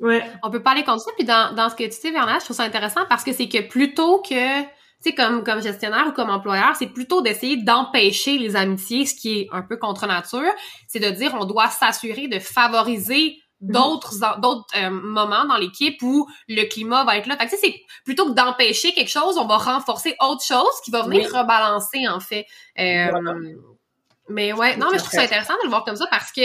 Ouais. 0.00 0.20
On 0.42 0.50
peut 0.50 0.64
parler 0.64 0.82
contre 0.82 1.04
ça. 1.04 1.12
Puis 1.16 1.24
dans, 1.24 1.54
dans 1.54 1.70
ce 1.70 1.76
que 1.76 1.84
tu 1.84 2.00
dis, 2.02 2.10
Bernard, 2.10 2.40
je 2.40 2.46
trouve 2.46 2.56
ça 2.56 2.64
intéressant 2.64 3.02
parce 3.08 3.22
que 3.22 3.32
c'est 3.32 3.48
que 3.48 3.68
plutôt 3.68 4.18
que, 4.18 4.62
tu 4.62 4.66
sais, 4.98 5.14
comme, 5.14 5.44
comme 5.44 5.62
gestionnaire 5.62 6.08
ou 6.08 6.10
comme 6.12 6.30
employeur, 6.30 6.74
c'est 6.76 6.88
plutôt 6.88 7.22
d'essayer 7.22 7.56
d'empêcher 7.56 8.36
les 8.36 8.56
amitiés, 8.56 9.06
ce 9.06 9.14
qui 9.14 9.42
est 9.42 9.48
un 9.52 9.62
peu 9.62 9.76
contre 9.76 10.08
nature. 10.08 10.50
C'est 10.88 10.98
de 10.98 11.10
dire, 11.10 11.36
on 11.38 11.44
doit 11.44 11.68
s'assurer 11.68 12.26
de 12.26 12.40
favoriser 12.40 13.36
d'autres 13.60 14.22
en- 14.22 14.38
d'autres 14.38 14.66
euh, 14.76 14.90
moments 14.90 15.44
dans 15.46 15.56
l'équipe 15.56 16.00
où 16.02 16.28
le 16.48 16.64
climat 16.68 17.04
va 17.04 17.16
être 17.16 17.26
là. 17.26 17.36
Fait 17.36 17.46
que, 17.46 17.50
tu 17.50 17.56
sais, 17.56 17.66
c'est 17.66 17.80
plutôt 18.04 18.26
que 18.26 18.32
d'empêcher 18.32 18.92
quelque 18.92 19.10
chose, 19.10 19.38
on 19.38 19.46
va 19.46 19.56
renforcer 19.56 20.16
autre 20.20 20.44
chose 20.44 20.72
qui 20.84 20.90
va 20.90 21.02
venir 21.02 21.28
Oui. 21.32 21.38
rebalancer 21.38 22.06
en 22.08 22.20
fait. 22.20 22.46
Euh, 22.78 23.08
Voilà. 23.10 23.34
Mais 24.28 24.52
ouais, 24.52 24.76
non, 24.76 24.86
mais 24.90 24.98
je 24.98 25.02
trouve 25.04 25.14
ça 25.18 25.22
intéressant 25.22 25.54
de 25.54 25.64
le 25.64 25.68
voir 25.68 25.84
comme 25.84 25.96
ça 25.96 26.06
parce 26.10 26.32
que 26.32 26.40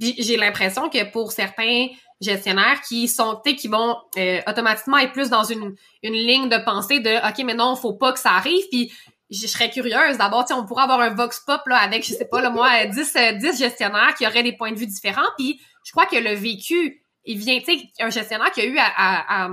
j'ai 0.00 0.36
l'impression 0.36 0.88
que 0.88 1.04
pour 1.10 1.32
certains 1.32 1.88
gestionnaires 2.20 2.80
qui 2.80 3.08
sont, 3.08 3.40
tu 3.44 3.50
sais, 3.50 3.56
qui 3.56 3.68
vont 3.68 3.96
euh, 4.16 4.40
automatiquement 4.46 4.98
être 4.98 5.12
plus 5.12 5.28
dans 5.30 5.44
une, 5.44 5.74
une 6.02 6.14
ligne 6.14 6.48
de 6.48 6.56
pensée 6.64 7.00
de 7.00 7.10
OK, 7.28 7.44
mais 7.44 7.54
non, 7.54 7.76
faut 7.76 7.92
pas 7.94 8.12
que 8.12 8.18
ça 8.18 8.30
arrive. 8.32 8.64
Puis 8.70 8.92
je 9.30 9.46
serais 9.46 9.70
curieuse. 9.70 10.16
D'abord, 10.18 10.44
on 10.52 10.64
pourrait 10.64 10.84
avoir 10.84 11.00
un 11.00 11.10
vox 11.14 11.40
pop 11.46 11.60
là 11.66 11.76
avec, 11.78 12.04
je 12.06 12.14
sais 12.14 12.24
pas, 12.26 12.40
là, 12.40 12.50
moi, 12.50 12.68
euh, 12.84 12.86
10, 12.86 13.16
euh, 13.16 13.32
10 13.32 13.58
gestionnaires 13.58 14.14
qui 14.16 14.26
auraient 14.26 14.42
des 14.42 14.56
points 14.56 14.72
de 14.72 14.78
vue 14.78 14.86
différents. 14.86 15.22
Puis 15.36 15.60
je 15.84 15.92
crois 15.92 16.06
que 16.06 16.16
le 16.16 16.34
vécu, 16.34 17.04
il 17.24 17.38
vient, 17.38 17.58
tu 17.60 17.66
sais, 17.78 17.88
un 18.00 18.10
gestionnaire 18.10 18.50
qui 18.50 18.62
a 18.62 18.64
eu 18.64 18.76
à, 18.78 18.86
à, 18.96 19.44
à, 19.44 19.50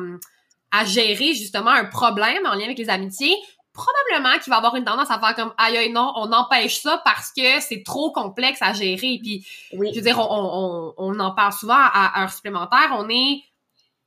à 0.71 0.85
gérer 0.85 1.33
justement 1.33 1.71
un 1.71 1.85
problème 1.85 2.45
en 2.45 2.55
lien 2.55 2.65
avec 2.65 2.77
les 2.79 2.89
amitiés, 2.89 3.35
probablement 3.73 4.37
qu'il 4.39 4.51
va 4.51 4.57
avoir 4.57 4.75
une 4.75 4.83
tendance 4.83 5.09
à 5.11 5.19
faire 5.19 5.35
comme 5.35 5.53
aïe 5.57 5.77
aïe 5.77 5.91
non, 5.91 6.11
on 6.15 6.31
empêche 6.33 6.79
ça 6.81 7.01
parce 7.05 7.31
que 7.31 7.59
c'est 7.61 7.83
trop 7.83 8.11
complexe 8.11 8.61
à 8.61 8.73
gérer. 8.73 9.19
Puis 9.21 9.45
Oui. 9.73 9.89
je 9.91 9.99
veux 9.99 10.01
dire, 10.05 10.19
on, 10.19 10.25
on, 10.29 10.93
on 10.97 11.19
en 11.19 11.31
parle 11.31 11.53
souvent 11.53 11.77
à 11.77 12.21
heure 12.21 12.31
supplémentaire, 12.31 12.93
on 12.97 13.07
est 13.09 13.43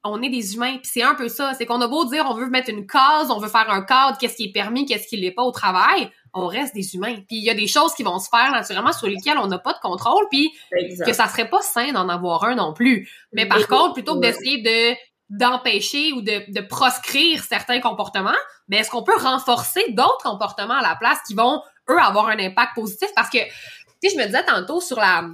on 0.07 0.21
est 0.21 0.29
des 0.29 0.55
humains, 0.55 0.77
puis 0.77 0.91
c'est 0.93 1.03
un 1.03 1.15
peu 1.15 1.29
ça, 1.31 1.55
c'est 1.55 1.65
qu'on 1.65 1.81
a 1.81 1.89
beau 1.89 2.05
dire 2.05 2.27
on 2.29 2.35
veut 2.35 2.51
mettre 2.51 2.69
une 2.69 2.87
case, 2.87 3.31
on 3.31 3.39
veut 3.39 3.49
faire 3.49 3.71
un 3.71 3.81
cadre, 3.81 4.19
qu'est-ce 4.19 4.37
qui 4.37 4.45
est 4.45 4.53
permis, 4.53 4.85
qu'est-ce 4.85 5.07
qui 5.09 5.17
l'est 5.17 5.31
pas 5.33 5.43
au 5.43 5.51
travail, 5.51 6.11
on 6.35 6.47
reste 6.47 6.75
des 6.75 6.95
humains. 6.95 7.15
Puis 7.15 7.37
il 7.37 7.45
y 7.45 7.51
a 7.51 7.55
des 7.55 7.69
choses 7.69 7.95
qui 7.95 8.03
vont 8.03 8.19
se 8.19 8.29
faire 8.29 8.51
naturellement 8.51 8.93
sur 8.93 9.07
lesquelles 9.07 9.39
on 9.39 9.47
n'a 9.47 9.59
pas 9.59 9.73
de 9.73 9.79
contrôle, 9.79 10.25
puis 10.31 10.53
Exact. 10.73 11.07
que 11.07 11.13
ça 11.13 11.29
serait 11.29 11.49
pas 11.49 11.63
sain 11.63 11.93
d'en 11.93 12.09
avoir 12.09 12.45
un 12.45 12.57
non 12.57 12.75
plus. 12.75 13.09
Mais 13.33 13.47
par 13.47 13.67
contre, 13.69 13.95
plutôt 13.95 14.17
que 14.17 14.21
d'essayer 14.21 14.63
de 14.63 14.97
d'empêcher 15.31 16.13
ou 16.13 16.21
de, 16.21 16.53
de 16.53 16.61
proscrire 16.61 17.43
certains 17.43 17.81
comportements, 17.81 18.37
ben 18.69 18.81
est-ce 18.81 18.91
qu'on 18.91 19.03
peut 19.03 19.17
renforcer 19.17 19.83
d'autres 19.89 20.23
comportements 20.23 20.75
à 20.75 20.83
la 20.83 20.97
place 20.97 21.19
qui 21.27 21.35
vont 21.35 21.63
eux 21.89 21.99
avoir 21.99 22.29
un 22.29 22.39
impact 22.39 22.75
positif? 22.75 23.09
Parce 23.17 23.31
que 23.31 23.39
tu 23.39 23.45
sais 24.03 24.11
je 24.15 24.21
me 24.21 24.27
disais 24.27 24.45
tantôt 24.45 24.81
sur 24.81 24.99
la 24.99 25.25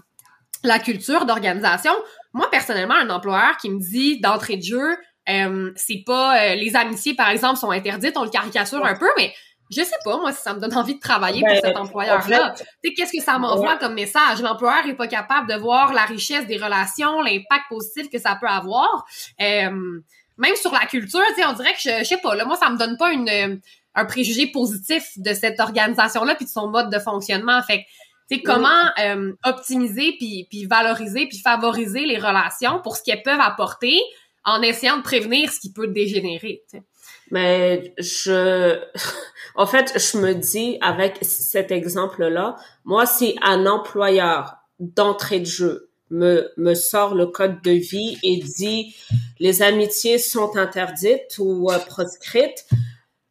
la 0.63 0.79
culture 0.79 1.25
d'organisation, 1.25 1.93
moi 2.35 2.49
personnellement 2.51 2.95
un 2.95 3.09
employeur 3.11 3.57
qui 3.57 3.71
me 3.71 3.81
dit 3.81 4.21
d'entrée 4.21 4.59
de 4.59 4.63
jeu 4.63 4.97
euh, 5.29 5.71
c'est 5.77 6.03
pas 6.05 6.39
euh, 6.39 6.55
les 6.55 6.77
amitiés 6.77 7.15
par 7.15 7.31
exemple 7.31 7.59
sont 7.59 7.71
interdites, 7.71 8.17
on 8.17 8.25
le 8.25 8.31
caricature 8.31 8.85
un 8.85 8.97
peu 8.97 9.09
mais 9.17 9.33
je 9.71 9.83
sais 9.83 9.95
pas, 10.05 10.17
moi, 10.19 10.33
si 10.33 10.43
ça 10.43 10.53
me 10.55 10.61
donne 10.61 10.75
envie 10.77 10.95
de 10.97 11.01
travailler 11.01 11.41
pour 11.41 11.49
Ben, 11.49 11.61
cet 11.63 11.77
employeur-là. 11.77 12.53
en 12.53 12.57
fait- 12.57 12.95
qu'est-ce 12.95 13.13
que 13.13 13.23
ça 13.23 13.39
m'envoie 13.39 13.77
comme 13.77 13.95
message? 13.95 14.41
L'employeur 14.43 14.87
est 14.87 14.95
pas 14.95 15.07
capable 15.07 15.49
de 15.49 15.55
voir 15.57 15.93
la 15.93 16.03
richesse 16.05 16.47
des 16.47 16.57
relations, 16.57 17.21
l'impact 17.23 17.65
positif 17.69 18.11
que 18.11 18.19
ça 18.19 18.37
peut 18.41 18.49
avoir. 18.49 19.05
Euh, 19.41 20.01
même 20.39 20.57
sur 20.57 20.73
la 20.73 20.87
culture, 20.87 21.21
tu 21.29 21.35
sais, 21.43 21.47
on 21.47 21.53
dirait 21.53 21.73
que 21.75 21.81
je, 21.81 21.99
je 22.01 22.05
sais 22.05 22.17
pas, 22.19 22.35
là, 22.35 22.45
moi, 22.45 22.57
ça 22.57 22.71
me 22.71 22.77
donne 22.79 22.97
pas 22.97 23.13
une, 23.13 23.61
un 23.95 24.05
préjugé 24.07 24.47
positif 24.47 25.05
de 25.17 25.35
cette 25.35 25.61
organisation-là 25.61 26.35
puis 26.35 26.47
de 26.47 26.51
son 26.51 26.69
mode 26.69 26.91
de 26.93 26.99
fonctionnement. 26.99 27.61
Fait 27.63 27.79
que, 27.83 27.89
tu 28.31 28.37
sais, 28.37 28.43
comment 28.43 28.69
euh, 28.99 29.33
optimiser 29.45 30.15
puis, 30.19 30.47
puis 30.51 30.65
valoriser 30.67 31.27
puis 31.27 31.39
favoriser 31.39 32.07
les 32.07 32.19
relations 32.19 32.81
pour 32.81 32.97
ce 32.97 33.03
qu'elles 33.03 33.23
peuvent 33.23 33.41
apporter 33.41 34.01
en 34.45 34.63
essayant 34.63 34.97
de 34.97 35.03
prévenir 35.03 35.53
ce 35.53 35.61
qui 35.61 35.73
peut 35.73 35.89
dégénérer, 35.89 36.63
tu 36.71 36.79
sais. 36.79 36.85
Mais 37.31 37.95
je, 37.99 38.79
en 39.55 39.67
fait, 39.67 39.93
je 39.97 40.19
me 40.19 40.35
dis 40.35 40.79
avec 40.81 41.19
cet 41.23 41.71
exemple-là, 41.71 42.57
moi, 42.85 43.07
si 43.07 43.39
un 43.43 43.67
employeur 43.67 44.57
d'entrée 44.79 45.41
de 45.41 45.45
jeu 45.47 45.91
me, 46.11 46.51
me 46.57 46.75
sort 46.75 47.15
le 47.15 47.27
code 47.27 47.63
de 47.63 47.71
vie 47.71 48.19
et 48.23 48.39
dit 48.39 48.97
les 49.39 49.63
amitiés 49.63 50.19
sont 50.19 50.57
interdites 50.57 51.37
ou 51.39 51.71
euh, 51.71 51.79
proscrites, 51.79 52.67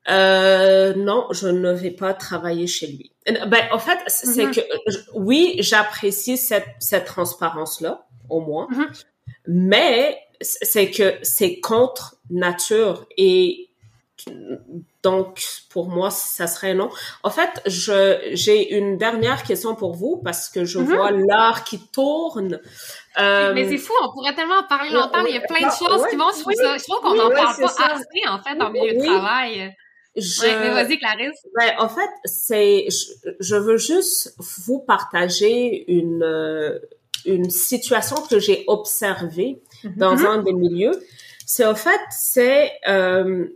euh, 0.09 0.93
non, 0.95 1.27
je 1.31 1.47
ne 1.47 1.71
vais 1.71 1.91
pas 1.91 2.13
travailler 2.13 2.67
chez 2.67 2.87
lui. 2.87 3.11
Ben, 3.47 3.63
en 3.71 3.79
fait, 3.79 3.99
c'est 4.07 4.45
Mhm. 4.45 4.51
que 4.55 4.61
oui, 5.13 5.55
j'apprécie 5.59 6.37
cette, 6.37 6.65
cette 6.79 7.05
transparence-là, 7.05 8.07
au 8.29 8.39
moins, 8.39 8.67
Mhm. 8.71 8.87
mais 9.47 10.17
c'est 10.41 10.89
que 10.89 11.15
c'est 11.21 11.59
contre 11.59 12.15
nature 12.29 13.05
et 13.17 13.68
donc 15.03 15.41
pour 15.69 15.87
moi 15.89 16.09
ça 16.11 16.47
serait 16.47 16.73
non. 16.73 16.89
En 17.23 17.29
fait, 17.29 17.49
je 17.65 18.19
j'ai 18.33 18.75
une 18.75 18.97
dernière 18.97 19.43
question 19.43 19.75
pour 19.75 19.95
vous 19.95 20.17
parce 20.23 20.49
que 20.49 20.65
je 20.65 20.79
Mhm. 20.79 20.85
vois 20.95 21.11
l'heure 21.11 21.63
qui 21.63 21.79
tourne. 21.91 22.59
Euh, 23.17 23.53
Mais 23.53 23.67
c'est 23.69 23.77
fou, 23.77 23.93
on 24.03 24.11
pourrait 24.11 24.35
tellement 24.35 24.59
en 24.59 24.67
parler 24.67 24.89
longtemps. 24.91 25.25
Il 25.25 25.33
y 25.33 25.37
a 25.37 25.41
plein 25.41 25.61
de 25.61 25.65
Ah, 25.71 25.75
choses 25.77 26.01
ouais, 26.01 26.09
qui 26.09 26.15
vont. 26.15 26.25
Je 26.35 26.39
trouve, 26.41 26.47
oui, 26.47 26.55
ça, 26.57 26.77
je 26.77 26.83
trouve 26.83 27.01
qu'on 27.01 27.15
n'en 27.15 27.29
parle 27.31 27.55
pas 27.59 27.67
ça. 27.67 27.85
assez, 27.93 28.27
en 28.27 28.41
fait, 28.41 28.61
en 28.61 28.69
milieu 28.71 28.93
de 28.93 28.99
Oui. 28.99 29.07
travail. 29.07 29.75
je, 30.15 30.41
Ouais, 30.41 30.57
mais 30.59 30.69
vas-y, 30.71 30.97
Clarisse. 30.97 31.37
Ben, 31.57 31.73
en 31.79 31.87
fait, 31.87 32.09
c'est, 32.25 32.87
je, 32.89 33.29
je 33.39 33.55
veux 33.55 33.77
juste 33.77 34.33
vous 34.65 34.79
partager 34.79 35.85
une, 35.91 36.23
euh, 36.23 36.79
une 37.25 37.49
situation 37.49 38.15
que 38.29 38.39
j'ai 38.39 38.63
observée 38.67 39.61
dans 39.97 40.15
Mhm. 40.15 40.25
un 40.25 40.37
des 40.43 40.53
milieux. 40.53 40.99
C'est, 41.45 41.65
en 41.65 41.75
fait, 41.75 41.99
c'est, 42.11 42.71
euh, 42.87 43.47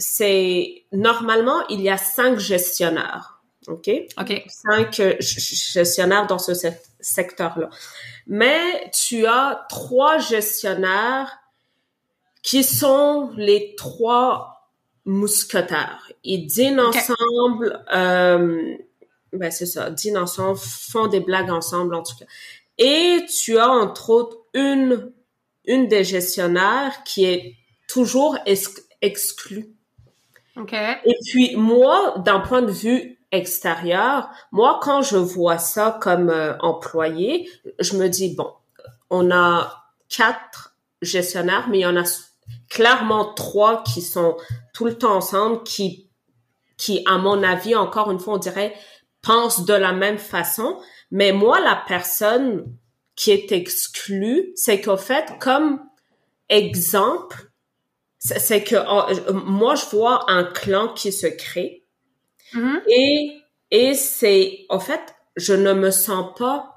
c'est, 0.00 0.84
normalement, 0.92 1.66
il 1.68 1.80
y 1.80 1.88
a 1.88 1.96
cinq 1.96 2.38
gestionnaires. 2.38 3.40
OK? 3.68 3.90
OK. 4.18 4.44
cinq 4.48 5.00
euh, 5.00 5.14
gestionnaires 5.20 6.26
dans 6.26 6.38
ce 6.38 6.54
sec- 6.54 6.82
secteur-là. 6.98 7.68
Mais 8.26 8.90
tu 8.92 9.26
as 9.26 9.66
trois 9.68 10.18
gestionnaires 10.18 11.38
qui 12.42 12.64
sont 12.64 13.32
les 13.36 13.74
trois 13.76 14.70
mousquetaires. 15.04 16.10
Ils 16.24 16.46
dînent 16.46 16.80
ensemble, 16.80 17.84
euh, 17.92 18.76
ben 19.32 19.50
c'est 19.50 19.66
ça, 19.66 19.90
dînent 19.90 20.18
ensemble, 20.18 20.58
font 20.58 21.06
des 21.06 21.20
blagues 21.20 21.50
ensemble 21.50 21.94
en 21.94 22.02
tout 22.02 22.16
cas. 22.18 22.24
Et 22.78 23.26
tu 23.26 23.58
as 23.58 23.68
entre 23.68 24.10
autres 24.10 24.38
une, 24.54 25.12
une 25.66 25.86
des 25.86 26.04
gestionnaires 26.04 27.04
qui 27.04 27.26
est 27.26 27.56
toujours 27.88 28.38
ex- 28.46 28.82
exclue. 29.02 29.74
OK. 30.60 30.72
Et 30.72 31.16
puis 31.26 31.56
moi, 31.56 32.16
d'un 32.18 32.40
point 32.40 32.62
de 32.62 32.70
vue 32.70 33.18
extérieur, 33.32 34.28
moi 34.52 34.80
quand 34.82 35.02
je 35.02 35.16
vois 35.16 35.58
ça 35.58 35.98
comme 36.00 36.30
euh, 36.30 36.56
employé, 36.60 37.48
je 37.78 37.96
me 37.96 38.08
dis 38.08 38.34
bon, 38.34 38.52
on 39.08 39.30
a 39.30 39.84
quatre 40.08 40.76
gestionnaires, 41.02 41.68
mais 41.68 41.78
il 41.78 41.82
y 41.82 41.86
en 41.86 41.96
a 41.96 42.04
clairement 42.68 43.32
trois 43.34 43.82
qui 43.82 44.02
sont 44.02 44.36
tout 44.74 44.84
le 44.84 44.96
temps 44.96 45.16
ensemble, 45.16 45.62
qui, 45.62 46.08
qui 46.76 47.02
à 47.06 47.18
mon 47.18 47.42
avis, 47.42 47.74
encore 47.74 48.10
une 48.10 48.18
fois, 48.18 48.34
on 48.34 48.38
dirait 48.38 48.74
pensent 49.22 49.64
de 49.64 49.74
la 49.74 49.92
même 49.92 50.18
façon. 50.18 50.80
Mais 51.10 51.32
moi, 51.32 51.60
la 51.60 51.82
personne 51.86 52.74
qui 53.16 53.30
est 53.32 53.52
exclue, 53.52 54.52
c'est 54.54 54.80
qu'au 54.80 54.96
fait, 54.96 55.38
comme 55.40 55.80
exemple, 56.48 57.49
c'est 58.20 58.62
que 58.62 58.76
oh, 58.76 59.32
moi, 59.32 59.74
je 59.74 59.86
vois 59.86 60.30
un 60.30 60.44
clan 60.44 60.92
qui 60.92 61.10
se 61.10 61.26
crée. 61.26 61.86
Mhm. 62.52 62.82
Et, 62.86 63.40
et 63.70 63.94
c'est, 63.94 64.66
en 64.68 64.78
fait, 64.78 65.00
je 65.36 65.54
ne 65.54 65.72
me 65.72 65.90
sens 65.90 66.32
pas 66.38 66.74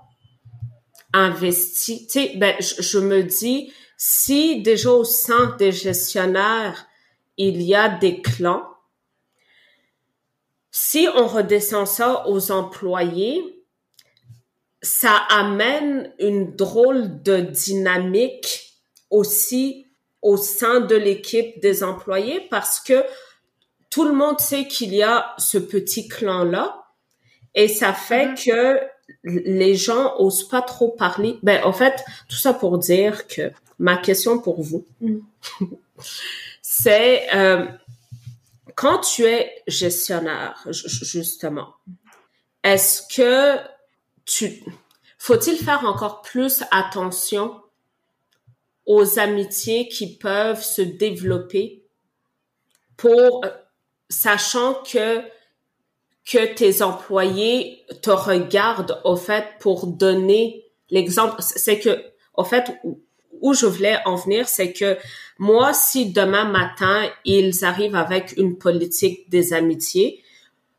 investie. 1.12 2.08
Tu 2.08 2.14
sais, 2.14 2.32
ben, 2.38 2.56
je, 2.60 2.82
je 2.82 2.98
me 2.98 3.24
dis, 3.24 3.74
si 3.98 4.62
déjà 4.62 4.92
au 4.92 5.04
sein 5.04 5.56
des 5.60 5.74
gestionnaires, 5.74 6.88
il 7.38 7.62
y 7.62 7.76
a 7.76 7.90
des 7.90 8.22
clans, 8.22 8.66
si 10.72 11.08
on 11.16 11.28
redescend 11.28 11.88
ça 11.88 12.28
aux 12.28 12.52
employés, 12.52 13.66
ça 14.82 15.14
amène 15.30 16.14
une 16.20 16.56
drôle 16.56 17.22
de 17.22 17.38
dynamique 17.38 18.82
aussi 19.10 19.83
au 20.24 20.38
sein 20.38 20.80
de 20.80 20.96
l'équipe 20.96 21.60
des 21.62 21.84
employés 21.84 22.48
parce 22.50 22.80
que 22.80 23.04
tout 23.90 24.06
le 24.06 24.14
monde 24.14 24.40
sait 24.40 24.68
qu'il 24.68 24.94
y 24.96 25.04
a 25.04 25.36
ce 25.38 25.58
petit 25.60 26.08
clan-là 26.08 26.86
et 27.54 27.68
ça 27.68 27.94
fait 27.94 28.28
Mhm. 28.30 28.36
que 28.36 28.80
les 29.26 29.76
gens 29.76 30.16
osent 30.18 30.48
pas 30.48 30.62
trop 30.62 30.90
parler. 30.90 31.38
Ben, 31.44 31.64
en 31.64 31.74
fait, 31.74 32.04
tout 32.30 32.36
ça 32.38 32.54
pour 32.54 32.78
dire 32.80 33.28
que 33.28 33.52
ma 33.78 33.98
question 33.98 34.40
pour 34.40 34.62
vous, 34.62 34.86
Mhm. 35.02 35.22
c'est 36.62 37.28
euh, 37.36 37.66
quand 38.76 39.00
tu 39.02 39.24
es 39.26 39.62
gestionnaire, 39.68 40.64
ju- 40.70 41.06
justement, 41.06 41.74
est-ce 42.64 43.02
que 43.16 43.60
tu 44.26 44.64
faut-il 45.18 45.58
faire 45.58 45.86
encore 45.86 46.22
plus 46.22 46.64
attention 46.72 47.62
aux 48.86 49.20
amitiés 49.20 49.88
qui 49.88 50.18
peuvent 50.18 50.64
se 50.64 50.82
développer 50.82 51.84
pour 52.98 53.42
euh, 53.46 53.50
sachant 54.10 54.76
que 54.84 55.22
que 56.26 56.54
tes 56.54 56.82
employés 56.82 57.84
te 58.02 58.10
regardent 58.10 59.02
au 59.04 59.16
fait 59.18 59.46
pour 59.60 59.88
donner 59.88 60.66
l'exemple 60.90 61.36
c'est 61.42 61.80
que 61.80 62.02
au 62.36 62.44
fait 62.44 62.72
où- 62.84 63.00
je 63.54 63.66
voulais 63.66 63.98
en 64.06 64.16
venir 64.16 64.48
c'est 64.48 64.72
que 64.72 64.98
moi 65.38 65.74
si 65.74 66.12
demain 66.14 66.46
matin 66.46 67.10
ils 67.26 67.66
arrivent 67.66 67.96
avec 67.96 68.36
une 68.38 68.58
politique 68.58 69.30
des 69.30 69.54
amitiés 69.54 70.20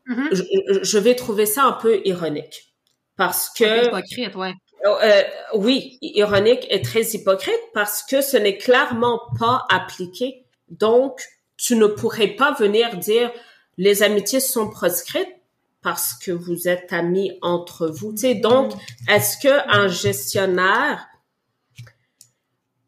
Mhm. 0.07 0.29
je, 0.31 0.43
je 0.83 0.97
vais 0.99 1.15
trouver 1.15 1.47
ça 1.47 1.63
un 1.65 1.71
peu 1.73 1.99
ironique 2.05 2.71
parce 3.17 3.49
Un 3.49 3.53
peu 3.57 3.65
que 3.65 3.85
hypocrite, 3.87 4.35
ouais. 4.35 4.53
Euh, 4.85 5.23
oui, 5.53 5.97
ironique 6.01 6.67
et 6.69 6.81
très 6.81 7.01
hypocrite 7.01 7.59
parce 7.73 8.03
que 8.03 8.21
ce 8.21 8.37
n'est 8.37 8.57
clairement 8.57 9.19
pas 9.39 9.65
appliqué. 9.69 10.45
Donc, 10.69 11.21
tu 11.57 11.75
ne 11.75 11.87
pourrais 11.87 12.29
pas 12.29 12.53
venir 12.53 12.97
dire 12.97 13.31
les 13.77 14.03
amitiés 14.03 14.39
sont 14.39 14.69
proscrites 14.69 15.35
parce 15.81 16.13
que 16.13 16.31
vous 16.31 16.67
êtes 16.67 16.91
amis 16.93 17.37
entre 17.41 17.87
vous. 17.87 18.11
Tu 18.11 18.19
sais, 18.19 18.35
donc, 18.35 18.73
est-ce 19.09 19.37
que 19.37 19.69
un 19.69 19.87
gestionnaire 19.87 21.07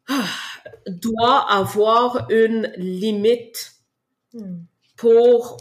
ah, 0.08 0.24
doit 0.86 1.50
avoir 1.50 2.26
une 2.30 2.72
limite 2.76 3.78
Hmm. 4.34 4.58
pour 4.98 5.56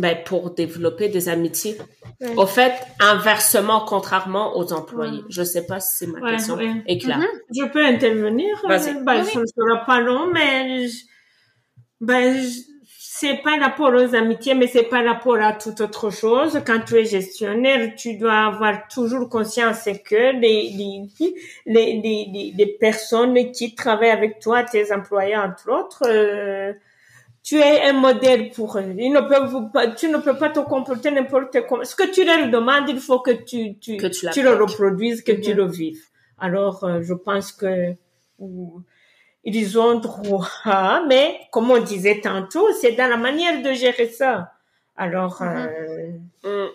ben, 0.00 0.16
pour 0.24 0.50
développer 0.50 1.08
des 1.08 1.28
amitiés. 1.28 1.76
Ouais. 2.20 2.34
Au 2.36 2.46
fait, 2.46 2.72
inversement, 3.00 3.84
contrairement 3.86 4.56
aux 4.56 4.72
employés. 4.72 5.18
Ouais. 5.18 5.24
Je 5.28 5.42
sais 5.42 5.66
pas 5.66 5.80
si 5.80 6.06
ma 6.06 6.18
Ouais, 6.20 6.32
question 6.32 6.58
est 6.58 6.98
claire. 6.98 7.18
Mhm. 7.18 7.26
Je 7.56 7.64
peux 7.70 7.84
intervenir. 7.84 8.48
Euh, 8.64 8.68
Ben, 8.68 9.22
Oui, 9.22 9.30
Ce 9.32 9.38
ne 9.38 9.44
sera 9.46 9.84
pas 9.84 10.00
long, 10.00 10.26
mais 10.32 10.88
je- 10.88 11.04
ben, 12.00 12.34
je- 12.42 12.60
c'est 13.00 13.42
pas 13.42 13.56
rapport 13.58 13.92
aux 13.92 14.14
amitiés, 14.14 14.54
mais 14.54 14.68
c'est 14.68 14.84
pas 14.84 15.02
rapport 15.02 15.40
à 15.40 15.52
toute 15.52 15.80
autre 15.80 16.10
chose. 16.10 16.60
Quand 16.64 16.78
tu 16.86 16.94
es 16.96 17.04
gestionnaire, 17.04 17.94
tu 17.96 18.16
dois 18.16 18.46
avoir 18.46 18.86
toujours 18.88 19.28
conscience 19.28 19.88
que 20.04 20.38
les, 20.40 20.70
les, 20.70 21.02
les, 21.66 22.00
les, 22.00 22.30
les- 22.32 22.52
les 22.56 22.66
personnes 22.78 23.50
qui 23.50 23.74
travaillent 23.74 24.10
avec 24.10 24.38
toi, 24.38 24.62
tes 24.62 24.92
employés 24.92 25.36
entre 25.36 25.68
autres, 25.72 26.02
euh, 26.06 26.72
tu 27.48 27.56
es 27.56 27.80
un 27.88 27.94
modèle 27.94 28.50
pour 28.50 28.76
eux. 28.76 28.94
Ils 28.98 29.10
ne 29.10 29.20
peuvent 29.20 29.70
pas, 29.72 29.88
tu 29.88 30.08
ne 30.08 30.18
peux 30.18 30.36
pas 30.36 30.50
te 30.50 30.60
comporter 30.60 31.10
n'importe 31.10 31.56
comment. 31.66 31.82
Ce 31.82 31.96
que 31.96 32.10
tu 32.12 32.22
leur 32.22 32.50
demandes, 32.50 32.90
il 32.90 33.00
faut 33.00 33.20
que 33.20 33.30
tu, 33.30 33.78
tu, 33.78 33.96
Que 33.96 34.08
tu 34.08 34.28
tu 34.30 34.42
le 34.42 34.52
reproduises, 34.52 35.22
que 35.22 35.32
tu 35.32 35.52
Mhm. 35.52 35.56
le 35.56 35.66
vives. 35.66 36.04
Alors, 36.38 36.84
euh, 36.84 37.00
je 37.00 37.14
pense 37.14 37.52
que 37.52 37.94
ils 39.44 39.78
ont 39.78 39.94
droit, 39.98 41.02
mais 41.08 41.40
comme 41.50 41.70
on 41.70 41.80
disait 41.80 42.20
tantôt, 42.20 42.66
c'est 42.78 42.92
dans 42.92 43.08
la 43.08 43.16
manière 43.16 43.62
de 43.62 43.72
gérer 43.72 44.08
ça. 44.08 44.52
Alors, 44.94 45.40
mm-hmm. 45.40 45.70
euh, 46.44 46.66
mm. 46.66 46.70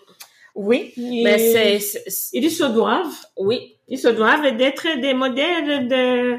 oui, 0.56 0.92
mais 0.98 1.38
c'est, 1.38 2.04
ils 2.34 2.50
se 2.50 2.64
doivent. 2.64 3.26
Oui. 3.38 3.78
Ils 3.90 4.00
se 4.00 4.08
doivent 4.08 4.58
d'être 4.58 4.88
des 5.00 5.14
modèles 5.14 5.88
de, 5.88 6.38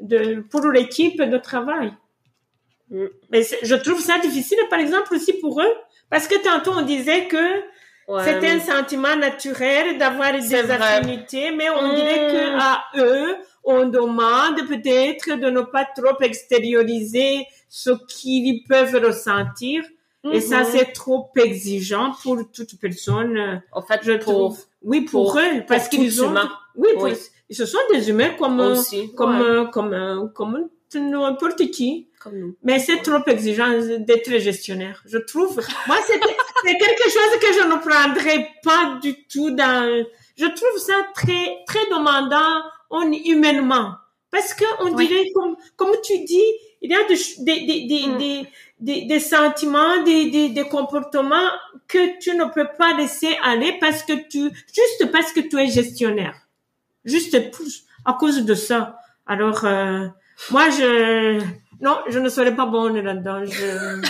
de 0.00 0.40
pour 0.50 0.66
l'équipe 0.76 1.22
de 1.22 1.38
travail. 1.38 1.92
Mm. 2.90 3.06
Mais 3.30 3.42
je 3.62 3.74
trouve 3.74 4.00
ça 4.00 4.18
difficile, 4.18 4.58
par 4.70 4.78
exemple, 4.78 5.14
aussi 5.14 5.32
pour 5.34 5.60
eux, 5.60 5.74
parce 6.10 6.26
que 6.28 6.36
tantôt 6.42 6.72
on 6.72 6.82
disait 6.82 7.26
que 7.26 7.62
c'est 8.22 8.46
un 8.48 8.60
sentiment 8.60 9.16
naturel 9.16 9.98
d'avoir 9.98 10.32
des 10.32 10.54
affinités, 10.54 11.50
mais 11.50 11.68
on 11.70 11.94
dirait 11.94 12.28
que 12.32 12.54
mm. 12.54 12.60
à 12.60 12.84
eux, 12.96 13.36
on 13.64 13.86
demande 13.86 14.64
peut-être 14.68 15.40
de 15.40 15.50
ne 15.50 15.62
pas 15.62 15.84
trop 15.84 16.20
extérioriser 16.20 17.46
ce 17.68 17.90
qu'ils 18.06 18.62
peuvent 18.68 18.94
ressentir. 19.04 19.82
Et 20.32 20.40
ça, 20.40 20.62
mm-hmm. 20.62 20.70
c'est 20.72 20.92
trop 20.92 21.30
exigeant 21.36 22.12
pour 22.22 22.38
toute 22.52 22.80
personne. 22.80 23.62
En 23.70 23.82
fait, 23.82 24.00
je 24.02 24.12
trouve. 24.12 24.58
Oui, 24.82 25.02
pour, 25.02 25.38
eux, 25.38 25.62
parce 25.68 25.88
qu'ils 25.88 26.24
ont. 26.24 26.34
Oui, 26.74 26.88
oui. 26.98 27.12
ils 27.48 27.56
se 27.56 27.64
sont 27.64 27.78
des 27.92 28.10
humains 28.10 28.30
comme 28.38 28.58
Aussi, 28.60 29.12
comme 29.14 29.70
comme 29.70 30.30
comme 30.34 30.68
n'importe 30.94 31.70
qui? 31.70 32.08
Comme 32.20 32.38
nous. 32.38 32.56
Mais 32.62 32.78
c'est 32.78 33.02
trop 33.02 33.22
exigeant 33.26 33.70
d'être 33.98 34.38
gestionnaire. 34.38 35.02
Je 35.06 35.18
trouve. 35.18 35.60
Moi, 35.86 35.96
c'est 36.06 36.78
quelque 36.78 37.04
chose 37.04 37.38
que 37.40 37.52
je 37.52 37.66
ne 37.66 37.76
prendrais 37.78 38.48
pas 38.62 38.98
du 39.02 39.24
tout 39.26 39.50
dans. 39.50 40.04
Je 40.36 40.46
trouve 40.46 40.78
ça 40.78 40.94
très 41.14 41.64
très 41.66 41.84
demandant 41.90 42.62
on 42.90 43.12
humainement. 43.12 43.94
Parce 44.30 44.54
que 44.54 44.64
on 44.80 44.94
dirait 44.94 45.30
comme 45.34 45.56
comme 45.76 45.94
tu 46.02 46.24
dis, 46.24 46.44
il 46.82 46.90
y 46.90 46.94
a 46.94 47.04
des 47.04 47.16
des 47.38 47.86
des 47.86 48.06
mm. 48.06 48.18
des, 48.18 48.48
des, 48.78 49.02
des, 49.06 49.20
sentiments, 49.20 50.02
des, 50.04 50.30
des, 50.30 50.50
des 50.50 50.68
comportements 50.68 51.48
que 51.88 52.18
tu 52.18 52.34
ne 52.36 52.44
peux 52.44 52.68
pas 52.76 52.92
laisser 52.94 53.36
aller 53.42 53.76
parce 53.80 54.02
que 54.02 54.12
tu 54.28 54.50
juste 54.74 55.10
parce 55.10 55.32
que 55.32 55.40
tu 55.40 55.58
es 55.58 55.68
gestionnaire. 55.68 56.36
Juste 57.04 57.36
à 58.04 58.12
cause 58.14 58.44
de 58.44 58.54
ça. 58.54 58.98
Alors 59.26 59.64
euh, 59.64 60.06
moi 60.50 60.70
je 60.70 61.40
non, 61.80 61.98
je 62.08 62.18
ne 62.18 62.28
serais 62.28 62.54
pas 62.54 62.66
bonne 62.66 62.98
là-dedans. 62.98 63.44
Je... 63.44 64.00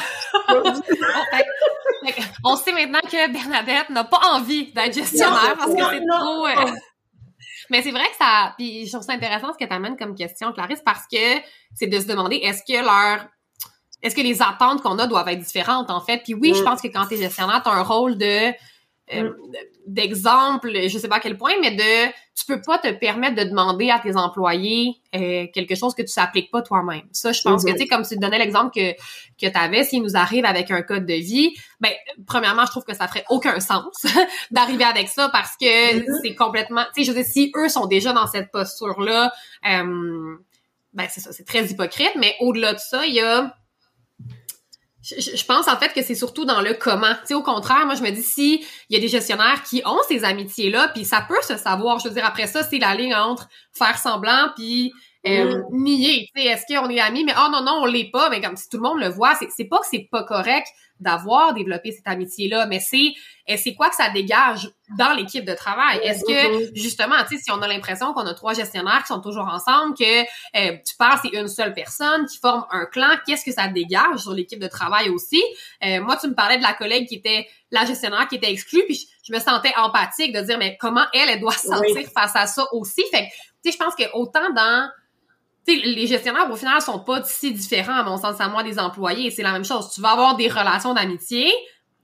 on 2.44 2.56
sait 2.56 2.72
maintenant 2.72 3.00
que 3.00 3.32
Bernadette 3.32 3.90
n'a 3.90 4.04
pas 4.04 4.20
envie 4.32 4.72
d'être 4.72 4.94
gestionnaire 4.94 5.56
parce 5.58 5.74
que 5.74 5.82
c'est 5.82 6.04
trop. 6.06 6.46
Euh, 6.46 6.72
mais 7.70 7.82
c'est 7.82 7.90
vrai 7.90 8.04
que 8.10 8.16
ça. 8.16 8.54
Puis 8.56 8.86
je 8.86 8.92
trouve 8.92 9.04
ça 9.04 9.12
intéressant 9.12 9.52
ce 9.52 9.58
que 9.58 9.68
tu 9.68 9.74
amènes 9.74 9.96
comme 9.96 10.14
question, 10.14 10.52
Clarisse, 10.52 10.82
parce 10.84 11.06
que 11.12 11.40
c'est 11.74 11.88
de 11.88 11.98
se 11.98 12.06
demander 12.06 12.36
est-ce 12.36 12.62
que 12.62 12.80
leur. 12.80 13.26
Est-ce 14.02 14.14
que 14.14 14.20
les 14.20 14.42
attentes 14.42 14.82
qu'on 14.82 14.98
a 14.98 15.06
doivent 15.06 15.28
être 15.28 15.40
différentes, 15.40 15.90
en 15.90 16.00
fait? 16.00 16.18
Puis 16.22 16.34
oui, 16.34 16.52
je 16.54 16.60
mm. 16.60 16.64
pense 16.64 16.82
que 16.82 16.88
quand 16.88 17.06
tu 17.06 17.14
es 17.14 17.16
gestionnaire, 17.16 17.62
tu 17.62 17.70
as 17.70 17.72
un 17.72 17.82
rôle 17.82 18.16
de 18.18 18.52
euh, 19.14 19.30
mm. 19.30 19.52
d'exemple, 19.86 20.72
je 20.88 20.98
sais 20.98 21.08
pas 21.08 21.16
à 21.16 21.20
quel 21.20 21.36
point, 21.38 21.52
mais 21.60 21.70
de 21.70 22.12
tu 22.34 22.44
peux 22.44 22.60
pas 22.60 22.78
te 22.78 22.90
permettre 22.92 23.36
de 23.36 23.48
demander 23.48 23.90
à 23.90 23.98
tes 23.98 24.16
employés 24.16 24.96
euh, 25.14 25.46
quelque 25.54 25.74
chose 25.74 25.94
que 25.94 26.02
tu 26.02 26.08
s'appliques 26.08 26.50
pas 26.50 26.60
toi-même. 26.60 27.04
Ça, 27.12 27.32
je 27.32 27.40
pense 27.42 27.64
que 27.64 27.70
tu 27.70 27.78
sais, 27.78 27.86
comme 27.86 28.04
tu 28.04 28.16
donnais 28.16 28.38
l'exemple 28.38 28.72
que 28.74 28.92
que 29.40 29.50
tu 29.50 29.58
avais, 29.58 29.84
s'il 29.84 30.02
nous 30.02 30.16
arrive 30.16 30.44
avec 30.44 30.70
un 30.70 30.82
code 30.82 31.06
de 31.06 31.14
vie, 31.14 31.54
ben 31.80 31.92
premièrement, 32.26 32.64
je 32.66 32.70
trouve 32.70 32.84
que 32.84 32.94
ça 32.94 33.06
ferait 33.06 33.24
aucun 33.30 33.60
sens 33.60 34.06
d'arriver 34.50 34.84
avec 34.84 35.08
ça 35.08 35.28
parce 35.28 35.56
que 35.56 35.64
mm-hmm. 35.64 36.20
c'est 36.22 36.34
complètement, 36.34 36.84
tu 36.94 37.02
sais, 37.02 37.04
je 37.04 37.12
veux 37.12 37.22
dire, 37.22 37.30
si 37.30 37.52
eux 37.56 37.68
sont 37.68 37.86
déjà 37.86 38.12
dans 38.12 38.26
cette 38.26 38.50
posture 38.50 39.00
là, 39.00 39.32
euh, 39.66 40.36
ben 40.94 41.06
c'est 41.08 41.20
ça, 41.20 41.32
c'est 41.32 41.46
très 41.46 41.64
hypocrite. 41.66 42.12
Mais 42.16 42.34
au-delà 42.40 42.74
de 42.74 42.80
ça, 42.80 43.06
il 43.06 43.14
y 43.14 43.20
a 43.20 43.54
je, 45.06 45.44
pense 45.44 45.68
en 45.68 45.76
fait 45.76 45.92
que 45.92 46.02
c'est 46.02 46.14
surtout 46.14 46.44
dans 46.44 46.60
le 46.60 46.74
comment. 46.74 47.14
Tu 47.20 47.28
sais, 47.28 47.34
au 47.34 47.42
contraire, 47.42 47.86
moi 47.86 47.94
je 47.94 48.02
me 48.02 48.10
dis 48.10 48.22
si 48.22 48.64
il 48.88 48.94
y 48.94 48.98
a 48.98 49.00
des 49.00 49.08
gestionnaires 49.08 49.62
qui 49.62 49.82
ont 49.84 50.00
ces 50.08 50.24
amitiés 50.24 50.70
là, 50.70 50.88
puis 50.88 51.04
ça 51.04 51.24
peut 51.28 51.40
se 51.42 51.56
savoir. 51.56 51.98
Je 52.00 52.08
veux 52.08 52.14
dire 52.14 52.24
après 52.24 52.46
ça, 52.46 52.62
c'est 52.62 52.78
la 52.78 52.94
ligne 52.94 53.14
entre 53.14 53.48
faire 53.72 53.98
semblant 53.98 54.50
puis 54.56 54.92
euh, 55.26 55.62
nier. 55.70 56.28
Tu 56.34 56.42
sais, 56.42 56.48
est-ce 56.48 56.62
qu'on 56.66 56.88
est 56.90 57.00
amis? 57.00 57.24
Mais 57.24 57.34
oh 57.38 57.48
non 57.50 57.62
non, 57.62 57.80
on 57.82 57.86
l'est 57.86 58.10
pas. 58.10 58.30
Mais 58.30 58.40
comme 58.40 58.56
si 58.56 58.68
tout 58.68 58.78
le 58.78 58.82
monde 58.82 59.00
le 59.00 59.08
voit, 59.08 59.34
c'est 59.38 59.48
c'est 59.56 59.66
pas 59.66 59.78
que 59.78 59.86
c'est 59.90 60.08
pas 60.10 60.24
correct 60.24 60.66
d'avoir 61.00 61.54
développé 61.54 61.92
cette 61.92 62.06
amitié-là, 62.06 62.66
mais 62.66 62.80
c'est 62.80 63.12
c'est 63.56 63.74
quoi 63.74 63.88
que 63.88 63.94
ça 63.94 64.10
dégage 64.10 64.68
dans 64.98 65.12
l'équipe 65.12 65.44
de 65.44 65.54
travail? 65.54 66.00
Est-ce 66.02 66.24
que, 66.24 66.74
justement, 66.74 67.14
tu 67.28 67.36
sais, 67.36 67.44
si 67.44 67.50
on 67.52 67.62
a 67.62 67.68
l'impression 67.68 68.12
qu'on 68.12 68.26
a 68.26 68.34
trois 68.34 68.54
gestionnaires 68.54 69.02
qui 69.02 69.08
sont 69.08 69.20
toujours 69.20 69.46
ensemble, 69.46 69.94
que 69.96 70.22
euh, 70.22 70.76
tu 70.84 70.96
penses 70.98 71.20
c'est 71.22 71.38
une 71.38 71.46
seule 71.46 71.72
personne 71.72 72.26
qui 72.26 72.38
forme 72.38 72.66
un 72.72 72.86
clan, 72.86 73.10
qu'est-ce 73.24 73.44
que 73.44 73.52
ça 73.52 73.68
dégage 73.68 74.18
sur 74.18 74.32
l'équipe 74.32 74.58
de 74.58 74.66
travail 74.66 75.10
aussi? 75.10 75.42
Euh, 75.84 76.00
moi, 76.00 76.16
tu 76.16 76.26
me 76.26 76.34
parlais 76.34 76.58
de 76.58 76.62
la 76.62 76.74
collègue 76.74 77.06
qui 77.06 77.16
était 77.16 77.46
la 77.70 77.84
gestionnaire 77.84 78.26
qui 78.26 78.36
était 78.36 78.50
exclue, 78.50 78.82
puis 78.86 79.08
je, 79.22 79.32
me 79.32 79.38
sentais 79.38 79.72
empathique 79.76 80.32
de 80.32 80.40
dire, 80.40 80.58
mais 80.58 80.76
comment 80.80 81.04
elle, 81.14 81.28
elle 81.28 81.40
doit 81.40 81.52
se 81.52 81.68
sentir 81.68 82.08
face 82.12 82.34
à 82.34 82.46
ça 82.46 82.64
aussi? 82.72 83.04
Fait 83.12 83.26
que, 83.26 83.30
tu 83.62 83.70
sais, 83.70 83.72
je 83.72 83.78
pense 83.78 83.94
que 83.94 84.04
autant 84.14 84.52
dans 84.54 84.88
les 85.66 86.06
gestionnaires, 86.06 86.50
au 86.50 86.56
final, 86.56 86.80
sont 86.80 87.00
pas 87.00 87.22
si 87.24 87.52
différents, 87.52 87.94
à 87.94 88.02
mon 88.04 88.16
sens, 88.16 88.40
à 88.40 88.48
moi, 88.48 88.62
des 88.62 88.78
employés. 88.78 89.30
C'est 89.30 89.42
la 89.42 89.52
même 89.52 89.64
chose. 89.64 89.90
Tu 89.92 90.00
vas 90.00 90.10
avoir 90.10 90.36
des 90.36 90.48
relations 90.48 90.94
d'amitié, 90.94 91.52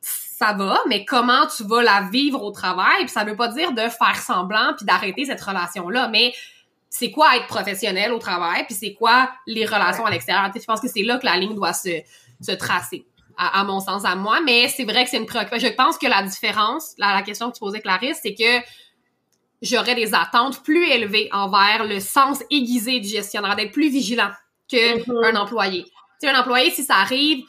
ça 0.01 0.53
va, 0.55 0.81
mais 0.89 1.05
comment 1.05 1.47
tu 1.47 1.63
vas 1.63 1.83
la 1.83 2.09
vivre 2.11 2.43
au 2.43 2.51
travail? 2.51 3.05
Puis 3.05 3.11
ça 3.11 3.23
veut 3.23 3.37
pas 3.37 3.49
dire 3.49 3.73
de 3.73 3.83
faire 3.83 4.17
semblant 4.17 4.73
puis 4.77 4.85
d'arrêter 4.85 5.25
cette 5.25 5.41
relation-là, 5.41 6.09
mais 6.09 6.35
c'est 6.91 7.13
quoi 7.13 7.37
être 7.37 7.47
professionnel 7.47 8.13
au 8.13 8.19
travail, 8.19 8.65
puis 8.67 8.75
c'est 8.75 8.93
quoi 8.95 9.31
les 9.47 9.65
relations 9.65 10.05
à 10.05 10.11
l'extérieur? 10.11 10.51
Je 10.55 10.65
pense 10.65 10.81
que 10.81 10.89
c'est 10.89 11.05
là 11.05 11.19
que 11.19 11.25
la 11.25 11.37
ligne 11.37 11.55
doit 11.55 11.73
se, 11.73 12.03
se 12.41 12.53
tracer, 12.53 13.07
à, 13.39 13.63
mon 13.65 13.81
sens, 13.81 14.05
à 14.05 14.17
moi. 14.17 14.41
Mais 14.45 14.69
c'est 14.69 14.85
vrai 14.85 15.05
que 15.05 15.11
c'est 15.11 15.17
une 15.17 15.27
préoccupation. 15.27 15.69
Je 15.69 15.75
pense 15.75 15.97
que 15.97 16.07
la 16.07 16.23
différence, 16.25 16.95
la, 16.99 17.15
la 17.15 17.23
question 17.23 17.49
que 17.51 17.55
tu 17.55 17.61
posais, 17.61 17.81
Clarisse, 17.81 18.19
c'est 18.23 18.35
que 18.35 18.67
j'aurais 19.63 19.95
des 19.95 20.15
attentes 20.15 20.63
plus 20.63 20.87
élevées 20.89 21.29
envers 21.33 21.85
le 21.85 22.01
sens 22.01 22.43
aiguisé 22.51 23.01
du 23.01 23.09
gestionnaire, 23.09 23.57
d'être 23.57 23.73
plus 23.73 23.89
vigilant 23.89 24.31
qu'un 24.69 24.97
mm-hmm. 24.97 25.37
employé. 25.37 25.85
Tu 25.85 25.91
sais, 26.21 26.29
un 26.29 26.39
employé, 26.39 26.71
si 26.71 26.83
ça 26.83 26.97
arrive, 26.97 27.45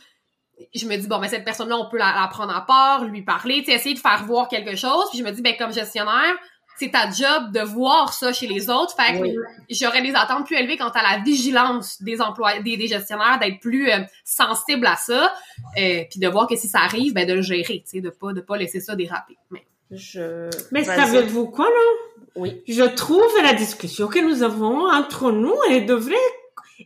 je 0.73 0.85
me 0.85 0.95
dis, 0.95 1.07
bon, 1.07 1.19
mais 1.19 1.29
cette 1.29 1.43
personne-là, 1.43 1.75
on 1.77 1.89
peut 1.89 1.97
la, 1.97 2.27
prendre 2.31 2.55
à 2.55 2.65
part, 2.65 3.03
lui 3.03 3.23
parler, 3.23 3.63
tu 3.63 3.71
essayer 3.71 3.95
de 3.95 3.99
faire 3.99 4.23
voir 4.25 4.47
quelque 4.47 4.75
chose. 4.75 5.05
Puis 5.09 5.19
je 5.19 5.23
me 5.23 5.31
dis, 5.31 5.41
ben, 5.41 5.55
comme 5.57 5.73
gestionnaire, 5.73 6.35
c'est 6.77 6.91
ta 6.91 7.09
job 7.09 7.51
de 7.51 7.61
voir 7.61 8.13
ça 8.13 8.33
chez 8.33 8.47
les 8.47 8.69
autres. 8.69 8.95
Fait 8.95 9.19
que 9.19 9.25
j'aurais 9.69 10.01
des 10.01 10.15
attentes 10.15 10.45
plus 10.45 10.57
élevées 10.57 10.77
quant 10.77 10.89
à 10.89 11.03
la 11.03 11.23
vigilance 11.23 12.01
des 12.01 12.21
employés, 12.21 12.61
des, 12.61 12.87
gestionnaires, 12.87 13.39
d'être 13.39 13.59
plus 13.59 13.91
euh, 13.91 13.99
sensible 14.23 14.85
à 14.87 14.95
ça, 14.95 15.33
euh, 15.77 16.03
puis 16.09 16.19
de 16.19 16.27
voir 16.27 16.47
que 16.47 16.55
si 16.55 16.67
ça 16.67 16.79
arrive, 16.79 17.13
ben 17.13 17.27
de 17.27 17.33
le 17.33 17.41
gérer, 17.41 17.83
tu 17.85 17.97
sais, 17.97 18.01
de 18.01 18.09
pas 18.09 18.33
de 18.33 18.41
pas 18.41 18.57
laisser 18.57 18.79
ça 18.79 18.95
déraper. 18.95 19.37
Mais 19.51 19.63
je... 19.95 20.49
Mais 20.71 20.83
savez-vous 20.83 21.47
quoi, 21.47 21.65
là? 21.65 22.19
Oui. 22.35 22.61
Je 22.67 22.83
trouve 22.83 23.31
la 23.41 23.53
discussion 23.53 24.07
que 24.07 24.19
nous 24.19 24.43
avons 24.43 24.89
entre 24.89 25.31
nous, 25.31 25.55
elle 25.69 25.85
devrait 25.85 26.15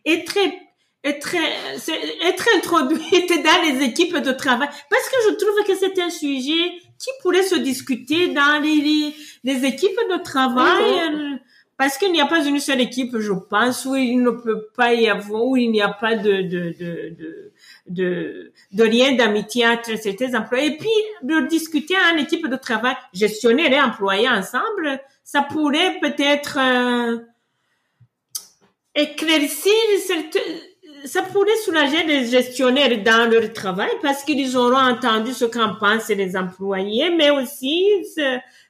être, 0.06 0.38
être, 1.04 1.36
être 1.36 2.50
introduite 2.58 3.32
dans 3.44 3.62
les 3.64 3.86
équipes 3.86 4.18
de 4.18 4.32
travail. 4.32 4.68
Parce 4.90 5.10
que 5.10 5.16
je 5.30 5.36
trouve 5.36 5.64
que 5.66 5.76
c'est 5.76 6.00
un 6.02 6.10
sujet 6.10 6.72
qui 7.00 7.10
pourrait 7.22 7.44
se 7.44 7.56
discuter 7.56 8.28
dans 8.30 8.62
les, 8.62 9.14
les, 9.44 9.66
équipes 9.66 10.00
de 10.12 10.22
travail. 10.22 11.40
Parce 11.78 11.98
qu'il 11.98 12.12
n'y 12.12 12.20
a 12.20 12.26
pas 12.26 12.44
une 12.44 12.60
seule 12.60 12.82
équipe, 12.82 13.18
je 13.20 13.34
pense, 13.34 13.86
où 13.86 13.96
il 13.96 14.22
ne 14.22 14.32
peut 14.32 14.68
pas 14.76 14.94
y 14.96 15.08
avoir, 15.08 15.44
où 15.44 15.56
il 15.56 15.72
n'y 15.72 15.82
a 15.82 15.90
pas 15.90 16.16
de, 16.16 16.42
de, 16.42 16.76
de, 16.78 17.16
de 17.16 17.54
de, 17.88 18.52
de 18.72 18.84
lien 18.84 19.14
d'amitié 19.14 19.68
entre 19.68 19.98
certains 19.98 20.34
employés. 20.34 20.68
Et 20.68 20.78
puis, 20.78 20.90
de 21.24 21.48
discuter 21.48 21.96
en 22.14 22.18
équipe 22.18 22.48
de 22.48 22.56
travail, 22.56 22.96
gestionnaire 23.14 23.72
et 23.72 23.82
employés 23.82 24.30
ensemble, 24.30 25.00
ça 25.24 25.42
pourrait 25.42 26.00
peut-être 26.02 26.58
euh, 26.60 27.18
éclaircir 28.96 29.74
ça 31.06 31.22
pourrait 31.22 31.56
soulager 31.64 32.04
les 32.04 32.26
gestionnaires 32.26 33.02
dans 33.04 33.30
leur 33.30 33.54
travail 33.54 33.90
parce 34.02 34.24
qu'ils 34.24 34.58
auront 34.58 34.76
entendu 34.78 35.34
ce 35.34 35.46
qu'en 35.46 35.76
pensent 35.76 36.10
les 36.10 36.36
employés, 36.36 37.10
mais 37.10 37.30
aussi 37.30 38.06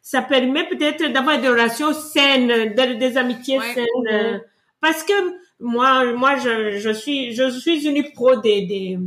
ça, 0.02 0.22
permet 0.22 0.68
peut-être 0.68 1.12
d'avoir 1.12 1.40
des 1.40 1.50
relations 1.50 1.94
saines, 1.94 2.74
des, 2.76 3.18
amitiés 3.18 3.60
saines. 3.74 4.42
Parce 4.82 5.04
que 5.04 5.14
moi, 5.60 6.14
moi, 6.14 6.38
je, 6.38 6.78
je 6.78 6.90
suis, 6.90 7.34
je 7.34 7.50
suis 7.50 7.86
une 7.88 8.12
pro 8.12 8.36
des, 8.36 8.62
des 8.66 9.00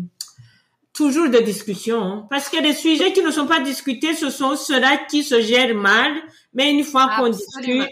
toujours 0.93 1.29
des 1.29 1.43
discussions, 1.43 2.03
hein. 2.03 2.27
parce 2.29 2.49
que 2.49 2.61
les 2.61 2.75
sujets 2.75 3.13
qui 3.13 3.23
ne 3.23 3.31
sont 3.31 3.47
pas 3.47 3.61
discutés, 3.61 4.15
ce 4.15 4.29
sont 4.29 4.57
ceux-là 4.57 4.99
qui 5.09 5.23
se 5.23 5.41
gèrent 5.41 5.75
mal, 5.75 6.13
mais 6.53 6.71
une 6.71 6.85
fois 6.85 7.11
qu'on 7.17 7.29
discute, 7.29 7.89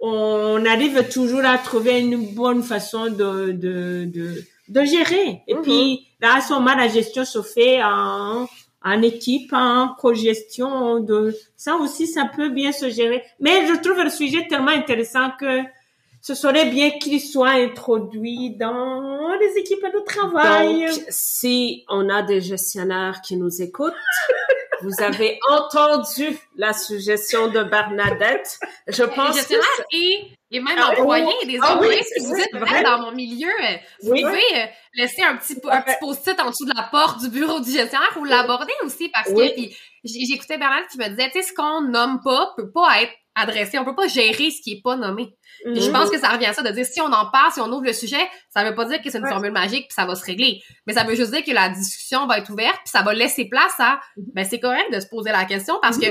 on 0.00 0.64
arrive 0.66 1.08
toujours 1.08 1.44
à 1.44 1.58
trouver 1.58 2.00
une 2.00 2.34
bonne 2.34 2.62
façon 2.62 3.06
de, 3.06 3.52
de, 3.52 4.04
de, 4.06 4.44
de 4.68 4.84
gérer. 4.84 5.42
Et 5.46 5.54
mhm. 5.54 5.62
puis, 5.62 6.08
là, 6.20 6.40
moment, 6.50 6.74
la 6.74 6.88
gestion 6.88 7.24
se 7.24 7.42
fait 7.42 7.82
en, 7.82 8.46
en 8.82 9.02
équipe, 9.02 9.52
en 9.52 9.94
co-gestion. 9.98 11.00
De, 11.00 11.34
ça 11.56 11.76
aussi, 11.76 12.06
ça 12.06 12.30
peut 12.34 12.48
bien 12.48 12.72
se 12.72 12.88
gérer. 12.90 13.22
Mais 13.40 13.66
je 13.66 13.80
trouve 13.80 14.02
le 14.02 14.10
sujet 14.10 14.46
tellement 14.48 14.68
intéressant 14.68 15.30
que 15.38 15.62
ce 16.22 16.34
serait 16.34 16.66
bien 16.66 16.90
qu'il 16.98 17.20
soit 17.20 17.50
introduit 17.50 18.56
dans 18.56 19.30
les 19.40 19.58
équipes 19.58 19.84
de 19.92 20.00
travail. 20.04 20.86
Donc, 20.86 21.04
si 21.08 21.84
on 21.88 22.08
a 22.08 22.22
des 22.22 22.40
gestionnaires 22.40 23.20
qui 23.22 23.36
nous 23.36 23.62
écoutent, 23.62 23.94
vous 24.82 25.02
avez 25.02 25.38
entendu 25.50 26.38
la 26.56 26.72
suggestion 26.72 27.48
de 27.48 27.62
Bernadette. 27.62 28.58
Je 28.88 29.02
pense 29.04 29.40
que 29.46 29.54
et, 29.92 30.32
et 30.50 30.60
même 30.60 30.76
Ah, 30.78 30.90
employés, 30.92 31.24
oh, 31.42 31.46
des 31.46 31.58
ah 31.62 31.72
oui, 31.72 31.86
employés, 31.86 32.02
si 32.04 32.20
vous 32.24 32.30
vrai, 32.32 32.42
êtes 32.42 32.56
vrai. 32.60 32.82
dans 32.82 32.98
mon 33.00 33.12
milieu, 33.12 33.48
euh, 33.48 33.76
vous 34.02 34.12
Oui. 34.12 34.22
pouvez 34.22 34.38
euh, 34.56 34.66
laisser 34.94 35.22
un 35.22 35.36
petit, 35.36 35.56
un 35.70 35.82
petit 35.82 35.96
post-it 36.00 36.38
en 36.40 36.50
dessous 36.50 36.64
de 36.66 36.72
la 36.76 36.84
porte 36.90 37.20
du 37.20 37.28
bureau 37.28 37.60
du 37.60 37.70
gestionnaire 37.70 38.16
ou 38.18 38.24
l'aborder 38.24 38.72
aussi 38.84 39.08
parce 39.10 39.28
Oui. 39.34 39.70
que 39.70 39.74
j'écoutais 40.04 40.58
Bernard 40.58 40.86
qui 40.90 40.98
me 40.98 41.08
disait, 41.08 41.30
tu 41.30 41.40
sais, 41.42 41.48
ce 41.48 41.52
qu'on 41.54 41.82
nomme 41.82 42.20
pas 42.24 42.52
peut 42.56 42.70
pas 42.70 43.02
être 43.02 43.12
adressé, 43.34 43.78
on 43.78 43.84
peut 43.84 43.94
pas 43.94 44.08
gérer 44.08 44.50
ce 44.50 44.60
qui 44.60 44.72
est 44.72 44.80
pas 44.82 44.96
nommé. 44.96 45.28
Puis 45.64 45.80
je 45.80 45.86
Mhm. 45.88 45.92
pense 45.92 46.10
que 46.10 46.18
ça 46.18 46.28
revient 46.30 46.46
à 46.46 46.52
ça 46.52 46.62
de 46.62 46.70
dire 46.70 46.84
si 46.84 47.00
on 47.00 47.12
en 47.12 47.30
parle, 47.30 47.52
si 47.52 47.60
on 47.60 47.68
ouvre 47.72 47.84
le 47.84 47.92
sujet, 47.92 48.20
ça 48.52 48.64
veut 48.64 48.74
pas 48.74 48.84
dire 48.86 49.00
que 49.02 49.10
c'est 49.10 49.18
une 49.18 49.24
Ouais. 49.24 49.30
formule 49.30 49.52
magique 49.52 49.86
puis 49.88 49.94
ça 49.94 50.04
va 50.06 50.14
se 50.16 50.24
régler, 50.24 50.60
mais 50.86 50.92
ça 50.94 51.04
veut 51.04 51.14
juste 51.14 51.32
dire 51.32 51.44
que 51.44 51.52
la 51.52 51.68
discussion 51.68 52.26
va 52.26 52.38
être 52.38 52.50
ouverte 52.50 52.76
puis 52.84 52.90
ça 52.90 53.02
va 53.02 53.14
laisser 53.14 53.46
place 53.48 53.74
à 53.78 54.00
ben 54.34 54.44
c'est 54.44 54.60
correct 54.60 54.92
de 54.92 55.00
se 55.00 55.06
poser 55.06 55.30
la 55.30 55.44
question 55.44 55.78
parce 55.80 55.96
que 55.98 56.06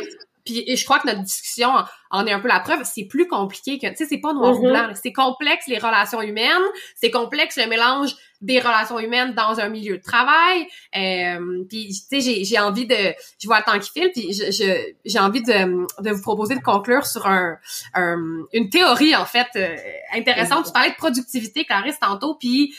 puis 0.45 0.63
et 0.65 0.75
je 0.77 0.85
crois 0.85 0.99
que 0.99 1.07
notre 1.07 1.21
discussion 1.21 1.69
en- 2.11 2.25
est 2.25 2.31
un 2.31 2.39
peu 2.39 2.47
la 2.47 2.61
preuve, 2.61 2.83
c'est 2.85 3.05
plus 3.05 3.27
compliqué 3.27 3.77
que 3.77 3.87
tu 3.87 3.95
sais 3.97 4.05
c'est 4.07 4.19
pas 4.21 4.33
noir 4.33 4.57
ou 4.59 4.63
Mhm. 4.65 4.71
blanc, 4.71 4.89
c'est 5.01 5.11
complexe 5.11 5.65
les 5.67 5.77
relations 5.77 6.21
humaines, 6.21 6.63
c'est 6.95 7.11
complexe 7.11 7.57
le 7.57 7.67
mélange 7.67 8.11
des 8.41 8.59
relations 8.59 8.99
humaines 8.99 9.33
dans 9.33 9.59
un 9.59 9.67
milieu 9.69 9.97
de 9.97 10.01
travail. 10.03 10.65
Euh, 10.95 11.63
puis 11.67 11.87
tu 11.89 11.93
sais 11.93 12.21
j'ai 12.21 12.43
j'ai 12.45 12.57
envie 12.59 12.85
de 12.87 12.95
je 13.41 13.47
vois 13.47 13.59
le 13.59 13.65
temps 13.71 13.79
qui 13.79 13.89
file 13.91 14.11
puis 14.13 14.33
je 14.33 14.51
je- 14.51 14.93
j'ai 15.05 15.19
envie 15.19 15.43
de 15.43 15.85
de 16.01 16.11
vous 16.11 16.21
proposer 16.21 16.55
de 16.55 16.61
conclure 16.61 17.05
sur 17.05 17.27
un, 17.27 17.57
un- 17.93 18.43
une 18.53 18.69
théorie 18.69 19.15
en 19.15 19.25
fait 19.25 19.47
euh, 19.57 19.75
intéressante. 20.13 20.65
Tu 20.67 20.71
parlais 20.71 20.91
de 20.91 20.95
productivité 20.95 21.65
Clarisse 21.65 21.99
tantôt 21.99 22.35
puis 22.35 22.73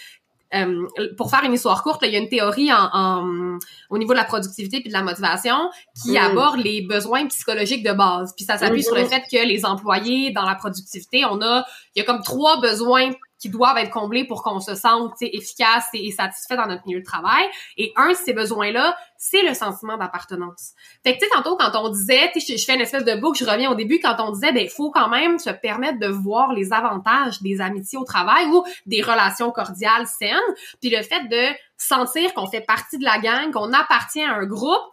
euh, 0.52 0.84
pour 1.16 1.30
faire 1.30 1.44
une 1.44 1.52
histoire 1.52 1.80
courte, 1.84 2.02
là, 2.02 2.08
il 2.08 2.14
y 2.14 2.16
a 2.16 2.18
une 2.20 2.28
théorie 2.28 2.72
en, 2.72 2.88
en- 2.92 3.58
au 3.88 3.98
niveau 3.98 4.14
de 4.14 4.18
la 4.18 4.24
productivité 4.24 4.80
puis 4.80 4.88
de 4.88 4.92
la 4.94 5.02
motivation 5.02 5.70
qui 6.02 6.12
Mm. 6.12 6.16
aborde 6.16 6.56
les 6.58 6.82
besoins 6.82 7.24
psychologiques 7.28 7.84
de 7.84 7.92
base. 7.92 8.32
Puis 8.36 8.44
ça 8.46 8.58
s'appuie 8.58 8.82
sur 8.82 8.96
le 8.96 9.04
fait 9.04 9.22
que 9.30 9.46
les 9.46 9.64
employés 9.64 10.32
dans 10.32 10.44
la 10.44 10.56
productivité, 10.56 11.24
on 11.24 11.40
a, 11.40 11.64
il 11.94 12.00
y 12.00 12.02
a 12.02 12.04
comme 12.04 12.22
trois 12.22 12.61
besoins 12.61 13.11
qui 13.41 13.49
doivent 13.49 13.78
être 13.78 13.91
comblés 13.91 14.24
pour 14.24 14.43
qu'on 14.43 14.61
se 14.61 14.74
sente 14.74 15.14
efficace 15.20 15.86
et, 15.95 16.11
satisfait 16.12 16.57
dans 16.57 16.66
notre 16.66 16.86
milieu 16.86 17.01
de 17.01 17.05
travail. 17.05 17.45
Et 17.76 17.93
un 17.97 18.11
de 18.11 18.14
ces 18.14 18.32
besoins-là, 18.32 18.97
c'est 19.16 19.43
le 19.43 19.55
sentiment 19.55 19.97
d'appartenance. 19.97 20.72
Fait 21.03 21.14
que 21.14 21.18
tu 21.18 21.24
sais, 21.24 21.30
tantôt 21.32 21.57
quand 21.57 21.72
on 21.74 21.88
disait, 21.88 22.30
je, 22.34 22.57
je 22.57 22.64
fais 22.64 22.74
une 22.74 22.80
espèce 22.80 23.05
de 23.05 23.14
boucle, 23.14 23.43
je 23.43 23.49
reviens 23.49 23.70
au 23.70 23.74
début 23.74 23.99
quand 24.01 24.16
on 24.18 24.32
disait, 24.32 24.53
ben 24.53 24.68
faut 24.68 24.91
quand 24.91 25.09
même 25.09 25.38
se 25.38 25.51
permettre 25.51 25.99
de 25.99 26.09
voir 26.09 26.53
les 26.53 26.72
avantages 26.72 27.41
des 27.43 27.61
amitiés 27.61 27.99
au 27.99 28.05
travail 28.05 28.47
ou 28.47 28.64
des 28.86 29.03
relations 29.03 29.51
cordiales 29.51 30.07
saines, 30.07 30.38
puis 30.80 30.91
le 30.91 31.03
fait 31.03 31.28
de 31.28 31.57
sentir 31.76 32.34
qu'on 32.34 32.47
fait 32.47 32.61
partie 32.61 32.99
de 32.99 33.05
la 33.05 33.18
gang, 33.18 33.51
qu'on 33.51 33.72
appartient 33.72 34.22
à 34.22 34.34
un 34.34 34.45
groupe, 34.45 34.93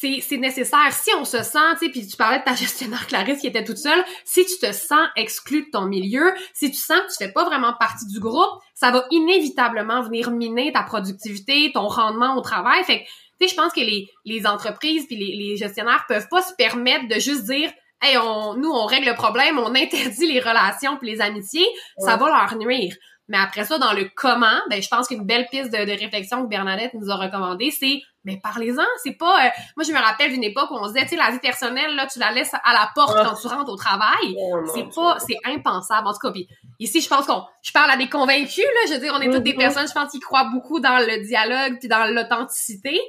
c'est 0.00 0.38
nécessaire. 0.38 0.92
Si 0.92 1.10
on 1.18 1.24
se 1.24 1.42
sent, 1.42 1.58
tu 1.78 1.86
sais, 1.86 1.90
puis 1.90 2.06
tu 2.06 2.16
parlais 2.16 2.38
de 2.38 2.44
ta 2.44 2.54
gestionnaire 2.56 3.06
Clarisse 3.06 3.40
qui 3.40 3.46
était 3.46 3.64
toute 3.64 3.76
seule, 3.76 4.04
si 4.24 4.44
tu 4.46 4.58
te 4.58 4.72
sens 4.72 5.06
exclu 5.16 5.66
de 5.66 5.70
ton 5.70 5.86
milieu, 5.86 6.32
si 6.54 6.70
tu 6.70 6.78
sens 6.78 7.00
que 7.00 7.12
tu 7.12 7.24
fais 7.24 7.32
pas 7.32 7.44
vraiment 7.44 7.74
partie 7.78 8.06
du 8.06 8.18
groupe, 8.18 8.50
ça 8.74 8.90
va 8.90 9.04
inévitablement 9.10 10.02
venir 10.02 10.30
miner 10.30 10.72
ta 10.72 10.82
productivité, 10.82 11.70
ton 11.72 11.88
rendement 11.88 12.36
au 12.36 12.40
travail. 12.40 12.82
Fait 12.84 13.00
que, 13.00 13.04
tu 13.04 13.48
sais, 13.48 13.54
je 13.54 13.60
pense 13.60 13.72
que 13.72 13.80
les, 13.80 14.08
les 14.24 14.46
entreprises 14.46 15.06
puis 15.06 15.16
les, 15.16 15.36
les 15.36 15.56
gestionnaires 15.56 16.04
peuvent 16.08 16.28
pas 16.30 16.42
se 16.42 16.54
permettre 16.54 17.08
de 17.08 17.20
juste 17.20 17.44
dire 17.44 17.70
Hey, 18.04 18.16
on, 18.18 18.54
nous, 18.54 18.70
on 18.70 18.84
règle 18.84 19.06
le 19.06 19.14
problème, 19.14 19.60
on 19.60 19.74
interdit 19.76 20.26
les 20.26 20.40
relations 20.40 20.96
puis 20.96 21.08
les 21.08 21.20
amitiés, 21.20 21.66
ça 21.98 22.16
va 22.16 22.26
leur 22.26 22.56
nuire. 22.56 22.96
Mais 23.28 23.38
après 23.38 23.64
ça, 23.64 23.78
dans 23.78 23.92
le 23.92 24.10
comment, 24.16 24.58
ben, 24.68 24.82
je 24.82 24.88
pense 24.88 25.06
qu'une 25.06 25.24
belle 25.24 25.46
piste 25.50 25.72
de, 25.72 25.84
de 25.84 25.92
réflexion 25.92 26.42
que 26.42 26.48
Bernadette 26.48 26.94
nous 26.94 27.10
a 27.10 27.16
recommandé, 27.16 27.70
c'est, 27.70 28.02
mais 28.24 28.38
parlez-en. 28.42 28.84
C'est 29.02 29.12
pas, 29.12 29.46
euh, 29.46 29.50
moi, 29.76 29.84
je 29.86 29.92
me 29.92 29.98
rappelle 29.98 30.30
d'une 30.32 30.44
époque 30.44 30.70
où 30.70 30.74
on 30.74 30.84
se 30.86 30.92
disait, 30.92 31.02
tu 31.04 31.10
sais, 31.10 31.16
la 31.16 31.30
vie 31.30 31.38
personnelle, 31.40 31.94
là, 31.96 32.06
tu 32.06 32.18
la 32.18 32.30
laisses 32.32 32.54
à 32.54 32.72
la 32.72 32.90
porte 32.94 33.16
quand 33.16 33.34
tu 33.34 33.46
rentres 33.48 33.70
au 33.70 33.76
travail. 33.76 34.36
Oh, 34.38 34.58
C'est 34.74 34.88
pas, 34.94 35.18
c'est 35.18 35.38
impensable. 35.44 36.06
En 36.06 36.12
tout 36.12 36.18
cas, 36.20 36.30
puis 36.30 36.48
ici, 36.78 37.00
je 37.00 37.08
pense 37.08 37.26
qu'on, 37.26 37.42
je 37.62 37.72
parle 37.72 37.90
à 37.90 37.96
des 37.96 38.08
convaincus, 38.08 38.64
là. 38.64 38.80
Je 38.88 38.94
veux 38.94 39.00
dire, 39.00 39.12
on 39.16 39.20
est 39.20 39.30
toutes 39.30 39.42
des 39.42 39.52
Mhm. 39.52 39.58
personnes, 39.58 39.88
je 39.88 39.92
pense, 39.92 40.10
qui 40.10 40.20
croient 40.20 40.44
beaucoup 40.52 40.80
dans 40.80 40.98
le 40.98 41.24
dialogue 41.26 41.78
puis 41.80 41.88
dans 41.88 42.04
l'authenticité. 42.06 43.00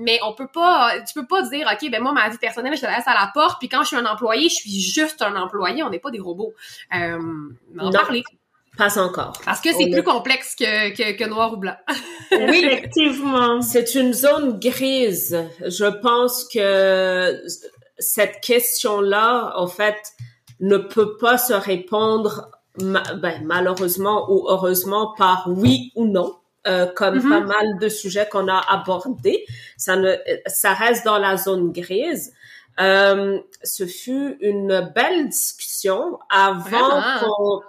Mais 0.00 0.20
on 0.22 0.32
peut 0.32 0.46
pas, 0.46 0.92
tu 1.00 1.12
peux 1.14 1.26
pas 1.26 1.42
dire, 1.42 1.68
OK, 1.72 1.90
ben 1.90 2.00
moi, 2.00 2.12
ma 2.12 2.28
vie 2.28 2.38
personnelle, 2.38 2.76
je 2.76 2.82
la 2.82 2.96
laisse 2.98 3.08
à 3.08 3.14
la 3.14 3.32
porte, 3.34 3.58
puis 3.58 3.68
quand 3.68 3.82
je 3.82 3.88
suis 3.88 3.96
un 3.96 4.06
employé, 4.06 4.48
je 4.48 4.54
suis 4.54 4.80
juste 4.80 5.22
un 5.22 5.34
employé, 5.34 5.82
on 5.82 5.90
n'est 5.90 5.98
pas 5.98 6.12
des 6.12 6.20
robots. 6.20 6.52
Euh, 6.94 7.18
en 7.80 7.90
parler. 7.90 8.22
Pas 8.78 8.96
encore. 8.98 9.32
Parce 9.44 9.60
que 9.60 9.70
c'est 9.72 9.90
plus 9.90 9.98
est- 9.98 10.02
complexe 10.04 10.54
que, 10.54 10.90
que, 10.96 11.18
que 11.18 11.28
noir 11.28 11.52
ou 11.52 11.56
blanc. 11.58 11.76
Oui, 12.32 12.64
Effectivement. 12.70 13.60
c'est 13.60 13.94
une 13.96 14.14
zone 14.14 14.58
grise. 14.60 15.36
Je 15.66 15.84
pense 16.00 16.44
que 16.44 17.42
cette 17.98 18.40
question-là, 18.40 19.52
en 19.56 19.66
fait, 19.66 19.96
ne 20.60 20.76
peut 20.78 21.16
pas 21.18 21.36
se 21.38 21.52
répondre 21.52 22.50
ma- 22.80 23.14
ben, 23.14 23.42
malheureusement 23.44 24.26
ou 24.30 24.46
heureusement 24.48 25.12
par 25.18 25.48
oui 25.48 25.92
ou 25.96 26.06
non. 26.06 26.34
euh, 26.66 26.86
comme 26.86 27.16
Mhm. 27.16 27.30
pas 27.30 27.40
mal 27.40 27.78
de 27.80 27.88
sujets 27.88 28.28
qu'on 28.30 28.46
a 28.48 28.58
abordés, 28.68 29.46
ça 29.78 29.96
ne, 29.96 30.14
ça 30.46 30.74
reste 30.74 31.02
dans 31.04 31.16
la 31.18 31.36
zone 31.38 31.72
grise. 31.72 32.34
Euh, 32.78 33.38
ce 33.64 33.86
fut 33.86 34.36
une 34.40 34.92
belle 34.94 35.28
discussion. 35.30 36.18
Avant 36.28 37.00
qu'on 37.20 37.62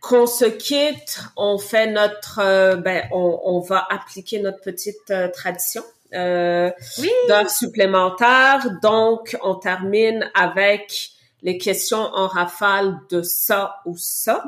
qu'on 0.00 0.26
se 0.26 0.44
quitte, 0.44 1.20
on 1.36 1.58
fait 1.58 1.86
notre, 1.88 2.40
euh, 2.42 2.76
ben, 2.76 3.08
on, 3.12 3.40
on 3.44 3.60
va 3.60 3.86
appliquer 3.90 4.40
notre 4.40 4.60
petite 4.60 5.10
euh, 5.10 5.28
tradition 5.28 5.82
euh, 6.14 6.70
Oui. 6.98 7.10
d'heures 7.28 7.50
supplémentaires. 7.50 8.66
Donc, 8.82 9.36
on 9.42 9.54
termine 9.56 10.30
avec 10.34 11.10
les 11.42 11.58
questions 11.58 11.98
en 12.14 12.26
rafale 12.28 12.96
de 13.10 13.22
ça 13.22 13.76
ou 13.84 13.96
ça. 13.96 14.44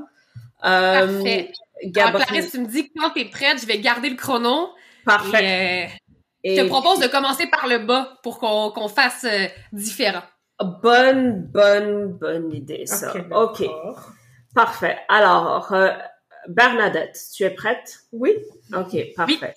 Euh, 0.65 1.07
Parfait. 1.15 1.53
Alors, 1.83 1.93
Gabriel- 1.93 2.27
Clarisse, 2.27 2.51
tu 2.53 2.61
me 2.61 2.67
dis 2.67 2.89
que 2.89 2.93
quand 3.01 3.11
t'es 3.11 3.25
prête, 3.25 3.61
je 3.61 3.67
vais 3.67 3.79
garder 3.79 4.11
le 4.11 4.17
chrono. 4.17 4.71
parfait. 5.05 5.89
Et, 6.45 6.53
euh, 6.53 6.57
je 6.57 6.63
te 6.63 6.69
propose 6.69 7.01
de 7.01 7.07
commencer 7.07 7.47
par 7.47 7.67
le 7.69 7.79
bas 7.79 8.19
pour 8.23 8.39
qu'on 8.39 8.71
qu'on 8.71 8.89
fasse 8.89 9.25
euh, 9.25 9.47
différent. 9.73 10.23
Bonne, 10.83 11.43
bonne, 11.53 12.09
bonne 12.13 12.53
idée, 12.53 12.85
ça. 12.87 13.13
OK. 13.33 13.65
Parfait. 14.55 14.99
Alors, 15.09 15.73
euh, 15.73 15.91
Bernadette, 16.49 17.19
tu 17.35 17.45
es 17.45 17.51
prête? 17.51 18.01
Oui. 18.13 18.37
OK, 18.75 19.15
parfait. 19.15 19.57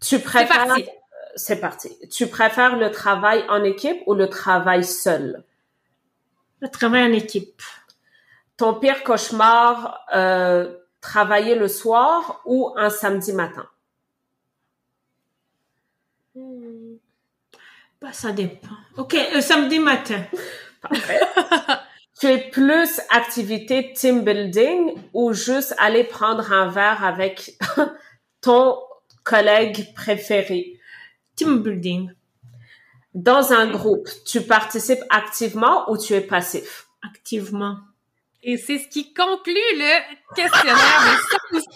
Tu 0.00 0.18
préfères... 0.18 0.66
parti. 0.66 0.88
C'est 1.34 1.60
parti. 1.60 2.08
Tu 2.10 2.26
préfères 2.26 2.76
le 2.76 2.90
travail 2.90 3.44
en 3.48 3.64
équipe 3.64 4.02
ou 4.06 4.14
le 4.14 4.28
travail 4.28 4.84
seul? 4.84 5.44
Le 6.60 6.68
travail 6.68 7.04
en 7.04 7.12
équipe. 7.12 7.62
Ton 8.58 8.74
pire 8.74 9.02
cauchemar, 9.02 10.04
euh, 10.14 10.76
travailler 11.00 11.54
le 11.54 11.68
soir 11.68 12.42
ou 12.44 12.72
un 12.76 12.90
samedi 12.90 13.32
matin? 13.32 13.66
Hmm. 16.34 16.96
Bah, 18.00 18.12
ça 18.12 18.32
dépend. 18.32 18.76
OK, 18.98 19.14
euh, 19.14 19.40
samedi 19.40 19.78
matin. 19.78 20.22
Tu 22.22 22.28
es 22.28 22.38
plus 22.38 23.00
activité 23.10 23.92
team 23.94 24.22
building 24.22 24.94
ou 25.12 25.32
juste 25.32 25.74
aller 25.76 26.04
prendre 26.04 26.52
un 26.52 26.68
verre 26.68 27.04
avec 27.04 27.58
ton 28.40 28.78
collègue 29.24 29.92
préféré? 29.96 30.78
Team 31.34 31.64
building. 31.64 32.12
Dans 33.12 33.52
un 33.52 33.66
groupe, 33.72 34.08
tu 34.24 34.40
participes 34.42 35.02
activement 35.10 35.90
ou 35.90 35.98
tu 35.98 36.12
es 36.12 36.20
passif? 36.20 36.86
Activement. 37.04 37.78
Et 38.44 38.56
c'est 38.56 38.78
ce 38.78 38.86
qui 38.86 39.12
conclut 39.12 39.56
le 39.56 40.34
questionnaire. 40.36 40.76
Mais 41.50 41.58
ça, 41.58 41.66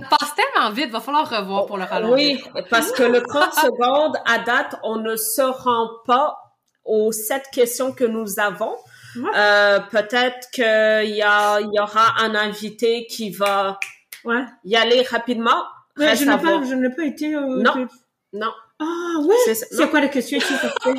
ça 0.00 0.08
passe 0.08 0.34
tellement 0.34 0.70
vite, 0.70 0.90
va 0.90 1.00
falloir 1.00 1.28
revoir 1.28 1.66
pour 1.66 1.76
le 1.76 1.84
ralentir. 1.84 2.38
Oui, 2.54 2.62
parce 2.70 2.92
que 2.92 3.02
le 3.02 3.20
30 3.20 3.52
secondes, 3.52 4.16
à 4.24 4.38
date, 4.38 4.74
on 4.84 4.96
ne 4.96 5.16
se 5.16 5.42
rend 5.42 5.90
pas 6.06 6.38
aux 6.86 7.12
sept 7.12 7.44
questions 7.52 7.92
que 7.92 8.04
nous 8.04 8.40
avons. 8.40 8.74
Ouais. 9.16 9.30
Euh, 9.36 9.80
peut-être 9.90 10.50
qu'il 10.52 11.14
y, 11.14 11.22
a, 11.22 11.60
il 11.60 11.70
y 11.72 11.80
aura 11.80 12.14
un 12.22 12.34
invité 12.34 13.06
qui 13.06 13.30
va 13.30 13.78
Ouais. 14.24 14.44
y 14.64 14.76
aller 14.76 15.02
rapidement. 15.02 15.64
Ouais, 15.98 16.16
je 16.16 16.24
n'ai 16.24 16.38
pas, 16.38 16.62
je 16.64 16.74
n'ai 16.74 16.90
pas 16.90 17.04
été. 17.04 17.34
euh, 17.34 17.62
Non. 17.62 17.72
je- 17.74 18.38
Non, 18.38 18.52
Ah 18.78 19.18
ouais. 19.20 19.54
c'est 19.54 19.90
quoi 19.90 20.00
la 20.00 20.08
question? 20.08 20.38
Je 20.40 20.96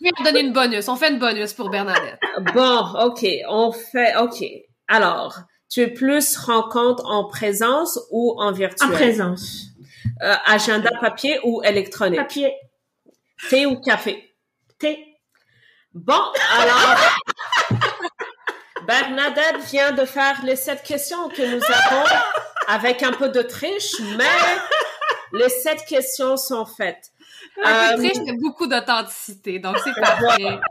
vais 0.00 0.10
donner 0.24 0.40
une 0.40 0.52
bonus. 0.52 0.88
On 0.88 0.96
fait 0.96 1.10
une 1.10 1.18
bonus 1.18 1.52
pour 1.52 1.70
Bernadette. 1.70 2.18
Bon, 2.54 2.80
ok, 3.04 3.24
on 3.48 3.70
fait, 3.72 4.16
ok. 4.16 4.42
Alors, 4.88 5.36
tu 5.70 5.80
es 5.82 5.86
plus 5.88 6.36
rencontre 6.36 7.04
en 7.06 7.28
présence 7.28 8.00
ou 8.10 8.34
en 8.40 8.48
En 8.48 8.52
virtuel? 8.52 8.90
présence. 8.90 9.66
Euh, 10.22 10.34
agenda 10.46 10.90
papier 11.00 11.38
ou 11.44 11.62
électronique? 11.62 12.18
Papier. 12.18 12.52
Thé 13.48 13.66
ou 13.66 13.80
café? 13.80 14.34
Thé. 14.78 15.09
Bon, 15.94 16.22
alors, 16.58 16.96
Bernadette 18.86 19.58
vient 19.70 19.90
de 19.90 20.04
faire 20.04 20.40
les 20.44 20.54
sept 20.54 20.82
questions 20.84 21.28
que 21.28 21.42
nous 21.42 21.62
avons 21.64 22.04
avec 22.68 23.02
un 23.02 23.12
peu 23.12 23.28
de 23.28 23.42
triche, 23.42 23.96
mais 24.16 24.24
les 25.32 25.48
sept 25.48 25.84
questions 25.86 26.36
sont 26.36 26.64
faites. 26.64 27.10
Un 27.64 27.96
peu 27.96 28.02
de 28.02 28.08
triche, 28.08 28.22
mais 28.24 28.36
beaucoup 28.40 28.68
d'authenticité, 28.68 29.58
donc 29.58 29.78
c'est 29.84 30.00
parfait. 30.00 30.60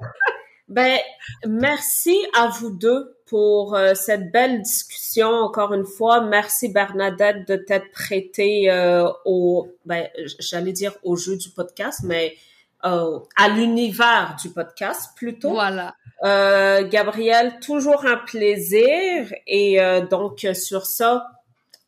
Ben, 0.70 1.00
merci 1.48 2.16
à 2.36 2.46
vous 2.46 2.70
deux 2.70 3.18
pour 3.26 3.76
euh, 3.76 3.96
cette 3.96 4.32
belle 4.32 4.62
discussion. 4.62 5.28
Encore 5.28 5.74
une 5.74 5.84
fois, 5.84 6.22
merci 6.22 6.70
Bernadette 6.70 7.48
de 7.48 7.56
t'être 7.56 7.92
prêtée 7.92 8.70
euh, 8.70 9.10
au, 9.26 9.68
ben, 9.86 10.08
j'allais 10.38 10.72
dire 10.72 10.94
au 11.02 11.16
jeu 11.16 11.38
du 11.38 11.50
podcast, 11.50 12.02
mais 12.04 12.38
euh, 12.86 13.20
à 13.36 13.50
l'univers 13.50 14.36
du 14.42 14.50
podcast 14.50 15.12
plutôt. 15.16 15.52
Voilà. 15.52 15.96
Euh, 16.24 16.88
Gabriel, 16.88 17.60
toujours 17.60 18.06
un 18.06 18.18
plaisir. 18.18 19.34
Et 19.48 19.82
euh, 19.82 20.06
donc 20.06 20.48
sur 20.54 20.86
ça, 20.86 21.28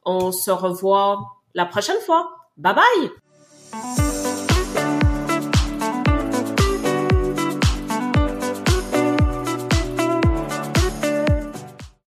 on 0.06 0.32
se 0.32 0.52
revoit 0.52 1.20
la 1.54 1.66
prochaine 1.66 2.00
fois. 2.06 2.30
Bye 2.58 2.76
bye. 2.76 4.01